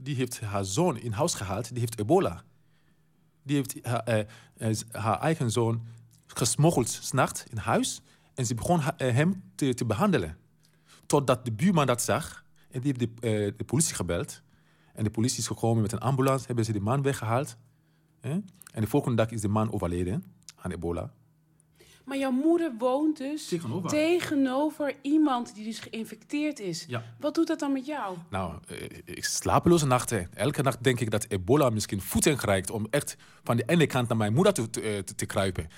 [0.00, 2.42] die heeft haar zoon in huis gehaald, die heeft ebola.
[3.42, 4.24] Die heeft haar, eh,
[4.56, 5.86] eh, haar eigen zoon
[6.26, 8.02] gesmokkeld s'nachts in huis.
[8.34, 10.36] En ze begon hem te, te behandelen.
[11.06, 12.44] Totdat de buurman dat zag.
[12.70, 14.42] En die heeft de, de politie gebeld.
[14.94, 16.46] En de politie is gekomen met een ambulance.
[16.46, 17.56] Hebben ze de man weggehaald.
[18.78, 20.24] En de volgende dag is de man overleden
[20.56, 21.10] aan ebola.
[22.05, 23.90] Maar jouw moeder woont dus Tegenover.
[23.90, 26.84] tegenover iemand die dus geïnfecteerd is.
[26.88, 27.02] Ja.
[27.20, 28.16] Wat doet dat dan met jou?
[28.30, 30.28] Nou, eh, ik slapeloze nachten.
[30.34, 34.09] Elke nacht denk ik dat ebola misschien voedsel krijgt om echt van de ene kant
[34.09, 35.68] naar mijn moeder te, te, eh, te- te kruipen.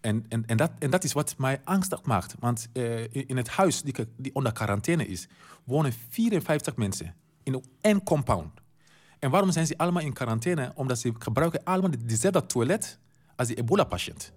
[0.00, 2.34] En, en, en, dat, en dat is wat mij angstig maakt.
[2.38, 5.28] Want eh, in in het huis die, die onder quarantaine is,
[5.64, 8.50] wonen 54 mensen in één compound.
[9.24, 10.72] En waarom zijn ze allemaal in quarantaine?
[10.74, 12.98] Omdat ze gebruiken allemaal de- dezelfde toilet
[13.36, 14.32] als de ebola-patiënt.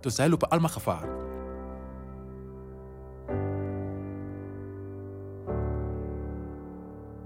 [0.00, 1.08] Dus zij lopen allemaal gevaar.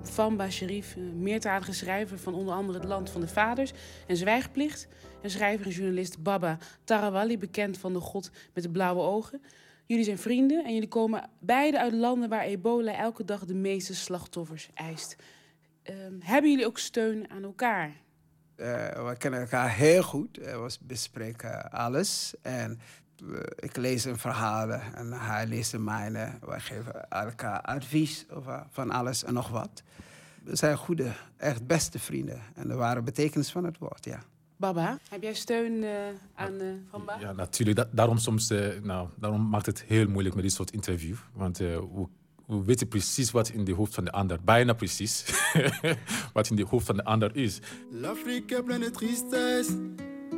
[0.03, 3.73] Famba Sharif, een meertalige schrijver van onder andere Het Land van de Vaders
[4.07, 4.89] en Zwijgplicht.
[5.23, 9.43] En schrijver en journalist Baba Tarawali, bekend van de God met de blauwe ogen.
[9.87, 13.95] Jullie zijn vrienden en jullie komen beide uit landen waar ebola elke dag de meeste
[13.95, 15.17] slachtoffers eist.
[15.91, 17.93] Ehm, hebben jullie ook steun aan elkaar?
[18.57, 20.39] Eh, we kennen elkaar heel goed.
[20.39, 22.35] Eh, we bespreken alles.
[22.43, 22.81] En
[23.33, 26.33] eh, ik lees een verhalen en hij leest de mijne.
[26.47, 29.83] Wij geven elkaar advies over van alles en nog wat.
[30.43, 32.41] We zijn goede, echt beste vrienden.
[32.55, 34.19] En de ware betekenis van het woord, ja.
[34.57, 35.91] Baba, heb jij steun eh,
[36.35, 37.17] aan eh Famba?
[37.21, 37.77] Ja, natuurlijk.
[37.77, 41.17] Da- daarom, soms, eh, nou, daarom maakt het heel moeilijk met dit soort interview.
[41.33, 42.07] Want eh, we,
[42.51, 45.25] we weten precies wat in de hoofd van de ander, bijna precies,
[46.33, 47.59] wat in de hoofd van de ander is.
[47.91, 49.73] L'Afrique est pleine de tristesse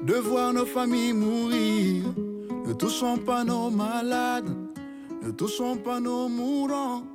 [0.06, 2.02] de voir nos familles mourir.
[2.66, 4.50] Ne touchons pas nos malades,
[5.22, 7.12] ne touchons pas nos mourants.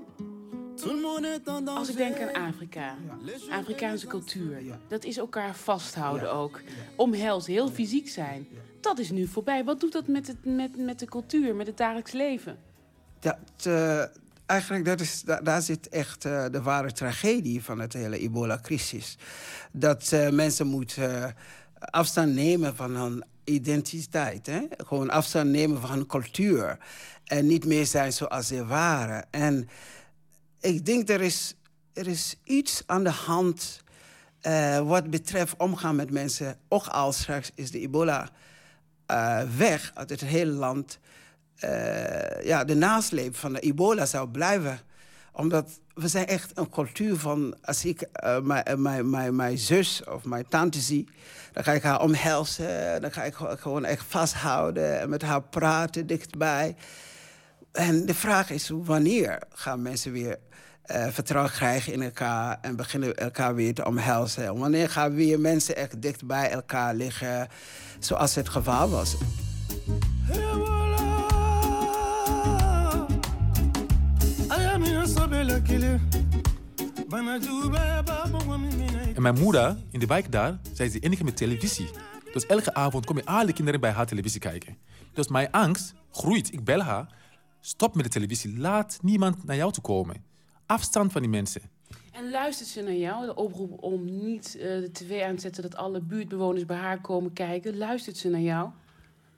[1.65, 2.95] Als ik denk aan Afrika,
[3.49, 6.61] Afrikaanse cultuur, dat is elkaar vasthouden ook.
[6.95, 8.47] Omhelzen, heel fysiek zijn.
[8.81, 9.63] Dat is nu voorbij.
[9.63, 12.57] Wat doet dat met, het, met, met de cultuur, met het dagelijks leven?
[13.19, 14.03] Dat, eh,
[14.47, 19.17] eigenlijk dat is, da- daar zit echt eh, de ware tragedie van het hele ebola-crisis.
[19.71, 21.31] Dat eh, mensen moeten eh,
[21.79, 24.45] afstand nemen van hun identiteit.
[24.45, 24.61] Hè?
[24.77, 26.77] Gewoon afstand nemen van hun cultuur.
[27.23, 29.25] En niet meer zijn zoals ze waren.
[29.31, 29.69] En
[30.59, 31.55] ik denk er is,
[31.93, 33.83] er is iets aan de hand
[34.41, 36.57] eh, wat betreft omgaan met mensen.
[36.67, 38.29] Ook al straks is de ebola
[39.57, 40.99] weg uit het hele land.
[41.59, 44.79] Eh, ja, de nasleep van de ebola zou blijven.
[45.31, 47.55] Omdat we zijn echt een cultuur van...
[47.61, 51.09] Als ik eh, mijn- eh, mijn- mijn- mijn zus of mijn tante zie...
[51.53, 53.01] dan ga ik haar omhelzen.
[53.01, 56.75] Dan ga ik gewoon- echt vasthouden en met haar praten dichtbij.
[57.71, 60.37] En de vraag is, wanneer gaan mensen weer
[61.09, 62.57] vertrouwen krijgen in elkaar...
[62.61, 64.57] en beginnen elkaar weer te omhelzen?
[64.57, 67.47] Wanneer gaan weer mensen echt dicht bij elkaar liggen...
[67.99, 69.15] zoals het geval was?
[79.15, 81.89] En mijn moeder in de wijk daar, zij is de enige met televisie.
[82.33, 84.77] Dus elke avond komen alle kinderen bij haar televisie kijken.
[85.13, 86.53] Dus mijn angst groeit.
[86.53, 87.15] Ik bel haar.
[87.59, 88.57] Stop met de televisie.
[88.57, 90.23] Laat niemand naar jou toe komen.
[90.65, 91.61] Afstand van die mensen.
[92.11, 95.61] En luistert ze naar jou, de oproep om niet eh, de tv aan te zetten...
[95.61, 97.77] dat alle buurtbewoners bij haar komen kijken?
[97.77, 98.69] Luistert ze naar jou?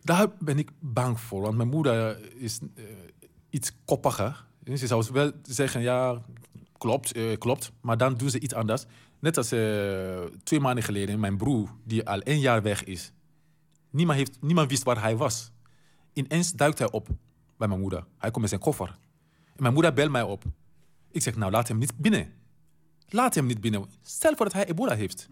[0.04, 1.42] Daar ben ik bang voor.
[1.42, 2.84] Want mijn moeder is eh,
[3.50, 4.48] iets koppiger.
[4.78, 6.22] Ze zou wel zeggen, ja,
[6.78, 7.72] klopt, eh, klopt.
[7.82, 8.86] Maar dan doen ze iets anders.
[9.20, 13.12] Net als eh, twee maanden geleden, mijn broer, die al één jaar weg is.
[13.90, 15.52] Niemand, heeft, niemand wist waar hij was.
[16.14, 17.08] Ineens duikt hij op
[17.58, 18.06] bij mijn moeder.
[18.18, 18.98] Hij komt met zijn koffer.
[19.56, 20.44] En mijn moeder belt mij op.
[21.12, 22.34] Ik zeg, nou, laat hem niet binnen.
[23.08, 23.86] Laat hem niet binnen.
[24.02, 25.28] Stel voor dat hij ebola heeft.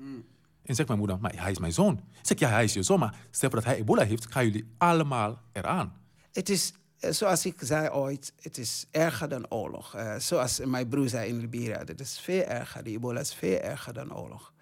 [0.63, 1.93] En zegt mijn moeder, maar hij is mijn zoon.
[1.93, 4.45] Ik zeg, ja, hij is je zoon, maar stel voor dat hij ebola heeft, gaan
[4.45, 5.93] jullie allemaal eraan.
[6.31, 9.95] Het is, zoals ik zei ooit, het is erger dan oorlog.
[9.95, 12.83] Eh, zoals mijn broer zei in Liberia, het is veel erger.
[12.83, 14.53] De ebola is veel erger dan oorlog.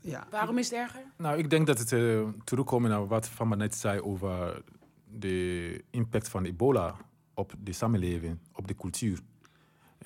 [0.00, 0.26] Ja.
[0.30, 1.02] Waarom is het erger?
[1.16, 4.62] Nou, ik denk dat het uh, terugkomen naar wat Van net zei over
[5.04, 6.96] de impact van ebola
[7.34, 9.20] op de samenleving, op de cultuur.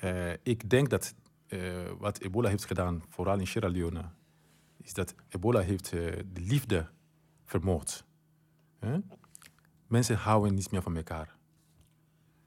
[0.03, 1.13] Uh, ik denk dat
[1.47, 4.03] uh, wat ebola heeft gedaan, vooral in Sierra Leone,
[4.81, 6.89] is dat ebola heeft uh, de liefde
[7.45, 8.05] vermoord.
[8.79, 8.97] Huh?
[9.87, 11.34] Mensen houden niet meer van elkaar.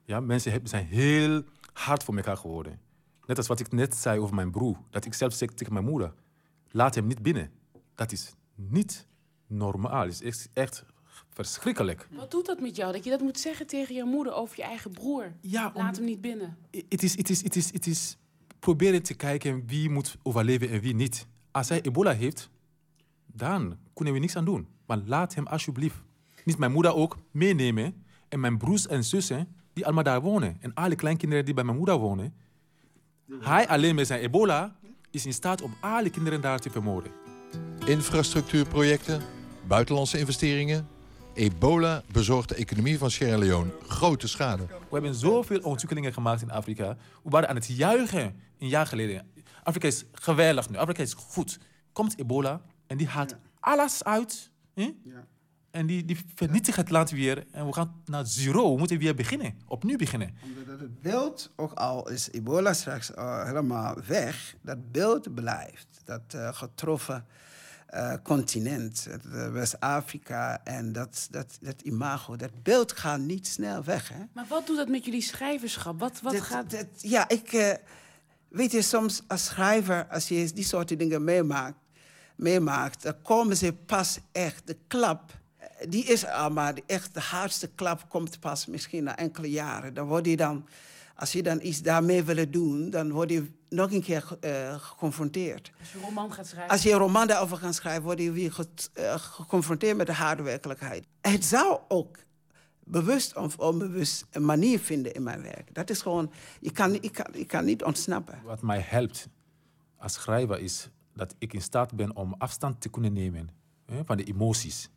[0.09, 2.81] Ja, mensen zijn heel hard voor elkaar geworden.
[3.27, 4.77] Net als wat ik net zei over mijn broer.
[4.91, 6.15] Dat ik zelf zeg tegen mijn moeder,
[6.71, 7.51] laat hem niet binnen.
[7.95, 9.07] Dat is niet
[9.47, 10.03] normaal.
[10.03, 10.85] Het is echt, echt
[11.33, 12.09] verschrikkelijk.
[12.11, 12.93] Wat doet dat met jou?
[12.93, 15.33] Dat je dat moet zeggen tegen je moeder over je eigen broer.
[15.41, 16.57] Ja, Laat hem niet binnen.
[16.89, 18.17] Het is, het is, het is, het is
[18.59, 21.27] proberen te kijken wie moet overleven en wie niet.
[21.51, 22.51] Als hij ebola heeft,
[23.27, 24.69] dan kunnen we niks aan doen.
[24.87, 26.03] Maar laat hem alsjeblieft.
[26.45, 28.05] Niet mijn moeder ook meenemen.
[28.29, 30.57] En mijn broers en zussen die allemaal daar wonen.
[30.61, 32.35] En alle kleinkinderen die bij mijn moeder wonen.
[33.41, 34.77] Hij alleen met zijn ebola
[35.11, 37.13] is in staat om alle kinderen daar te vermoorden.
[37.87, 39.23] Infrastructuurprojecten,
[39.67, 40.89] buitenlandse investeringen.
[41.35, 44.67] Ebola bezorgt de economie van Sierra Leone grote schade.
[44.67, 46.97] We hebben zoveel ontwikkelingen gemaakt in Afrika.
[47.23, 49.27] We waren aan het juichen een jaar geleden.
[49.63, 50.77] Afrika is geweldig nu.
[50.77, 51.59] Afrika is goed.
[51.93, 54.51] Komt ebola en die haalt alles uit.
[54.75, 54.95] Hè?
[55.05, 55.27] Ja.
[55.71, 57.47] En die, die vernietigt het land weer.
[57.51, 58.73] En we gaan naar zero.
[58.73, 59.55] We moeten weer beginnen.
[59.67, 60.35] Opnieuw beginnen.
[60.43, 65.87] Omdat het beeld, ook al is ebola straks uh, helemaal weg, dat beeld blijft.
[66.05, 67.27] Dat uh, getroffen
[67.95, 69.09] uh, continent,
[69.53, 74.09] West-Afrika en dat, dat, dat imago, dat beeld gaat niet snel weg.
[74.09, 74.25] Hè?
[74.33, 76.01] Maar wat doet dat met jullie schrijverschap?
[76.01, 76.71] Wat, wat dat, gaat...
[76.71, 77.79] Dat, ja, ik...
[78.49, 81.79] weet je, soms als schrijver, als je die soort dingen meemaakt,
[82.37, 85.37] meemaakt dan komen ze pas echt, de klap
[85.89, 89.95] die is al, maar echt de hardste klap komt pas misschien na enkele jaren.
[89.95, 90.67] Dan word je dan,
[91.15, 95.73] als je dan iets daarmee wil doen, dan word je nog een keer uh, geconfronteerd.
[95.81, 96.71] Als je een roman gaat schrijven?
[96.71, 98.67] Als je een roman daarover gaat schrijven, word je weer ge
[98.99, 101.07] uh, geconfronteerd met de harde werkelijkheid.
[101.21, 102.19] Het zou ook
[102.85, 105.75] bewust of onbewust een manier vinden in mijn werk.
[105.75, 108.41] Dat is gewoon, je kan, je kan, je kan niet ontsnappen.
[108.45, 109.29] Wat mij helpt
[109.97, 113.51] als schrijver is dat ik in staat ben om afstand te kunnen nemen
[113.87, 114.89] hè, van de emoties.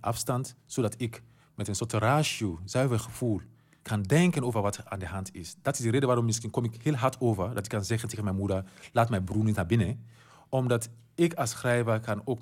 [0.00, 1.22] Afstand, zodat ik
[1.54, 3.40] met een soort ratio, zuiver gevoel,
[3.82, 5.56] kan denken over wat aan de hand is.
[5.62, 7.48] Dat is de reden waarom misschien kom ik heel hard over.
[7.54, 10.04] Dat ik kan zeggen tegen mijn moeder, laat mijn broer niet naar binnen.
[10.48, 12.40] Omdat ik als schrijver kan ook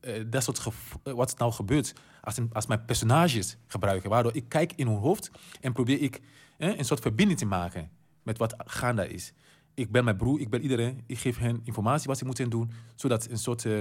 [0.00, 0.66] eh, dat soort
[1.02, 4.10] eh, wat nou gebeurt als, als mijn personages gebruiken.
[4.10, 6.20] Waardoor ik kijk in hun hoofd en probeer ik
[6.58, 7.90] eh, een soort verbinding te maken
[8.22, 9.32] met wat gaande is.
[9.74, 11.02] Ik ben mijn broer, ik ben iedereen.
[11.06, 13.80] Ik geef hen informatie wat ze moeten doen, zodat, een soort, eh,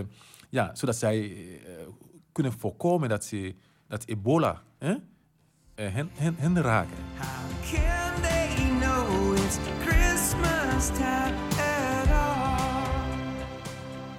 [0.49, 1.31] ja, zodat zij
[1.65, 1.87] eh,
[2.33, 3.55] kunnen voorkomen dat, ze,
[3.87, 6.97] dat ebola eh, eh, hen, hen, hen raken.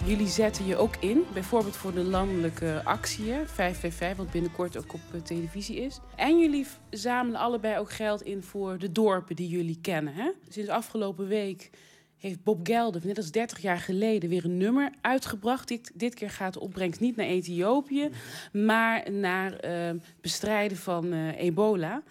[0.07, 4.93] Jullie zetten je ook in, bijvoorbeeld voor de landelijke actie, hè, 555, wat binnenkort ook
[4.93, 6.01] op eh, televisie is.
[6.16, 10.15] En jullie zamelen allebei ook geld in voor de dorpen die jullie kennen.
[10.15, 10.31] Hè?
[10.49, 11.70] Sinds afgelopen week
[12.19, 15.69] heeft Bob Geldof, net als 30 jaar geleden, weer een nummer uitgebracht.
[15.69, 18.11] Dit, dit keer gaat de opbrengst niet naar Ethiopië,
[18.53, 22.03] maar naar eh, bestrijden van eh, ebola.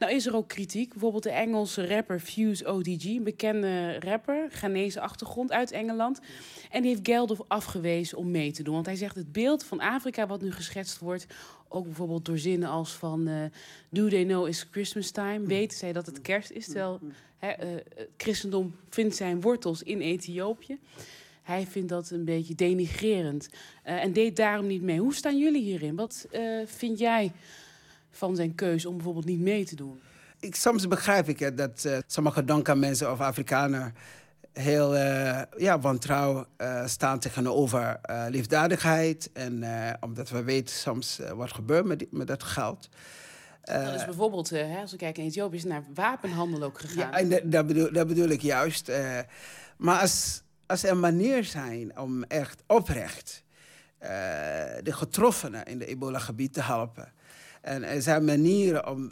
[0.00, 0.90] Nou is er ook kritiek.
[0.90, 6.20] Bijvoorbeeld de Engelse rapper Fuse ODG, een bekende rapper, Ghanese achtergrond uit Engeland.
[6.70, 8.74] En die heeft Geldof afgewezen om mee te doen.
[8.74, 11.26] Want hij zegt het beeld van Afrika wat nu geschetst wordt...
[11.68, 13.28] ook bijvoorbeeld door zinnen als van...
[13.28, 13.34] eh,
[13.88, 15.46] Do they know it's Christmas time?
[15.46, 16.64] Weten zij dat het kerst is?
[16.64, 17.00] Terwijl
[17.38, 20.78] hè, eh, het christendom vindt zijn wortels in Ethiopië.
[21.42, 23.48] Hij vindt dat een beetje denigrerend.
[23.82, 24.98] eh, en deed daarom niet mee.
[24.98, 25.96] Hoe staan jullie hierin?
[25.96, 26.28] Wat
[26.66, 27.32] vind jij
[28.10, 30.00] van zijn keuze om bijvoorbeeld niet mee te doen?
[30.40, 33.94] Ik, soms begrijp ik dat eh, sommige donker mensen of Afrikanen
[34.52, 39.30] heel uh, ja, wantrouw uh, staan tegenover uh, liefdadigheid.
[39.32, 39.64] En
[40.00, 42.88] omdat we weten soms wat gebeurt met, die, met dat geld.
[43.62, 47.10] dat is bijvoorbeeld, hè, als we kijken in Ethiopië, is naar wapenhandel ook gegaan.
[47.10, 48.90] Ja, en dat, dat, bedoel, dat bedoel ik juist.
[49.76, 53.42] maar als, als er manier zijn om echt oprecht
[54.82, 57.12] de getroffenen in de ebola-gebied te helpen.
[57.60, 59.10] En er zijn manieren om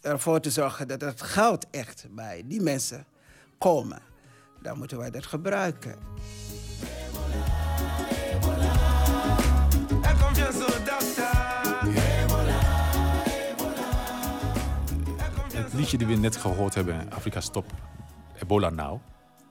[0.00, 3.04] ervoor te zorgen dat het geld echt bij die mensen
[3.58, 4.02] komen.
[4.62, 5.94] Dan moeten wij dat gebruiken.
[15.54, 17.64] Het liedje die we net gehoord hebben, Afrika Stop
[18.42, 19.00] Ebola Now.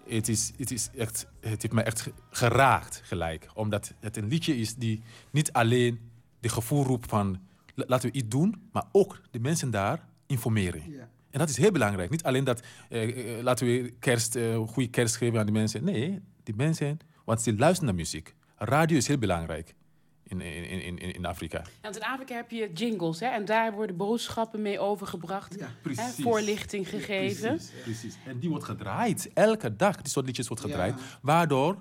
[0.08, 3.50] Het, is, het, is echt, het heeft me echt geraakt gelijk.
[3.54, 5.02] Omdat het een liedje is die
[5.32, 6.00] niet alleen
[6.40, 7.40] de gevoel roept van
[7.88, 10.92] laten we iets doen, maar ook de mensen daar informeren.
[10.92, 11.10] Ja.
[11.30, 12.10] En dat is heel belangrijk.
[12.10, 15.84] Niet alleen dat eh, eh, laten we kerst, eh, goede kerst geven aan de mensen.
[15.84, 18.36] Nee, die mensen, want ze luisteren naar muziek.
[18.58, 19.76] Radio is heel belangrijk
[20.24, 21.62] in, in, in, in Afrika.
[21.82, 25.56] Want in Afrika heb je jingles hè, en daar worden boodschappen mee overgebracht.
[25.60, 27.50] Ja, hè, voorlichting gegeven.
[27.50, 28.18] Precies, precies.
[28.26, 29.30] En die wordt gedraaid.
[29.34, 31.00] Elke dag die soort liedjes wordt gedraaid.
[31.00, 31.06] Ja.
[31.22, 31.78] Waardoor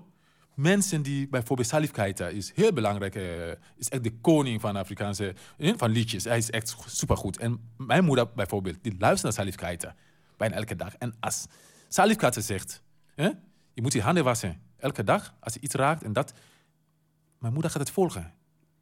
[0.59, 5.35] mensen die bijvoorbeeld Salif Keita is heel belangrijk, uh, is echt de koning van Afrikaanse
[5.59, 6.25] uh, van liedjes.
[6.25, 7.39] Hij is echt supergoed.
[7.39, 9.95] En mijn moeder bijvoorbeeld, die luistert naar Salif Keita
[10.37, 10.95] bijna elke dag.
[10.95, 11.47] En als
[11.89, 12.83] Salif Keita zegt,
[13.17, 13.29] uh,
[13.73, 16.33] je moet je handen wassen elke dag als je iets raakt en dat,
[17.39, 18.35] mijn moeder gaat het volgen.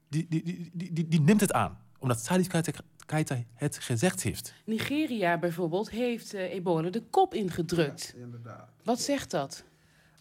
[0.08, 2.72] Die, die, die, die, die, die neemt het aan, omdat Salif Keita,
[3.06, 4.54] Keita het gezegd heeft.
[4.64, 8.12] Nigeria bijvoorbeeld heeft ebola de kop ingedrukt.
[8.16, 8.70] Ja, inderdaad.
[8.84, 9.64] Wat zegt dat?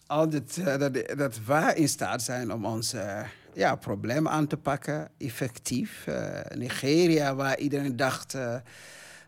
[0.06, 3.20] Altijd dat, dat wij in staat zijn om onze uh,
[3.54, 6.06] ja, problemen aan te pakken, effectief.
[6.08, 8.36] Uh, Nigeria, waar iedereen dacht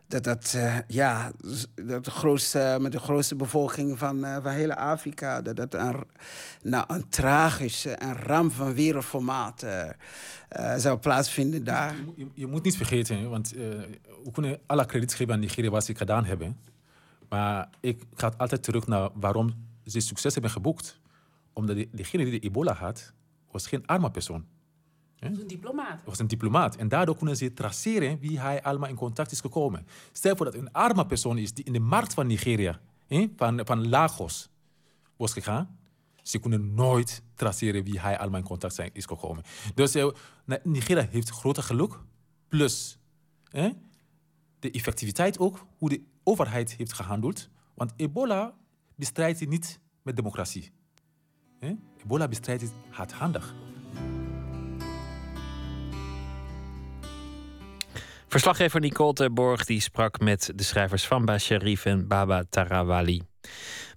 [0.07, 0.57] dat dat,
[0.87, 1.31] ja,
[1.75, 6.03] dat de grootste, met de grootste bevolking van, van heel Afrika, dat dat een,
[6.61, 9.65] nou, een tragische een ramp van wereldformaat
[10.77, 11.95] zou plaatsvinden daar.
[12.33, 16.25] Je, moet niet vergeten, want we kunnen alle krediet geven aan Nigeria wat ze gedaan
[16.25, 16.57] hebben.
[17.29, 19.53] Maar ik ga altijd terug naar waarom
[19.89, 20.99] ze succes hebben geboekt.
[21.53, 23.13] Omdat die, degene die de ebola had,
[23.51, 24.45] was geen arme persoon.
[25.19, 26.01] Was een diplomaat.
[26.05, 26.75] was een diplomaat.
[26.75, 29.87] En daardoor kunnen ze traceren wie hij allemaal in contact is gekomen.
[30.11, 32.79] Stel voor dat een arme persoon is die in de markt van Nigeria,
[33.35, 34.49] van, van Lagos,
[35.17, 35.77] was gegaan.
[36.21, 39.43] Ze kunnen nooit traceren wie hij allemaal in contact zijn, is gekomen.
[39.75, 40.11] Dus uh,
[40.63, 41.99] Nigeria heeft grote geluk.
[42.47, 42.97] Plus
[43.51, 43.69] eh,
[44.59, 47.49] de effectiviteit ook, hoe de overheid heeft gehandeld.
[47.73, 48.53] Want ebola
[48.99, 50.71] bestrijdt het niet met democratie.
[51.59, 51.69] Eh?
[52.03, 53.53] Ebola bestrijdt het hardhandig.
[58.27, 63.21] Verslaggever Nicole Terborg die sprak met de schrijvers Famba Sharif en Baba Tarawali.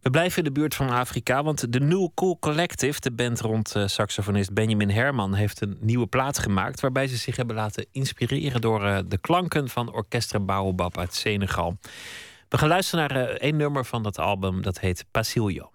[0.00, 3.76] We blijven in de buurt van Afrika, want de New Cool Collective, de band rond
[3.76, 8.60] uh, saxofonist Benjamin Herman, heeft een nieuwe plaat gemaakt waarbij ze zich hebben laten inspireren
[8.60, 11.78] door uh, de klanken van Orchestra Baobab uit Senegal.
[12.52, 15.71] We gaan luisteren naar uh, één nummer van dat album, dat heet Pasilio.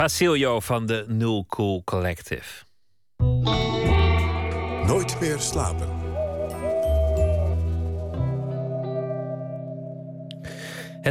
[0.00, 2.64] Pasilio van de Null Cool Collective.
[4.86, 5.99] Nooit meer slapen.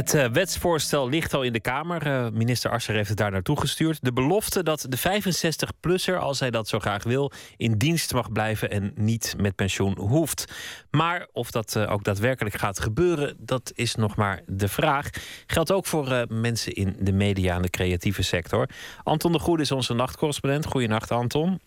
[0.00, 2.06] Het uh, wetsvoorstel ligt al in de Kamer.
[2.06, 3.98] Uh, minister Ascher heeft het daar naartoe gestuurd.
[4.02, 8.70] De belofte dat de 65-plusser, als hij dat zo graag wil, in dienst mag blijven
[8.70, 10.52] en niet met pensioen hoeft.
[10.90, 15.10] Maar of dat uh, ook daadwerkelijk gaat gebeuren, dat is nog maar de vraag.
[15.46, 18.68] Geldt ook voor mensen in de media en de creatieve sector.
[19.02, 20.66] Anton de Goede is onze nachtcorrespondent.
[20.66, 21.60] Goedenacht, Anton.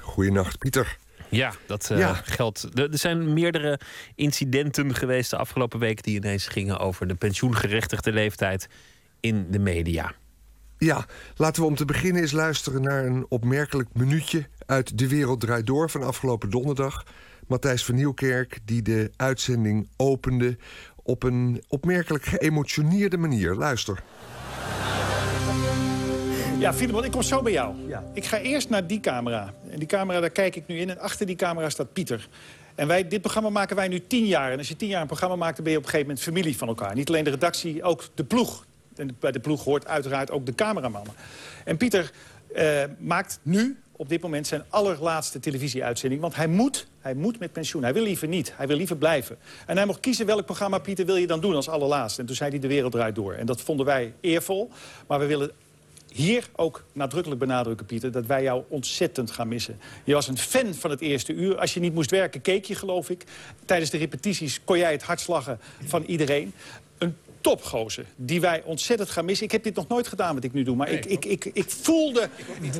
[0.00, 0.98] Goedenacht, Pieter.
[1.36, 2.14] Ja, dat uh, ja.
[2.14, 2.68] geldt.
[2.78, 3.80] Er, zijn meerdere
[4.14, 8.68] incidenten geweest de afgelopen week die ineens gingen over de pensioengerechtigde leeftijd
[9.20, 10.14] in de media.
[10.78, 11.06] Ja,
[11.36, 15.66] laten we om te beginnen eens luisteren naar een opmerkelijk minuutje uit De Wereld Draait
[15.66, 17.04] Door van afgelopen donderdag.
[17.46, 20.56] Matthijs van Nieuwkerk, die de uitzending opende
[21.02, 23.54] op een opmerkelijk geëmotioneerde manier.
[23.54, 24.02] Luister.
[26.62, 27.74] Ja, Filemon, ik kom zo bij jou.
[27.88, 28.04] Ja.
[28.14, 29.52] Ik ga eerst naar die camera.
[29.70, 30.90] En die camera, daar kijk ik nu in.
[30.90, 32.28] En achter die camera staat Pieter.
[32.74, 34.52] En wij, dit programma maken wij nu tien jaar.
[34.52, 36.34] En als je tien jaar een programma maakt, dan ben je op een gegeven moment
[36.34, 36.94] familie van elkaar.
[36.94, 38.66] Niet alleen de redactie, ook de ploeg.
[38.96, 41.12] En bij de ploeg hoort uiteraard ook de cameramannen.
[41.64, 42.12] En Pieter
[42.54, 46.20] uh, maakt nu op dit moment zijn allerlaatste televisieuitzending.
[46.20, 47.82] Want hij moet, hij moet met pensioen.
[47.82, 48.52] Hij wil liever niet.
[48.56, 49.38] Hij wil liever blijven.
[49.66, 52.20] En hij mocht kiezen welk programma, Pieter, wil je dan doen als allerlaatste.
[52.20, 53.32] En toen zei hij De Wereld Draait Door.
[53.32, 54.70] En dat vonden wij eervol.
[55.06, 55.50] Maar we willen
[56.12, 58.12] hier ook nadrukkelijk benadrukken, Pieter...
[58.12, 59.80] dat wij jou ontzettend gaan missen.
[60.04, 61.58] Je was een fan van het eerste uur.
[61.58, 63.24] Als je niet moest werken, keek je, geloof ik.
[63.64, 66.54] Tijdens de repetities kon jij het hartslagen van iedereen.
[66.98, 69.46] Een topgozer die wij ontzettend gaan missen.
[69.46, 71.70] Ik heb dit nog nooit gedaan wat ik nu doe, maar ik, ik, ik, ik
[71.70, 72.28] voelde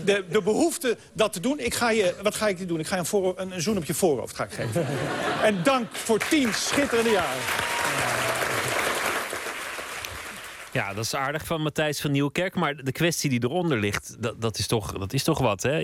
[0.05, 1.59] de, de behoefte dat te doen.
[1.59, 2.81] Ik ga je, wat ga ik je doen?
[2.81, 4.87] Ik ga je een, voor, een, een zoen op je voorhoofd ga ik geven.
[5.49, 7.41] en dank voor tien schitterende jaren.
[10.73, 12.55] Ja, dat is aardig van Matthijs van Nieuwkerk.
[12.55, 15.63] Maar de kwestie die eronder ligt, dat, dat, is, toch, dat is toch wat.
[15.63, 15.79] Hè?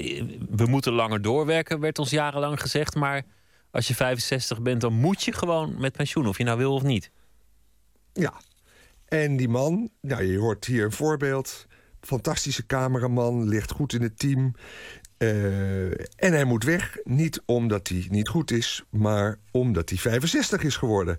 [0.51, 2.95] We moeten langer doorwerken, werd ons jarenlang gezegd.
[2.95, 3.23] Maar
[3.71, 6.27] als je 65 bent, dan moet je gewoon met pensioen.
[6.27, 7.11] Of je nou wil of niet.
[8.13, 8.33] Ja,
[9.05, 11.67] en die man, nou, je hoort hier een voorbeeld.
[12.01, 14.55] Fantastische cameraman, ligt goed in het team.
[15.19, 20.63] Uh, en hij moet weg, niet omdat hij niet goed is, maar omdat hij 65
[20.63, 21.19] is geworden.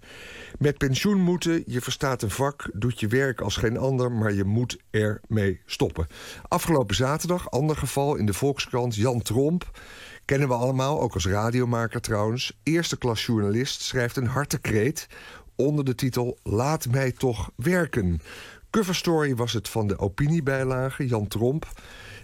[0.60, 4.44] Met pensioen moeten, je verstaat een vak, doet je werk als geen ander, maar je
[4.44, 6.08] moet ermee stoppen.
[6.48, 9.80] Afgelopen zaterdag, ander geval in de Volkskrant, Jan Tromp.
[10.26, 12.60] Kennen we allemaal, ook als radiomaker trouwens.
[12.64, 15.08] Eerste klas journalist schrijft een hartekreet
[15.56, 18.22] onder de titel Laat mij toch werken.
[18.70, 21.68] Coverstory was het van de opiniebijlage, Jan Tromp.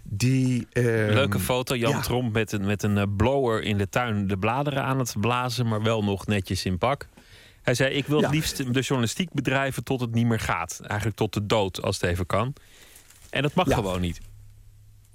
[0.10, 0.84] Die, uh,
[1.14, 4.84] Leuke foto, Jan Tromp met een, met een eh, blower in de tuin de bladeren
[4.84, 7.08] aan het blazen, maar wel nog netjes in pak.
[7.62, 10.80] Hij zei: Ik wil het liefst de journalistiek bedrijven tot het niet meer gaat.
[10.84, 12.54] Eigenlijk tot de dood, als het even kan.
[13.30, 14.20] En dat mag gewoon niet.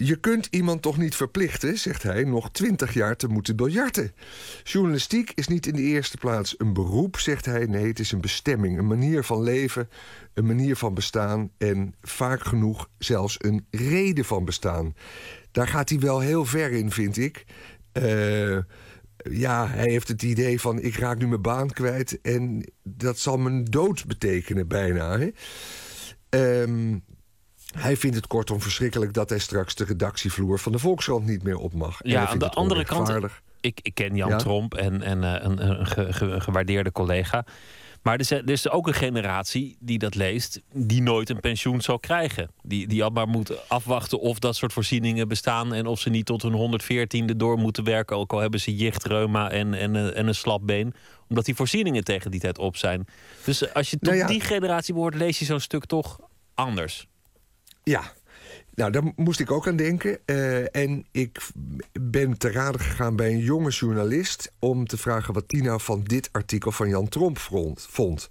[0.03, 4.13] Je kunt iemand toch niet verplichten, zegt hij, nog twintig jaar te moeten biljarten.
[4.63, 7.67] Journalistiek is niet in de eerste plaats een beroep, zegt hij.
[7.67, 9.89] Nee, het is een bestemming, een manier van leven,
[10.35, 14.95] een manier van bestaan en vaak genoeg zelfs een reden van bestaan.
[15.51, 17.45] Daar gaat hij wel heel ver in, vind ik.
[17.93, 18.59] Uh,
[19.31, 23.39] ja, hij heeft het idee van ik raak nu mijn baan kwijt en dat zal
[23.39, 25.31] mijn dood betekenen bijna.
[26.31, 27.03] Um,
[27.79, 31.59] hij vindt het kortom verschrikkelijk dat hij straks de redactievloer van de Volkskrant niet meer
[31.59, 31.99] op mag.
[32.03, 33.11] Ja, aan de andere kant,
[33.61, 37.45] ik, ik ken Jan Tromp en, en uh, een, een, gewaardeerde collega.
[38.03, 41.81] Maar er is, er is, ook een generatie die dat leest, die nooit een pensioen
[41.81, 42.51] zal krijgen.
[42.63, 46.27] Die, die al maar moet afwachten of dat soort voorzieningen bestaan en of ze niet
[46.27, 50.19] tot hun 114e door moeten werken, ook al hebben ze jicht, reuma en, en, eh,
[50.19, 50.95] en een slapbeen.
[51.29, 53.07] Omdat die voorzieningen tegen die tijd op zijn.
[53.45, 56.19] Dus als je tot nou die generatie behoort, lees je zo'n stuk toch
[56.55, 57.07] anders.
[57.83, 58.13] Ja,
[58.75, 60.19] nou, daar moest ik ook aan denken.
[60.27, 61.41] Uh, en ik
[62.01, 64.53] ben te raden gegaan bij een jonge journalist...
[64.59, 67.39] om te vragen wat nou van dit artikel van Jan Tromp
[67.77, 68.29] vond.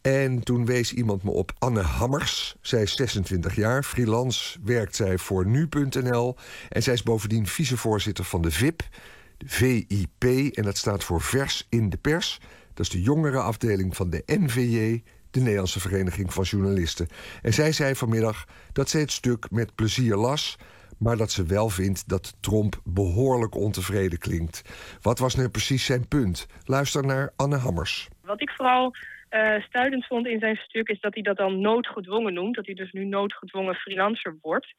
[0.00, 2.56] En toen wees iemand me op Anne Hammers.
[2.60, 6.36] Zij is 26 jaar, freelance werkt zij voor nu.nl...
[6.68, 8.88] en zij is bovendien vicevoorzitter van de VIP,
[9.36, 10.24] de VIP...
[10.54, 12.40] en dat staat voor Vers in de Pers.
[12.74, 17.08] Dat is de jongere afdeling van de NVJ de Nederlandse Vereniging van Journalisten.
[17.42, 20.56] En zij zei vanmiddag dat ze het stuk met plezier las,
[20.98, 24.62] maar dat ze wel vindt dat Tromp behoorlijk ontevreden klinkt.
[25.02, 26.46] Wat was nu precies zijn punt?
[26.64, 28.08] Luister naar Anne Hammers.
[28.22, 28.94] Wat ik vooral
[29.30, 32.54] uh, stuitend vond in zijn stuk is dat hij dat dan noodgedwongen noemt.
[32.56, 34.74] Dat hij dus nu noodgedwongen freelancer wordt.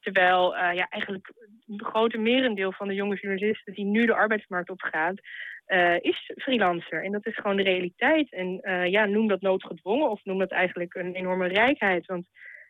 [0.00, 1.32] Terwijl uh, ja, eigenlijk
[1.66, 5.20] het grote merendeel van de jonge journalisten die nu de arbeidsmarkt opgaat,
[5.68, 7.04] uh, is freelancer.
[7.04, 8.32] En dat is gewoon de realiteit.
[8.32, 12.06] En uh, ja, noem dat noodgedwongen of noem dat eigenlijk een enorme rijkheid.
[12.06, 12.26] Want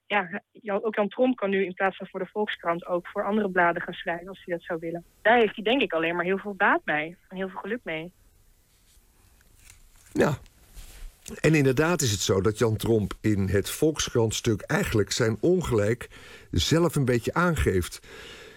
[0.07, 3.51] ja, ook Jan Tromp kan nu in plaats van voor de Volkskrant ook voor andere
[3.51, 5.05] bladen gaan schrijven als hij dat zou willen.
[5.23, 7.81] Daar heeft hij denk ik alleen maar heel veel baat bij en heel veel geluk
[7.83, 8.13] mee.
[10.13, 10.39] Ja.
[11.41, 16.09] En inderdaad is het zo dat Jan Tromp in het Volkskrant-stuk eigenlijk zijn ongelijk
[16.51, 18.07] zelf een beetje aangeeft.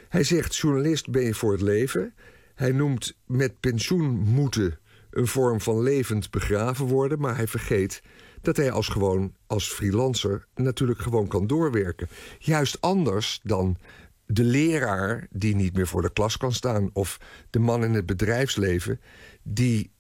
[0.10, 2.14] Hij zegt: journalist ben je voor het leven.
[2.62, 4.80] Hij noemt met pensioen moeten
[5.12, 8.02] een vorm van levend begraven worden, maar hij vergeet
[8.42, 12.08] dat hij als gewoon als freelancer natuurlijk gewoon kan doorwerken.
[12.40, 13.78] Juist anders dan
[14.26, 17.18] de leraar die niet meer voor de klas kan staan of
[17.50, 19.02] de man in het bedrijfsleven
[19.44, 19.92] die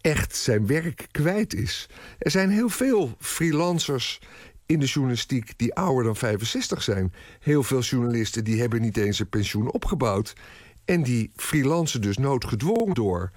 [0.00, 1.88] echt zijn werk kwijt is.
[2.18, 4.20] Er zijn heel veel freelancers
[4.66, 7.12] in de journalistiek die ouder dan 65 zijn.
[7.40, 10.34] Heel veel journalisten die hebben niet eens een pensioen opgebouwd
[10.84, 13.30] en die freelancen dus noodgedwongen door.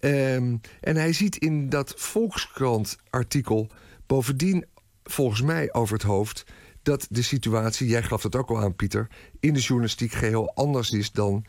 [0.00, 3.70] Ehm, en hij ziet in dat Volkskrant-artikel
[4.06, 4.64] bovendien
[5.04, 6.44] volgens mij over het hoofd
[6.82, 9.08] dat de situatie, jij gaf het ook al aan, Pieter,
[9.40, 11.44] in de journalistiek geheel anders is dan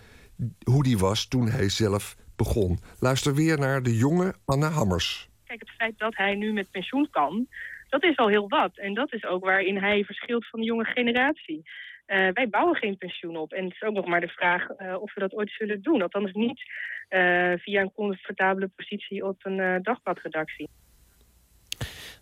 [0.63, 2.79] hoe die was toen hij zelf begon.
[2.99, 5.29] Luister weer naar de jonge Anne Hammers.
[5.45, 7.47] Kijk, het feit dat hij nu met pensioen kan,
[7.89, 8.77] dat is al heel wat.
[8.77, 11.69] En dat is ook waarin hij verschilt van de jonge generatie.
[12.09, 13.53] Uh, wij bouwen geen pensioen op.
[13.53, 16.01] En het is ook nog maar de vraag uh, of we dat ooit zullen doen.
[16.01, 16.61] Althans niet
[17.09, 20.69] uh, via een comfortabele positie op een dagbladredactie.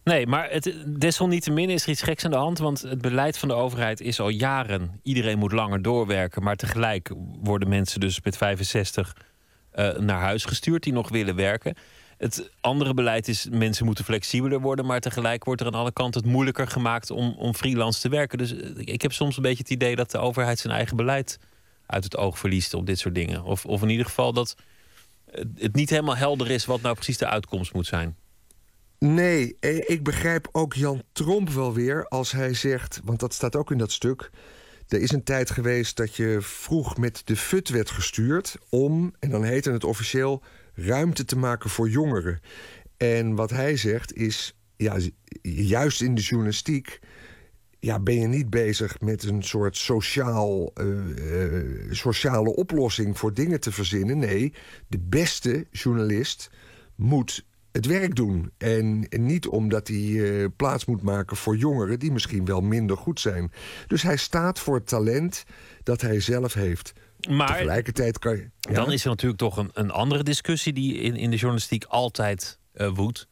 [0.04, 2.58] Nee, maar het, desalniettemin is er iets geks aan de hand.
[2.58, 5.00] Want het beleid van de overheid is al jaren...
[5.04, 6.44] iedereen moet langer doorwerken.
[6.44, 7.12] Maar tegelijk
[7.42, 9.14] worden mensen dus met 65
[9.98, 10.84] naar huis gestuurd...
[10.84, 11.76] die nog willen werken.
[12.18, 16.22] Het andere beleid is mensen moeten flexibeler worden, maar tegelijk wordt er aan alle kanten
[16.22, 18.38] het moeilijker gemaakt om, om freelance te werken.
[18.38, 21.40] Dus eh, ik heb soms een beetje het idee dat de overheid zijn eigen beleid
[21.86, 23.44] uit het oog verliest op dit soort dingen.
[23.44, 24.56] Of, of in ieder geval dat
[25.56, 28.16] het niet helemaal helder is wat nou precies de uitkomst moet zijn.
[29.00, 33.56] Nee, eh, ik begrijp ook Jan Tromp wel weer als hij zegt, want dat staat
[33.56, 34.30] ook in dat stuk.
[34.88, 39.30] Er is een tijd geweest dat je vroeg met de FUT werd gestuurd om, en
[39.30, 40.44] dan heette het officieel,
[40.78, 42.40] ruimte te maken voor jongeren.
[42.98, 44.98] En wat hij zegt is, ja,
[45.42, 47.00] juist in de journalistiek
[47.80, 53.72] ja, ben je niet bezig met een soort sociaal, uh, sociale oplossing voor dingen te
[53.72, 54.18] verzinnen.
[54.18, 54.54] Nee,
[54.88, 56.50] de beste journalist
[56.96, 58.52] moet het werk doen.
[58.58, 63.20] En niet omdat hij uh, plaats moet maken voor jongeren die misschien wel minder goed
[63.20, 63.52] zijn.
[63.88, 65.44] Dus hij staat voor het talent
[65.84, 66.94] dat hij zelf heeft.
[67.28, 68.50] Maar tegelijkertijd kan je.
[68.60, 72.60] Dan is er natuurlijk toch een, een andere discussie die in, in de journalistiek altijd
[72.76, 73.28] uh, woedt.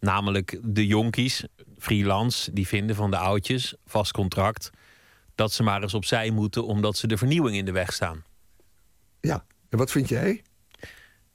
[0.00, 1.44] Namelijk de jonkies,
[1.78, 4.70] freelance, die vinden van de oudjes, vast contract,
[5.34, 8.24] dat ze maar eens opzij moeten omdat ze de vernieuwing in de weg staan.
[9.20, 10.42] Ja, en wat vind jij?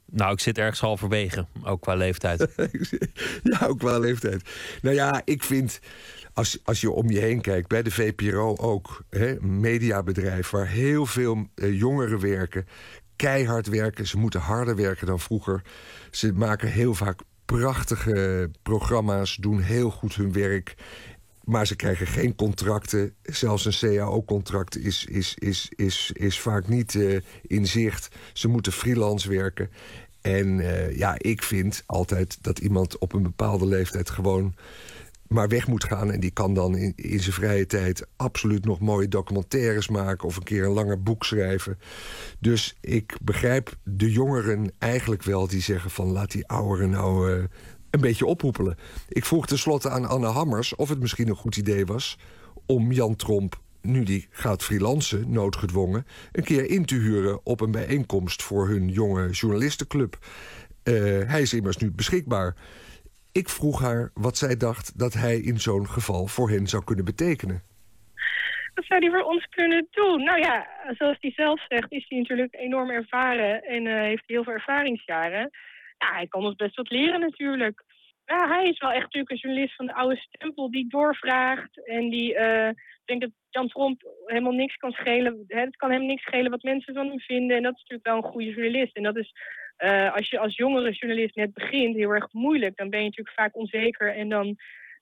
[0.05, 2.47] Nou, ik zit ergens halverwege, ook qua leeftijd.
[3.43, 4.49] ja, ook qua leeftijd.
[4.81, 5.79] Nou ja, ik vind
[6.39, 11.05] als, als je om je heen kijkt, bij de VPRO ook, een mediabedrijf waar heel
[11.05, 12.67] veel eh, jongeren werken,
[13.15, 14.07] keihard werken.
[14.07, 15.61] Ze moeten harder werken dan vroeger.
[16.11, 20.75] Ze maken heel vaak prachtige programma's, doen heel goed hun werk.
[21.43, 23.13] Maar ze krijgen geen contracten.
[23.23, 28.09] Zelfs een CAO-contract is, is, is, is, is vaak niet uh, in zicht.
[28.33, 29.69] Ze moeten freelance werken.
[30.21, 34.55] En uh, ja, ik vind altijd dat iemand op een bepaalde leeftijd gewoon
[35.29, 36.11] maar weg moet gaan.
[36.11, 40.35] En die kan dan in, in zijn vrije tijd absoluut nog mooie documentaires maken of
[40.35, 41.79] een keer een langer boek schrijven.
[42.39, 47.43] Dus ik begrijp de jongeren eigenlijk wel die zeggen van laat die ouderen nou uh,
[47.89, 48.77] een beetje ophoepelen.
[49.07, 52.17] Ik vroeg tenslotte aan Anne Hammers of het misschien een goed idee was
[52.65, 57.71] om Jan Tromp nu die gaat freelancen, noodgedwongen, een keer in te huren op een
[57.71, 60.17] bijeenkomst voor hun jonge journalistenclub.
[60.83, 60.93] Uh,
[61.27, 62.55] hij is immers nu beschikbaar.
[63.31, 67.05] Ik vroeg haar wat zij dacht dat hij in zo'n geval voor hen zou kunnen
[67.05, 67.61] betekenen.
[68.73, 70.23] Wat zou hij voor ons kunnen doen?
[70.23, 74.43] Nou ja, zoals hij zelf zegt, is hij natuurlijk enorm ervaren en uh, heeft heel
[74.43, 75.49] veel ervaringsjaren.
[75.97, 77.83] Ja, hij kan ons best wat leren natuurlijk.
[78.25, 81.87] Ja, hij is wel echt natuurlijk een journalist van de oude stempel die doorvraagt.
[81.87, 85.43] En die, uh, ik denk dat Jan Tromp helemaal niks kan schelen.
[85.47, 87.57] Het kan hem niks schelen wat mensen van hem vinden.
[87.57, 88.95] En dat is natuurlijk wel een goede journalist.
[88.95, 89.33] En dat is
[89.79, 92.77] uh, als je als jongere journalist net begint, heel erg moeilijk.
[92.77, 94.57] Dan ben je natuurlijk vaak onzeker en dan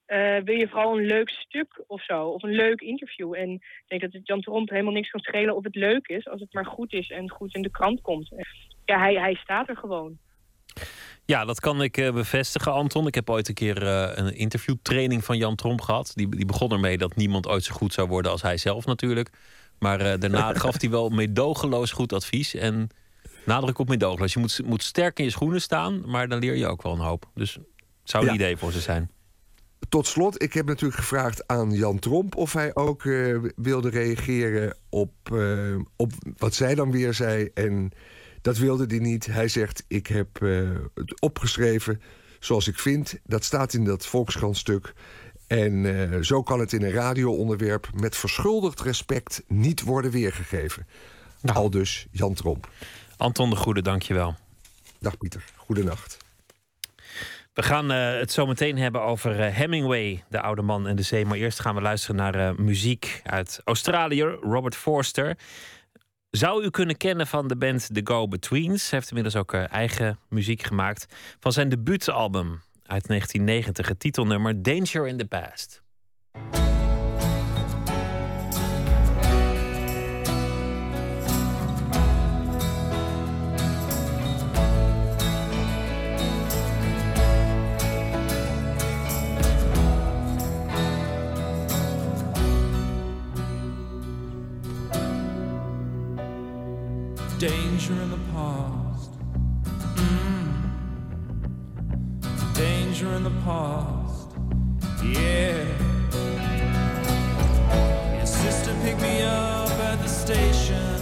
[0.08, 3.34] uh, wil je vooral een leuk stuk of zo, of een leuk interview.
[3.34, 6.28] En ik denk dat het Jan Tromp helemaal niks kan schelen of het leuk is,
[6.28, 8.30] als het maar goed is en goed in de krant komt.
[8.86, 10.18] Ja, hij, hij staat er gewoon.
[11.26, 13.08] Ja, dat kan ik uh, bevestigen, Anton.
[13.08, 16.12] Ik heb ooit een keer uh, een interviewtraining van Jan Tromp gehad.
[16.16, 19.30] Die, die begon ermee dat niemand ooit zo goed zou worden als hij zelf natuurlijk.
[19.80, 22.56] Maar daarna gaf hij wel meedogenloos goed advies.
[22.56, 22.90] En
[23.48, 24.34] Nadruk op meedogenloos.
[24.34, 27.00] Je moet, moet sterk in je schoenen staan, maar dan leer je ook wel een
[27.00, 27.30] hoop.
[27.34, 27.64] Dus het
[28.04, 29.12] zou een idee voor ze zijn.
[29.90, 34.78] tot slot, ik heb natuurlijk gevraagd aan Jan Tromp of hij ook eh, wilde reageren
[34.90, 37.50] op, eh, op wat zij dan weer zei.
[37.54, 37.92] En
[38.42, 39.26] dat wilde hij niet.
[39.26, 42.02] Hij zegt: Ik heb eh, het opgeschreven
[42.40, 43.20] zoals ik vind.
[43.24, 44.94] Dat staat in dat Volkskrant-stuk.
[45.48, 50.88] En eh, zo kan het in een radioonderwerp met verschuldigd respect niet worden weergegeven.
[51.54, 52.70] Al dus Jan Tromp.
[53.18, 54.36] Anton de Goede, dankjewel.
[55.00, 56.18] Dag Pieter, goedenacht.
[57.54, 61.02] We gaan eh, het zo meteen hebben over eh, Hemingway, de oude man en de
[61.02, 61.26] zee.
[61.26, 65.38] Maar eerst gaan we luisteren naar eh, muziek uit Australië, Robert Forster.
[66.30, 68.90] Zou u kunnen kennen van de band The Go-Betweens.
[68.90, 71.06] Hij heeft inmiddels ook eigen muziek gemaakt.
[71.40, 75.82] Van zijn debuutalbum uit 1990, het titelnummer Danger in the Past.
[97.40, 99.12] Danger in the past.
[99.96, 100.54] Mm.
[102.56, 104.30] Danger in the past.
[105.04, 105.64] Yeah.
[108.18, 110.98] Your sister picked me up at the station.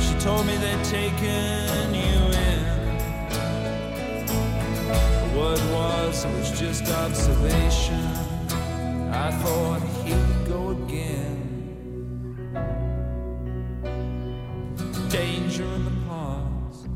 [0.00, 2.62] She told me they'd taken you in.
[5.36, 8.06] Word was it was just observation.
[9.12, 10.14] I thought we
[10.48, 11.37] go again.
[15.10, 16.86] Danger in the past.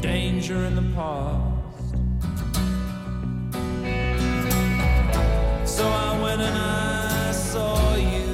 [0.00, 1.96] Danger in the past.
[5.68, 8.28] So I went and I saw you.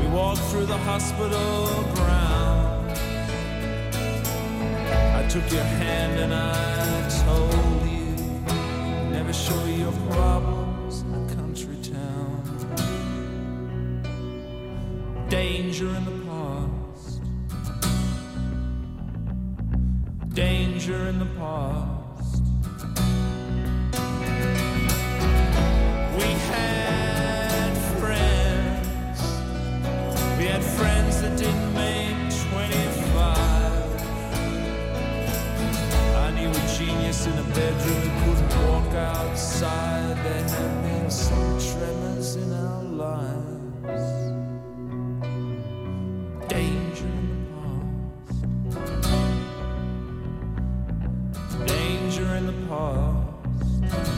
[0.00, 2.98] We walked through the hospital grounds.
[5.14, 8.16] I took your hand and I told you
[9.12, 10.65] never show your problems
[15.28, 17.20] Danger in the past.
[20.32, 22.42] Danger in the past.
[26.16, 29.20] We had friends.
[30.38, 33.36] We had friends that didn't make 25.
[36.14, 40.16] I knew a genius in a bedroom who couldn't walk outside.
[40.24, 43.45] There had been some tremors in our lives.
[52.36, 54.15] In the past.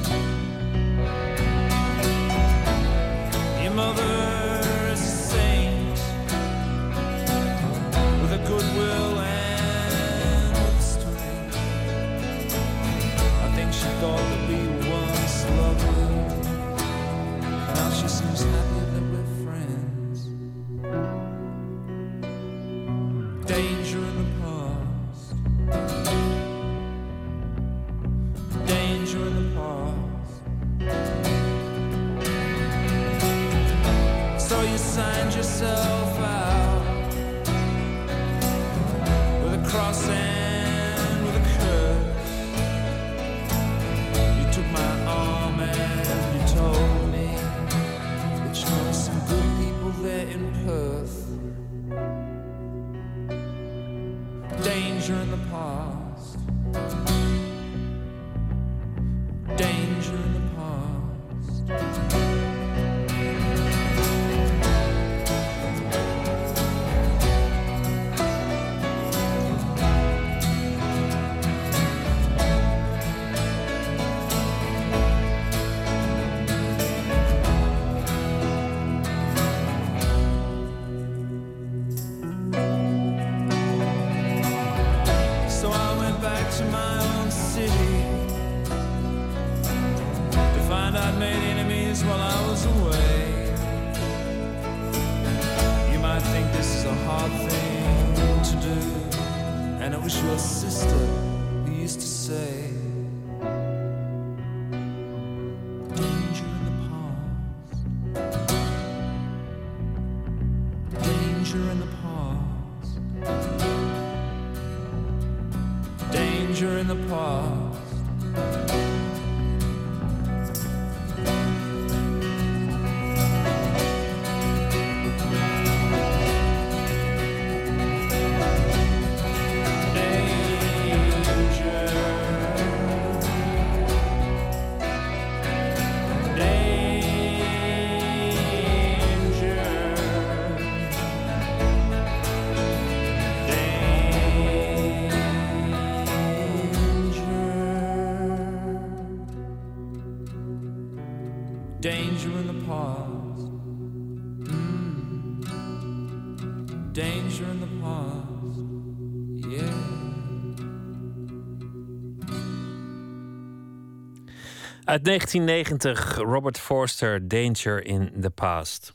[164.98, 168.92] Uit 1990, Robert Forster, Danger in the Past.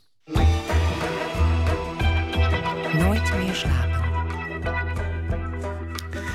[2.92, 4.02] Nooit meer slapen.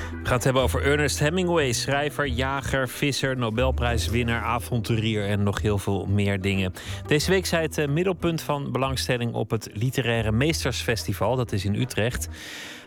[0.10, 5.78] We gaan het hebben over Ernest Hemingway, schrijver, jager, visser, Nobelprijswinnaar, avonturier en nog heel
[5.78, 6.74] veel meer dingen.
[7.08, 11.76] Deze week zei het eh, middelpunt van belangstelling op het Literaire Meestersfestival, dat is in
[11.76, 12.30] Utrecht.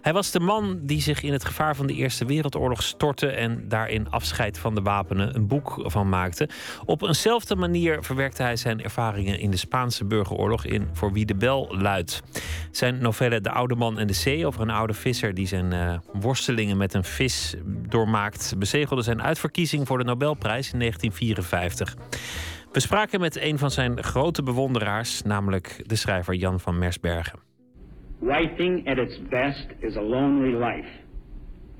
[0.02, 3.68] Hij was de man die zich in het gevaar van de Eerste Wereldoorlog stortte en
[3.68, 6.48] daarin afscheid van de wapenen een boek van maakte.
[6.84, 11.34] Op eenzelfde manier verwerkte hij zijn ervaringen in de Spaanse burgeroorlog in Voor wie de
[11.34, 12.22] bel luidt.
[12.70, 15.98] Zijn novelle De Oude Man en de Zee over een oude visser die zijn eh,
[16.12, 21.96] worstelingen met een vis doormaakt, bezegelde zijn uitverkiezing voor de Nobelprijs in 1954.
[22.72, 27.51] We spraken met een van zijn grote bewonderaars, namelijk de schrijver Jan van Mersbergen.
[28.22, 30.90] Writing at its best is a lonely life,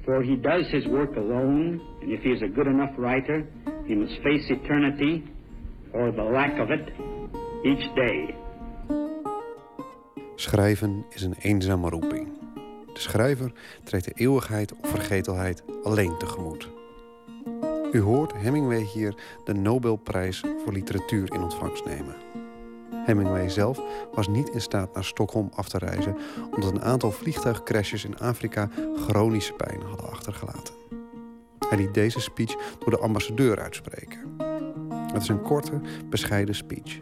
[0.04, 3.46] for he does his work alone, and if he is a good enough writer,
[3.86, 5.22] he must face eternity
[5.92, 6.88] or the lack of it
[7.64, 8.34] each day.
[10.34, 12.28] Schrijven is een eenzame roeping.
[12.92, 13.52] De schrijver
[13.84, 16.68] treedt de eeuwigheid of vergetelheid alleen tegemoet.
[17.92, 19.14] U hoort Hemingway hier
[19.44, 22.41] de Nobelprijs voor literatuur in ontvangst nemen.
[23.04, 23.80] Hemingway zelf
[24.12, 26.16] was niet in staat naar Stockholm af te reizen
[26.54, 30.74] omdat een aantal vliegtuigcrashes in Afrika chronische pijn hadden achtergelaten.
[31.68, 34.36] Hij liet deze speech door de ambassadeur uitspreken.
[35.12, 36.98] Het is een korte, bescheiden speech.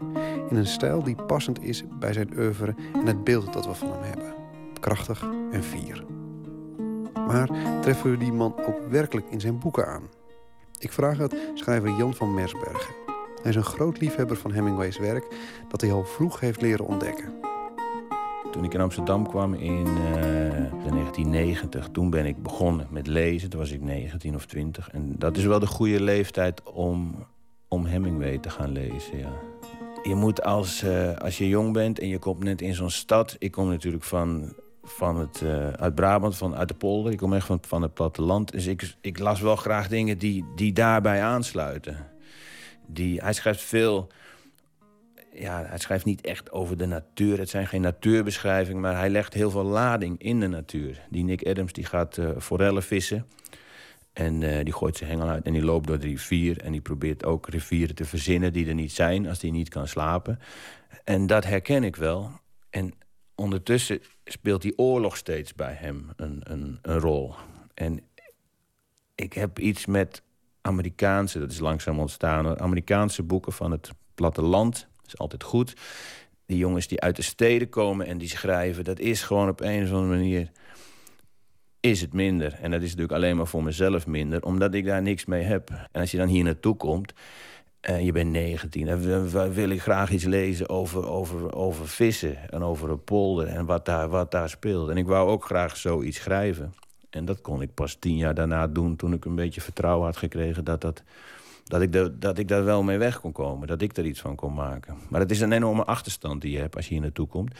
[0.49, 3.91] In een stijl die passend is bij zijn oeuvre en het beeld dat we van
[3.91, 4.33] hem hebben.
[4.79, 6.03] Krachtig en fier.
[7.13, 7.49] Maar
[7.81, 10.03] treffen we die man ook werkelijk in zijn boeken aan?
[10.79, 13.00] Ik vraag het schrijver Jan van Mersbergen.
[13.41, 15.25] Hij is een groot liefhebber van Hemingway's werk
[15.69, 17.33] dat hij al vroeg heeft leren ontdekken.
[18.51, 20.23] Toen ik in Amsterdam kwam in eh,
[20.89, 23.49] 1990, toen ben ik begonnen met lezen.
[23.49, 24.89] Toen was ik 19 of 20.
[24.89, 27.25] En dat is wel de goede leeftijd om,
[27.67, 29.31] om Hemingway te gaan lezen, ja.
[30.03, 33.35] Je moet als, eh, als je jong bent en je komt net in zo'n stad...
[33.39, 34.53] Ik kom natuurlijk van,
[34.83, 37.11] van het, eh, uit Brabant, van, uit de polder.
[37.11, 38.51] Ik kom echt van, van het platteland.
[38.51, 42.11] Dus ik, ik las wel graag dingen die, die daarbij aansluiten.
[42.93, 44.11] Die, hij schrijft veel
[45.33, 47.37] ja, hij schrijft niet echt over de natuur.
[47.37, 51.01] Het zijn geen natuurbeschrijvingen, maar hij legt heel veel lading in de natuur.
[51.09, 53.27] Die Nick Adams die gaat uh, forellen vissen.
[54.13, 56.61] En uh, die gooit zijn hengel uit en die loopt door de rivier.
[56.61, 59.87] En die probeert ook rivieren te verzinnen die er niet zijn als hij niet kan
[59.87, 60.39] slapen.
[61.03, 62.31] En dat herken ik wel.
[62.69, 62.93] En
[63.35, 67.35] ondertussen speelt die oorlog steeds bij hem een, een, een rol.
[67.73, 68.01] En
[69.15, 70.21] ik heb iets met
[70.61, 72.59] Amerikaanse, dat is langzaam ontstaan...
[72.59, 75.73] Amerikaanse boeken van het platteland is altijd goed.
[76.45, 78.83] Die jongens die uit de steden komen en die schrijven...
[78.83, 80.51] dat is gewoon op een of andere manier...
[81.79, 82.53] is het minder.
[82.53, 84.43] En dat is natuurlijk alleen maar voor mezelf minder...
[84.43, 85.69] omdat ik daar niks mee heb.
[85.69, 87.13] En als je dan hier naartoe komt...
[87.79, 92.49] en je bent 19, dan wil ik graag iets lezen over, over, over vissen...
[92.49, 94.89] en over een polder en wat daar, wat daar speelt.
[94.89, 96.73] En ik wou ook graag zoiets schrijven.
[97.11, 98.95] En dat kon ik pas tien jaar daarna doen...
[98.95, 101.03] toen ik een beetje vertrouwen had gekregen dat dat
[101.71, 103.67] dat ik, de, dat ik daar wel mee weg kon komen.
[103.67, 104.97] Dat ik er iets van kon maken.
[105.09, 107.55] Maar het is een enorme achterstand die je hebt als je hier naartoe komt.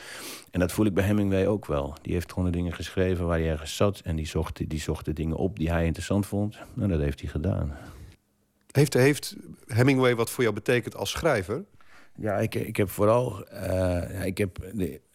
[0.52, 1.94] En dat voel ik bij Hemingway ook wel.
[2.02, 4.00] Die heeft gewoon de dingen geschreven waar hij ergens zat.
[4.04, 6.58] En die zocht, die zocht de dingen op die hij interessant vond.
[6.80, 7.78] En dat heeft hij gedaan.
[8.72, 11.64] Heeft, heeft Hemingway wat voor jou betekend als schrijver?
[12.16, 13.46] Ja, ik, ik heb vooral...
[13.54, 14.58] Uh, ik heb,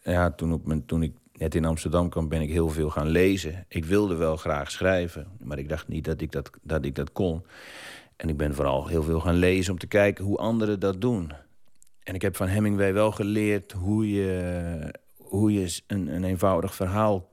[0.01, 3.07] ja, toen, op mijn, toen ik net in Amsterdam kwam, ben ik heel veel gaan
[3.07, 3.65] lezen.
[3.67, 5.27] Ik wilde wel graag schrijven.
[5.39, 7.43] Maar ik dacht niet dat ik dat, dat, ik dat kon.
[8.15, 11.31] En ik ben vooral heel veel gaan lezen om te kijken hoe anderen dat doen.
[12.03, 17.29] En ik heb van Hemingway wel geleerd hoe je, hoe je een, een eenvoudig verhaal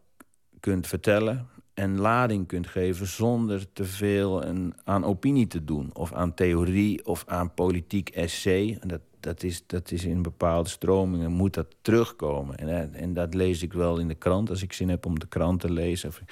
[0.61, 4.45] kunt vertellen en lading kunt geven zonder te veel
[4.85, 5.91] aan opinie te doen.
[5.93, 8.79] Of aan theorie of aan politiek essay.
[8.87, 12.57] Dat, dat, is, dat is in bepaalde stromingen moet dat terugkomen.
[12.57, 15.27] En, en dat lees ik wel in de krant als ik zin heb om de
[15.27, 16.09] krant te lezen.
[16.09, 16.23] Of,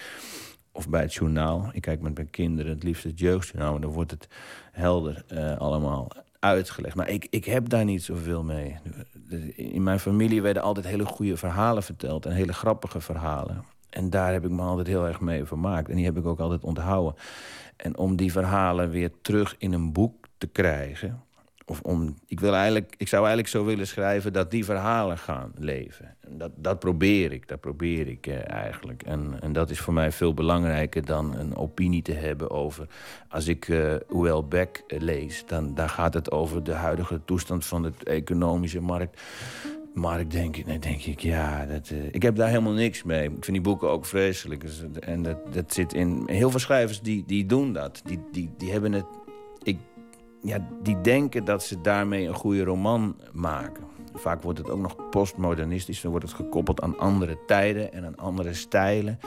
[0.73, 1.71] of bij het journaal.
[1.73, 3.81] Ik kijk met mijn kinderen het liefst het jeugdjournaal.
[3.81, 4.29] Dan wordt het
[4.73, 6.09] helder uh, allemaal
[6.39, 6.95] uitgelegd.
[6.97, 8.77] Maar ik, ik heb daar niet zoveel mee.
[9.57, 12.27] In mijn familie werden altijd hele goede verhalen verteld.
[12.27, 13.65] En hele grappige verhalen.
[13.91, 15.89] En daar heb ik me altijd heel erg mee vermaakt.
[15.89, 17.15] En die heb ik ook altijd onthouden.
[17.77, 21.23] En om die verhalen weer terug in een boek te krijgen...
[21.67, 25.53] of om, ik, wil eigenlijk, ik zou eigenlijk zo willen schrijven dat die verhalen gaan
[25.59, 26.17] leven.
[26.21, 29.03] En dat, dat probeer ik, dat probeer ik eh, eigenlijk.
[29.03, 32.87] En, en dat is voor mij veel belangrijker dan een opinie te hebben over...
[33.29, 33.69] als ik
[34.09, 38.81] Uel Beck eh, lees, dan daar gaat het over de huidige toestand van de economische
[38.81, 39.21] markt.
[39.95, 43.25] Maar ik denk, nee, denk ik, ja, dat, uh, ik heb daar helemaal niks mee.
[43.25, 44.61] Ik vind die boeken ook vreselijk.
[44.61, 46.23] Dus, en dat, dat zit in...
[46.27, 48.03] Heel veel schrijvers die, die doen dat.
[48.05, 49.05] Die, die, die hebben het...
[49.63, 49.79] Ik,
[50.43, 53.85] ja, die denken dat ze daarmee een goede roman maken.
[54.15, 56.01] Vaak wordt het ook nog postmodernistisch.
[56.01, 59.19] Dan wordt het gekoppeld aan andere tijden en aan andere stijlen.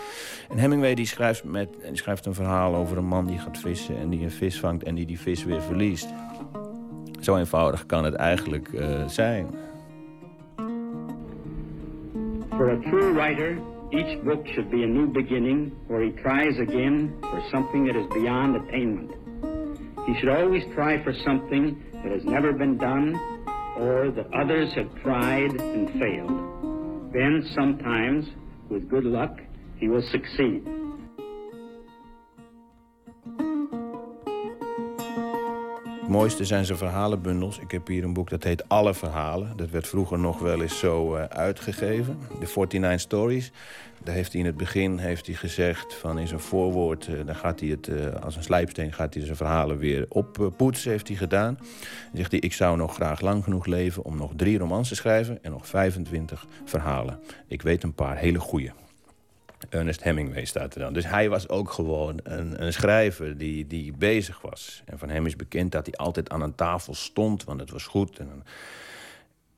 [0.49, 3.97] En Hemingway die schrijft, met, schrijft een verhaal over een man die gaat vissen...
[3.97, 6.13] en die een vis vangt en die die vis weer verliest.
[7.19, 9.47] Zo eenvoudig kan het eigenlijk uh, zijn.
[12.49, 13.57] For a true writer,
[13.89, 18.07] each book should be a new beginning where he tries again for something that is
[18.07, 19.24] beyond attainment.
[20.05, 23.15] He should always try for something that has never been done
[23.77, 27.11] or that others have tried and failed.
[27.13, 28.27] Then, sometimes,
[28.69, 29.39] with good luck,
[29.77, 30.63] he will succeed.
[36.05, 37.59] Het mooiste zijn zijn verhalenbundels.
[37.59, 39.53] Ik heb hier een boek dat heet Alle Verhalen.
[39.55, 42.17] Dat werd vroeger nog wel eens zo uh, uitgegeven.
[42.39, 43.51] De 49 Stories.
[44.03, 47.07] Daar heeft hij in het begin heeft hij gezegd van in zijn voorwoord...
[47.07, 50.91] Uh, dan gaat hij het uh, als een slijpsteen gaat hij zijn verhalen weer oppoetsen,
[50.91, 51.53] heeft hij gedaan.
[51.53, 51.67] Dan
[52.13, 55.43] zegt hij, ik zou nog graag lang genoeg leven om nog drie romans te schrijven...
[55.43, 57.19] en nog 25 verhalen.
[57.47, 58.71] Ik weet een paar hele goede.
[59.69, 60.93] Ernest Hemingway staat er dan.
[60.93, 64.83] Dus hij was ook gewoon een, een, schrijver die, die bezig was.
[64.85, 67.85] En van hem is bekend dat hij altijd aan een tafel stond, want het was
[67.85, 68.19] goed.
[68.19, 68.43] En,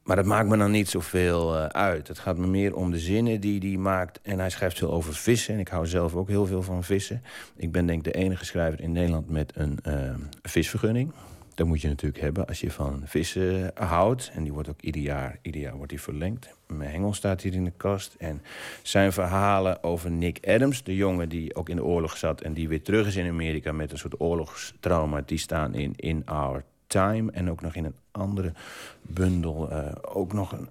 [0.03, 2.07] maar dat maakt me dan niet zoveel uh, uit.
[2.07, 4.19] Het gaat me meer om de zinnen die hij maakt.
[4.21, 5.53] En hij schrijft veel over vissen.
[5.53, 7.23] En ik hou zelf ook heel veel van vissen.
[7.55, 11.11] Ik ben denk ik de enige schrijver in Nederland met een uh, visvergunning.
[11.57, 14.31] Dat moet je natuurlijk hebben als je van vissen houdt.
[14.33, 16.49] En die wordt ook ieder jaar, ieder jaar wordt die verlengd.
[16.67, 18.15] Mijn hengel staat hier in de kast.
[18.17, 18.41] En
[18.81, 22.41] zijn verhalen over Nick Adams, de jongen die ook in de oorlog zat...
[22.41, 25.21] en die weer terug is in Amerika met een soort oorlogstrauma...
[25.25, 28.53] die staan in In Our Time en ook nog in een andere
[29.01, 29.71] bundel.
[29.71, 30.69] Uh, ook nog een...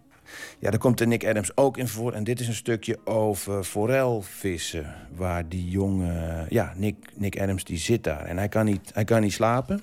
[0.58, 2.12] Ja, daar komt de Nick Adams ook in voor.
[2.12, 4.94] En dit is een stukje over forelvissen.
[5.14, 6.46] Waar die jongen...
[6.48, 8.24] Ja, Nick, Nick Adams die zit daar.
[8.24, 9.82] En hij kan niet, hij kan niet slapen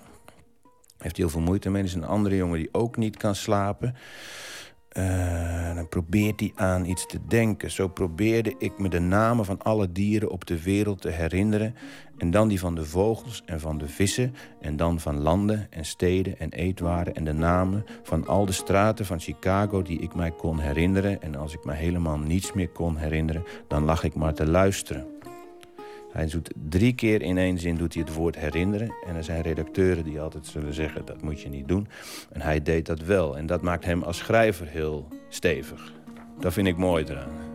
[1.03, 1.81] heeft heel veel moeite mee.
[1.81, 3.95] Er is een andere jongen die ook niet kan slapen.
[4.97, 7.71] Uh, dan probeert hij aan iets te denken.
[7.71, 11.75] Zo probeerde ik me de namen van alle dieren op de wereld te herinneren.
[12.17, 14.35] En dan die van de vogels en van de vissen.
[14.61, 17.15] En dan van landen en steden en eetwaren.
[17.15, 21.21] En de namen van al de straten van Chicago die ik mij kon herinneren.
[21.21, 25.12] En als ik me helemaal niets meer kon herinneren, dan lag ik maar te luisteren.
[26.13, 28.93] Hij doet drie keer in één zin doet hij het woord herinneren.
[29.05, 31.87] En er zijn redacteuren die altijd zullen zeggen, dat moet je niet doen.
[32.31, 33.37] En hij deed dat wel.
[33.37, 35.93] En dat maakt hem als schrijver heel stevig.
[36.39, 37.51] Dat vind ik mooi eraan.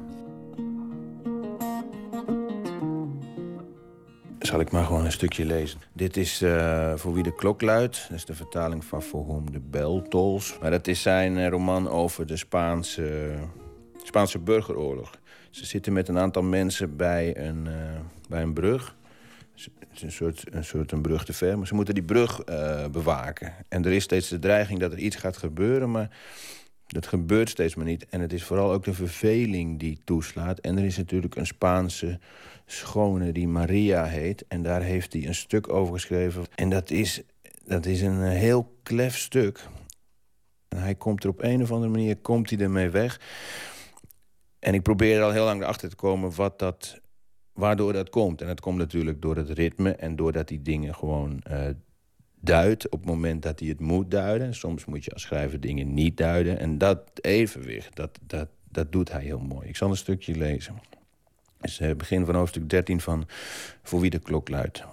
[4.39, 5.81] Zal ik maar gewoon een stukje lezen.
[5.93, 8.07] Dit is uh, Voor wie de klok luidt.
[8.09, 10.59] Dat is de vertaling van Voor whom de bel tols.
[10.61, 13.31] Maar dat is zijn roman over de Spaanse,
[14.03, 15.11] Spaanse burgeroorlog.
[15.51, 17.75] Ze zitten met een aantal mensen bij een, uh,
[18.29, 18.97] bij een brug.
[19.55, 21.59] Het is een soort, een soort een brug te ver.
[21.59, 23.55] Maar ze moeten die brug uh, bewaken.
[23.69, 25.91] En er is steeds de dreiging dat er iets gaat gebeuren.
[25.91, 26.17] Maar
[26.87, 28.07] dat gebeurt steeds maar niet.
[28.09, 30.59] En het is vooral ook de verveling die toeslaat.
[30.59, 32.19] En er is natuurlijk een Spaanse
[32.67, 34.45] schone die Maria heet.
[34.49, 36.45] En daar heeft hij een stuk over geschreven.
[36.55, 37.23] En dat is,
[37.65, 39.67] dat is een heel klef stuk.
[40.69, 43.21] En hij komt er op een of andere manier komt hij ermee weg.
[44.59, 47.01] En ik probeer er al heel lang achter te komen wat dat,
[47.53, 48.41] waardoor dat komt.
[48.41, 51.67] En dat komt natuurlijk door het ritme en doordat die dingen gewoon uh,
[52.41, 54.55] duidt op het moment dat hij het moet duiden.
[54.55, 56.59] Soms moet je als schrijver dingen niet duiden.
[56.59, 59.69] En dat evenwicht, dat, dat, dat doet hij heel mooi.
[59.69, 60.75] Ik zal een stukje lezen.
[61.61, 63.27] Het is het begin van hoofdstuk 13 van
[63.83, 64.85] Voor wie de klok luidt.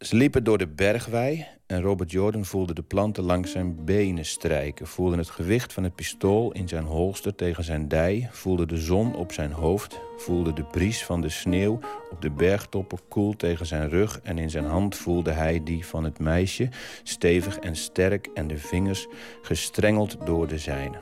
[0.00, 4.86] Ze liepen door de bergwei en Robert Jordan voelde de planten langs zijn benen strijken,
[4.86, 9.14] voelde het gewicht van het pistool in zijn holster tegen zijn dij, voelde de zon
[9.14, 11.78] op zijn hoofd, voelde de bries van de sneeuw
[12.10, 14.20] op de bergtoppen koel tegen zijn rug.
[14.22, 16.68] En in zijn hand voelde hij die van het meisje,
[17.02, 19.06] stevig en sterk en de vingers
[19.42, 20.98] gestrengeld door de zijne.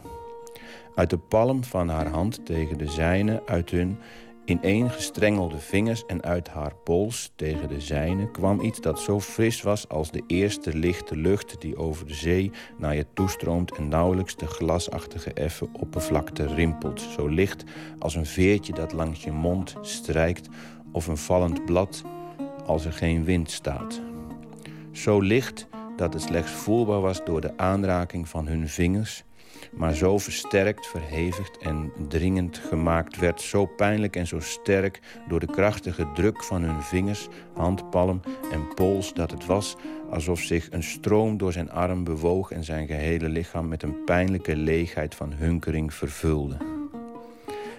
[0.95, 3.99] Uit de palm van haar hand tegen de zijne, uit hun
[4.49, 9.89] ineengestrengelde vingers en uit haar pols tegen de zijne kwam iets dat zo fris was
[9.89, 14.47] als de eerste lichte lucht die over de zee naar je toestroomt en nauwelijks de
[14.47, 17.01] glasachtige effen oppervlakte rimpelt.
[17.01, 17.65] Zo licht
[17.99, 20.49] als een veertje dat langs je mond strijkt
[20.93, 22.03] of een vallend blad
[22.66, 24.01] als er geen wind staat.
[24.93, 29.25] Zo licht dat het slechts voelbaar was door de aanraking van hun vingers,
[29.73, 35.47] maar zo versterkt, verhevigd en dringend gemaakt werd, zo pijnlijk en zo sterk door de
[35.47, 38.20] krachtige druk van hun vingers, handpalm
[38.53, 39.77] en pols, dat het was
[40.11, 44.57] alsof zich een stroom door zijn arm bewoog en zijn gehele lichaam met een pijnlijke
[44.57, 46.78] leegheid van hunkering vervulde.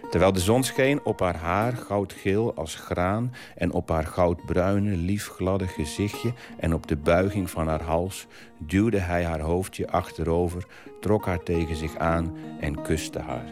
[0.10, 3.34] Terwijl de zon scheen op haar haar, goudgeel als graan...
[3.56, 6.34] en op haar goudbruine, liefgladde gezichtje...
[6.60, 8.28] en op de buiging van haar hals...
[8.58, 10.66] duwde hij haar hoofdje achterover,
[11.00, 13.46] trok haar tegen zich aan en kuste haar.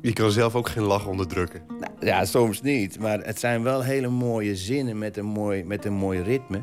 [0.00, 1.62] Je kan zelf ook geen lach onderdrukken.
[1.68, 2.98] Nou, ja, soms niet.
[2.98, 6.62] Maar het zijn wel hele mooie zinnen met een mooi, met een mooi ritme.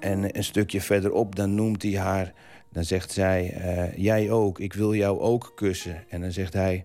[0.00, 2.32] En een stukje verderop, dan noemt hij haar...
[2.72, 6.04] Dan zegt zij, eh, jij ook, ik wil jou ook kussen.
[6.08, 6.84] En dan zegt hij,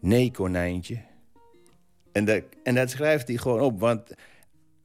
[0.00, 1.00] nee konijntje.
[2.12, 4.14] En dat, en dat schrijft hij gewoon op, want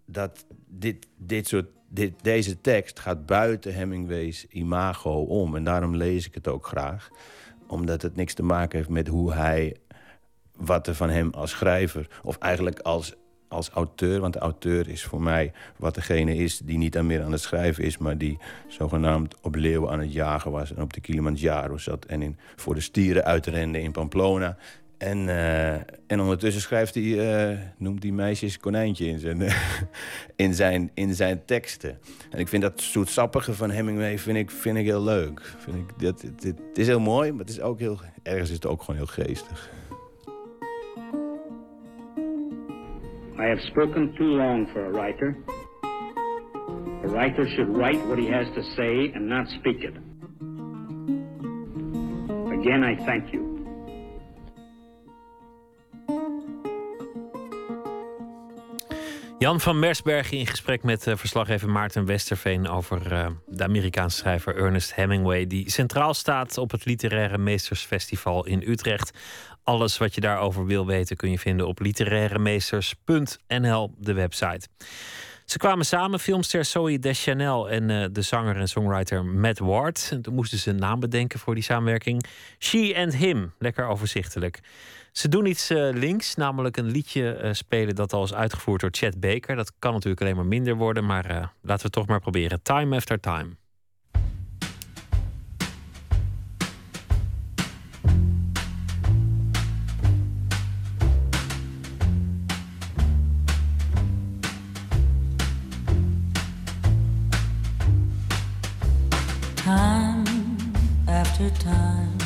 [0.06, 5.56] dat, dit, dit soort, dit, deze tekst gaat buiten Hemingway's imago om.
[5.56, 7.10] En daarom lees ik het ook graag.
[7.68, 9.76] Omdat het niks te maken heeft met hoe hij
[10.56, 12.08] wat er van hem als schrijver...
[12.24, 13.14] of eigenlijk als,
[13.48, 16.58] als auteur, want de auteur is voor mij wat degene is...
[16.58, 17.98] die niet aan meer aan het schrijven is...
[17.98, 18.38] maar die
[18.68, 20.74] zogenaamd op leeuwen aan het jagen was...
[20.74, 24.58] en op de Kilimanjaro zat en in, voor de stieren uitrende in Pamplona...
[25.04, 25.74] En, eh,
[26.08, 29.42] en ondertussen schrijft hij, eh, noemt hij meisjes konijntje in zijn,
[30.46, 31.98] in, zijn, in zijn teksten.
[32.30, 35.42] En ik vind dat zoetsappige van Hemingway vind ik, vind ik heel leuk.
[35.58, 38.56] Vind ik, dat, het, het is heel mooi, maar het is ook heel, ergens is
[38.56, 39.70] het ook gewoon heel geestig.
[43.40, 45.38] I have spoken too long for a writer.
[47.04, 49.94] A writer should write what he has to say and not speak it.
[52.60, 53.53] Again, I thank you.
[59.44, 64.56] Jan van Mersbergen in gesprek met uh, verslaggever Maarten Westerveen over uh, de Amerikaanse schrijver
[64.56, 69.12] Ernest Hemingway, die centraal staat op het Literaire Meestersfestival in Utrecht.
[69.64, 74.68] Alles wat je daarover wil weten kun je vinden op literairemeesters.nl, de website.
[75.46, 80.08] Ze kwamen samen, filmster Zoe Deschanel en uh, de zanger en songwriter Matt Ward.
[80.12, 82.26] En toen moesten ze een naam bedenken voor die samenwerking.
[82.60, 84.60] She and Him, lekker overzichtelijk.
[85.14, 88.90] Ze doen iets uh, links, namelijk een liedje uh, spelen dat al is uitgevoerd door
[88.92, 89.56] Chet Baker.
[89.56, 92.62] Dat kan natuurlijk alleen maar minder worden, maar uh, laten we het toch maar proberen.
[92.62, 93.50] Time after time.
[109.54, 110.24] Time
[111.06, 112.23] after time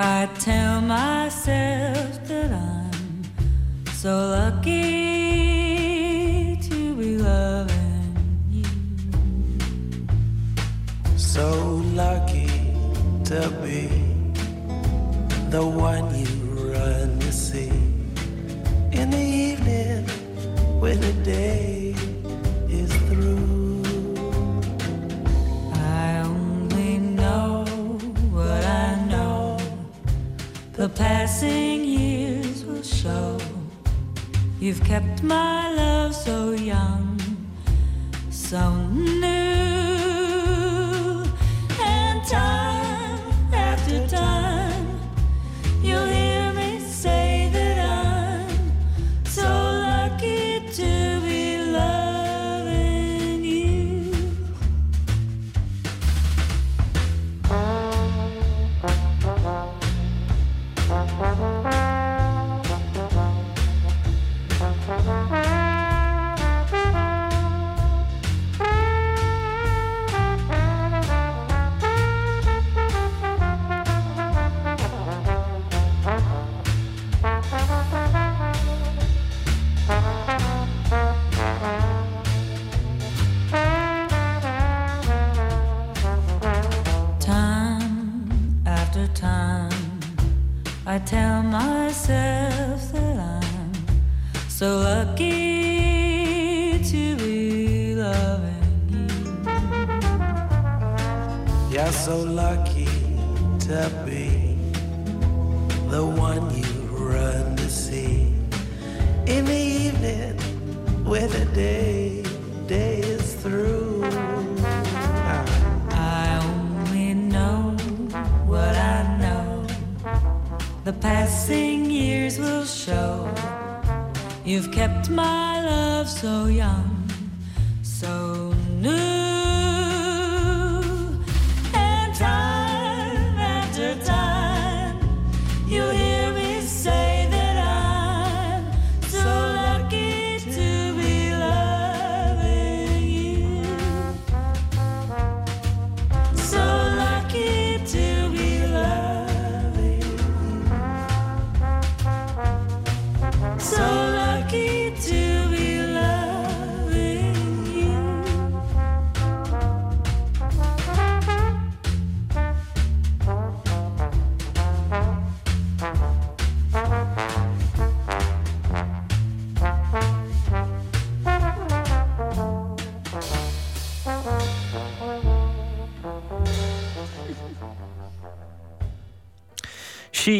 [0.00, 3.24] I tell myself that I'm
[3.94, 4.70] so lucky
[6.68, 8.16] to be loving
[8.48, 8.64] you.
[11.16, 12.46] So lucky
[13.24, 13.88] to be
[15.50, 16.26] the one you
[16.72, 17.72] run to see
[18.92, 20.06] in the evening
[20.78, 21.77] when the day
[30.78, 33.36] The passing years will show
[34.60, 37.18] you've kept my love so young,
[38.30, 39.26] so new.
[41.80, 42.67] And time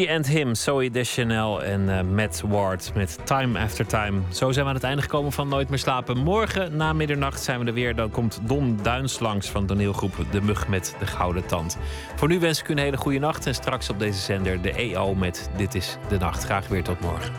[0.08, 4.20] She and Him, Zoe Deschanel en eh, Matt Ward met Time After Time.
[4.32, 6.18] Zo zijn we aan het einde gekomen van Nooit meer slapen.
[6.18, 7.94] Morgen na middernacht zijn we er weer.
[7.94, 11.78] Dan komt Don Duins langs van toneelgroep De Mug met de Gouden Tand.
[12.16, 13.46] Voor nu wens ik u een hele goede nacht.
[13.46, 16.44] En straks op deze zender de EO met Dit is de Nacht.
[16.44, 17.32] Graag weer tot morgen.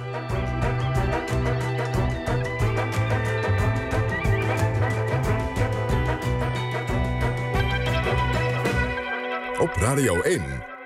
[9.59, 10.68] Op Radio 1.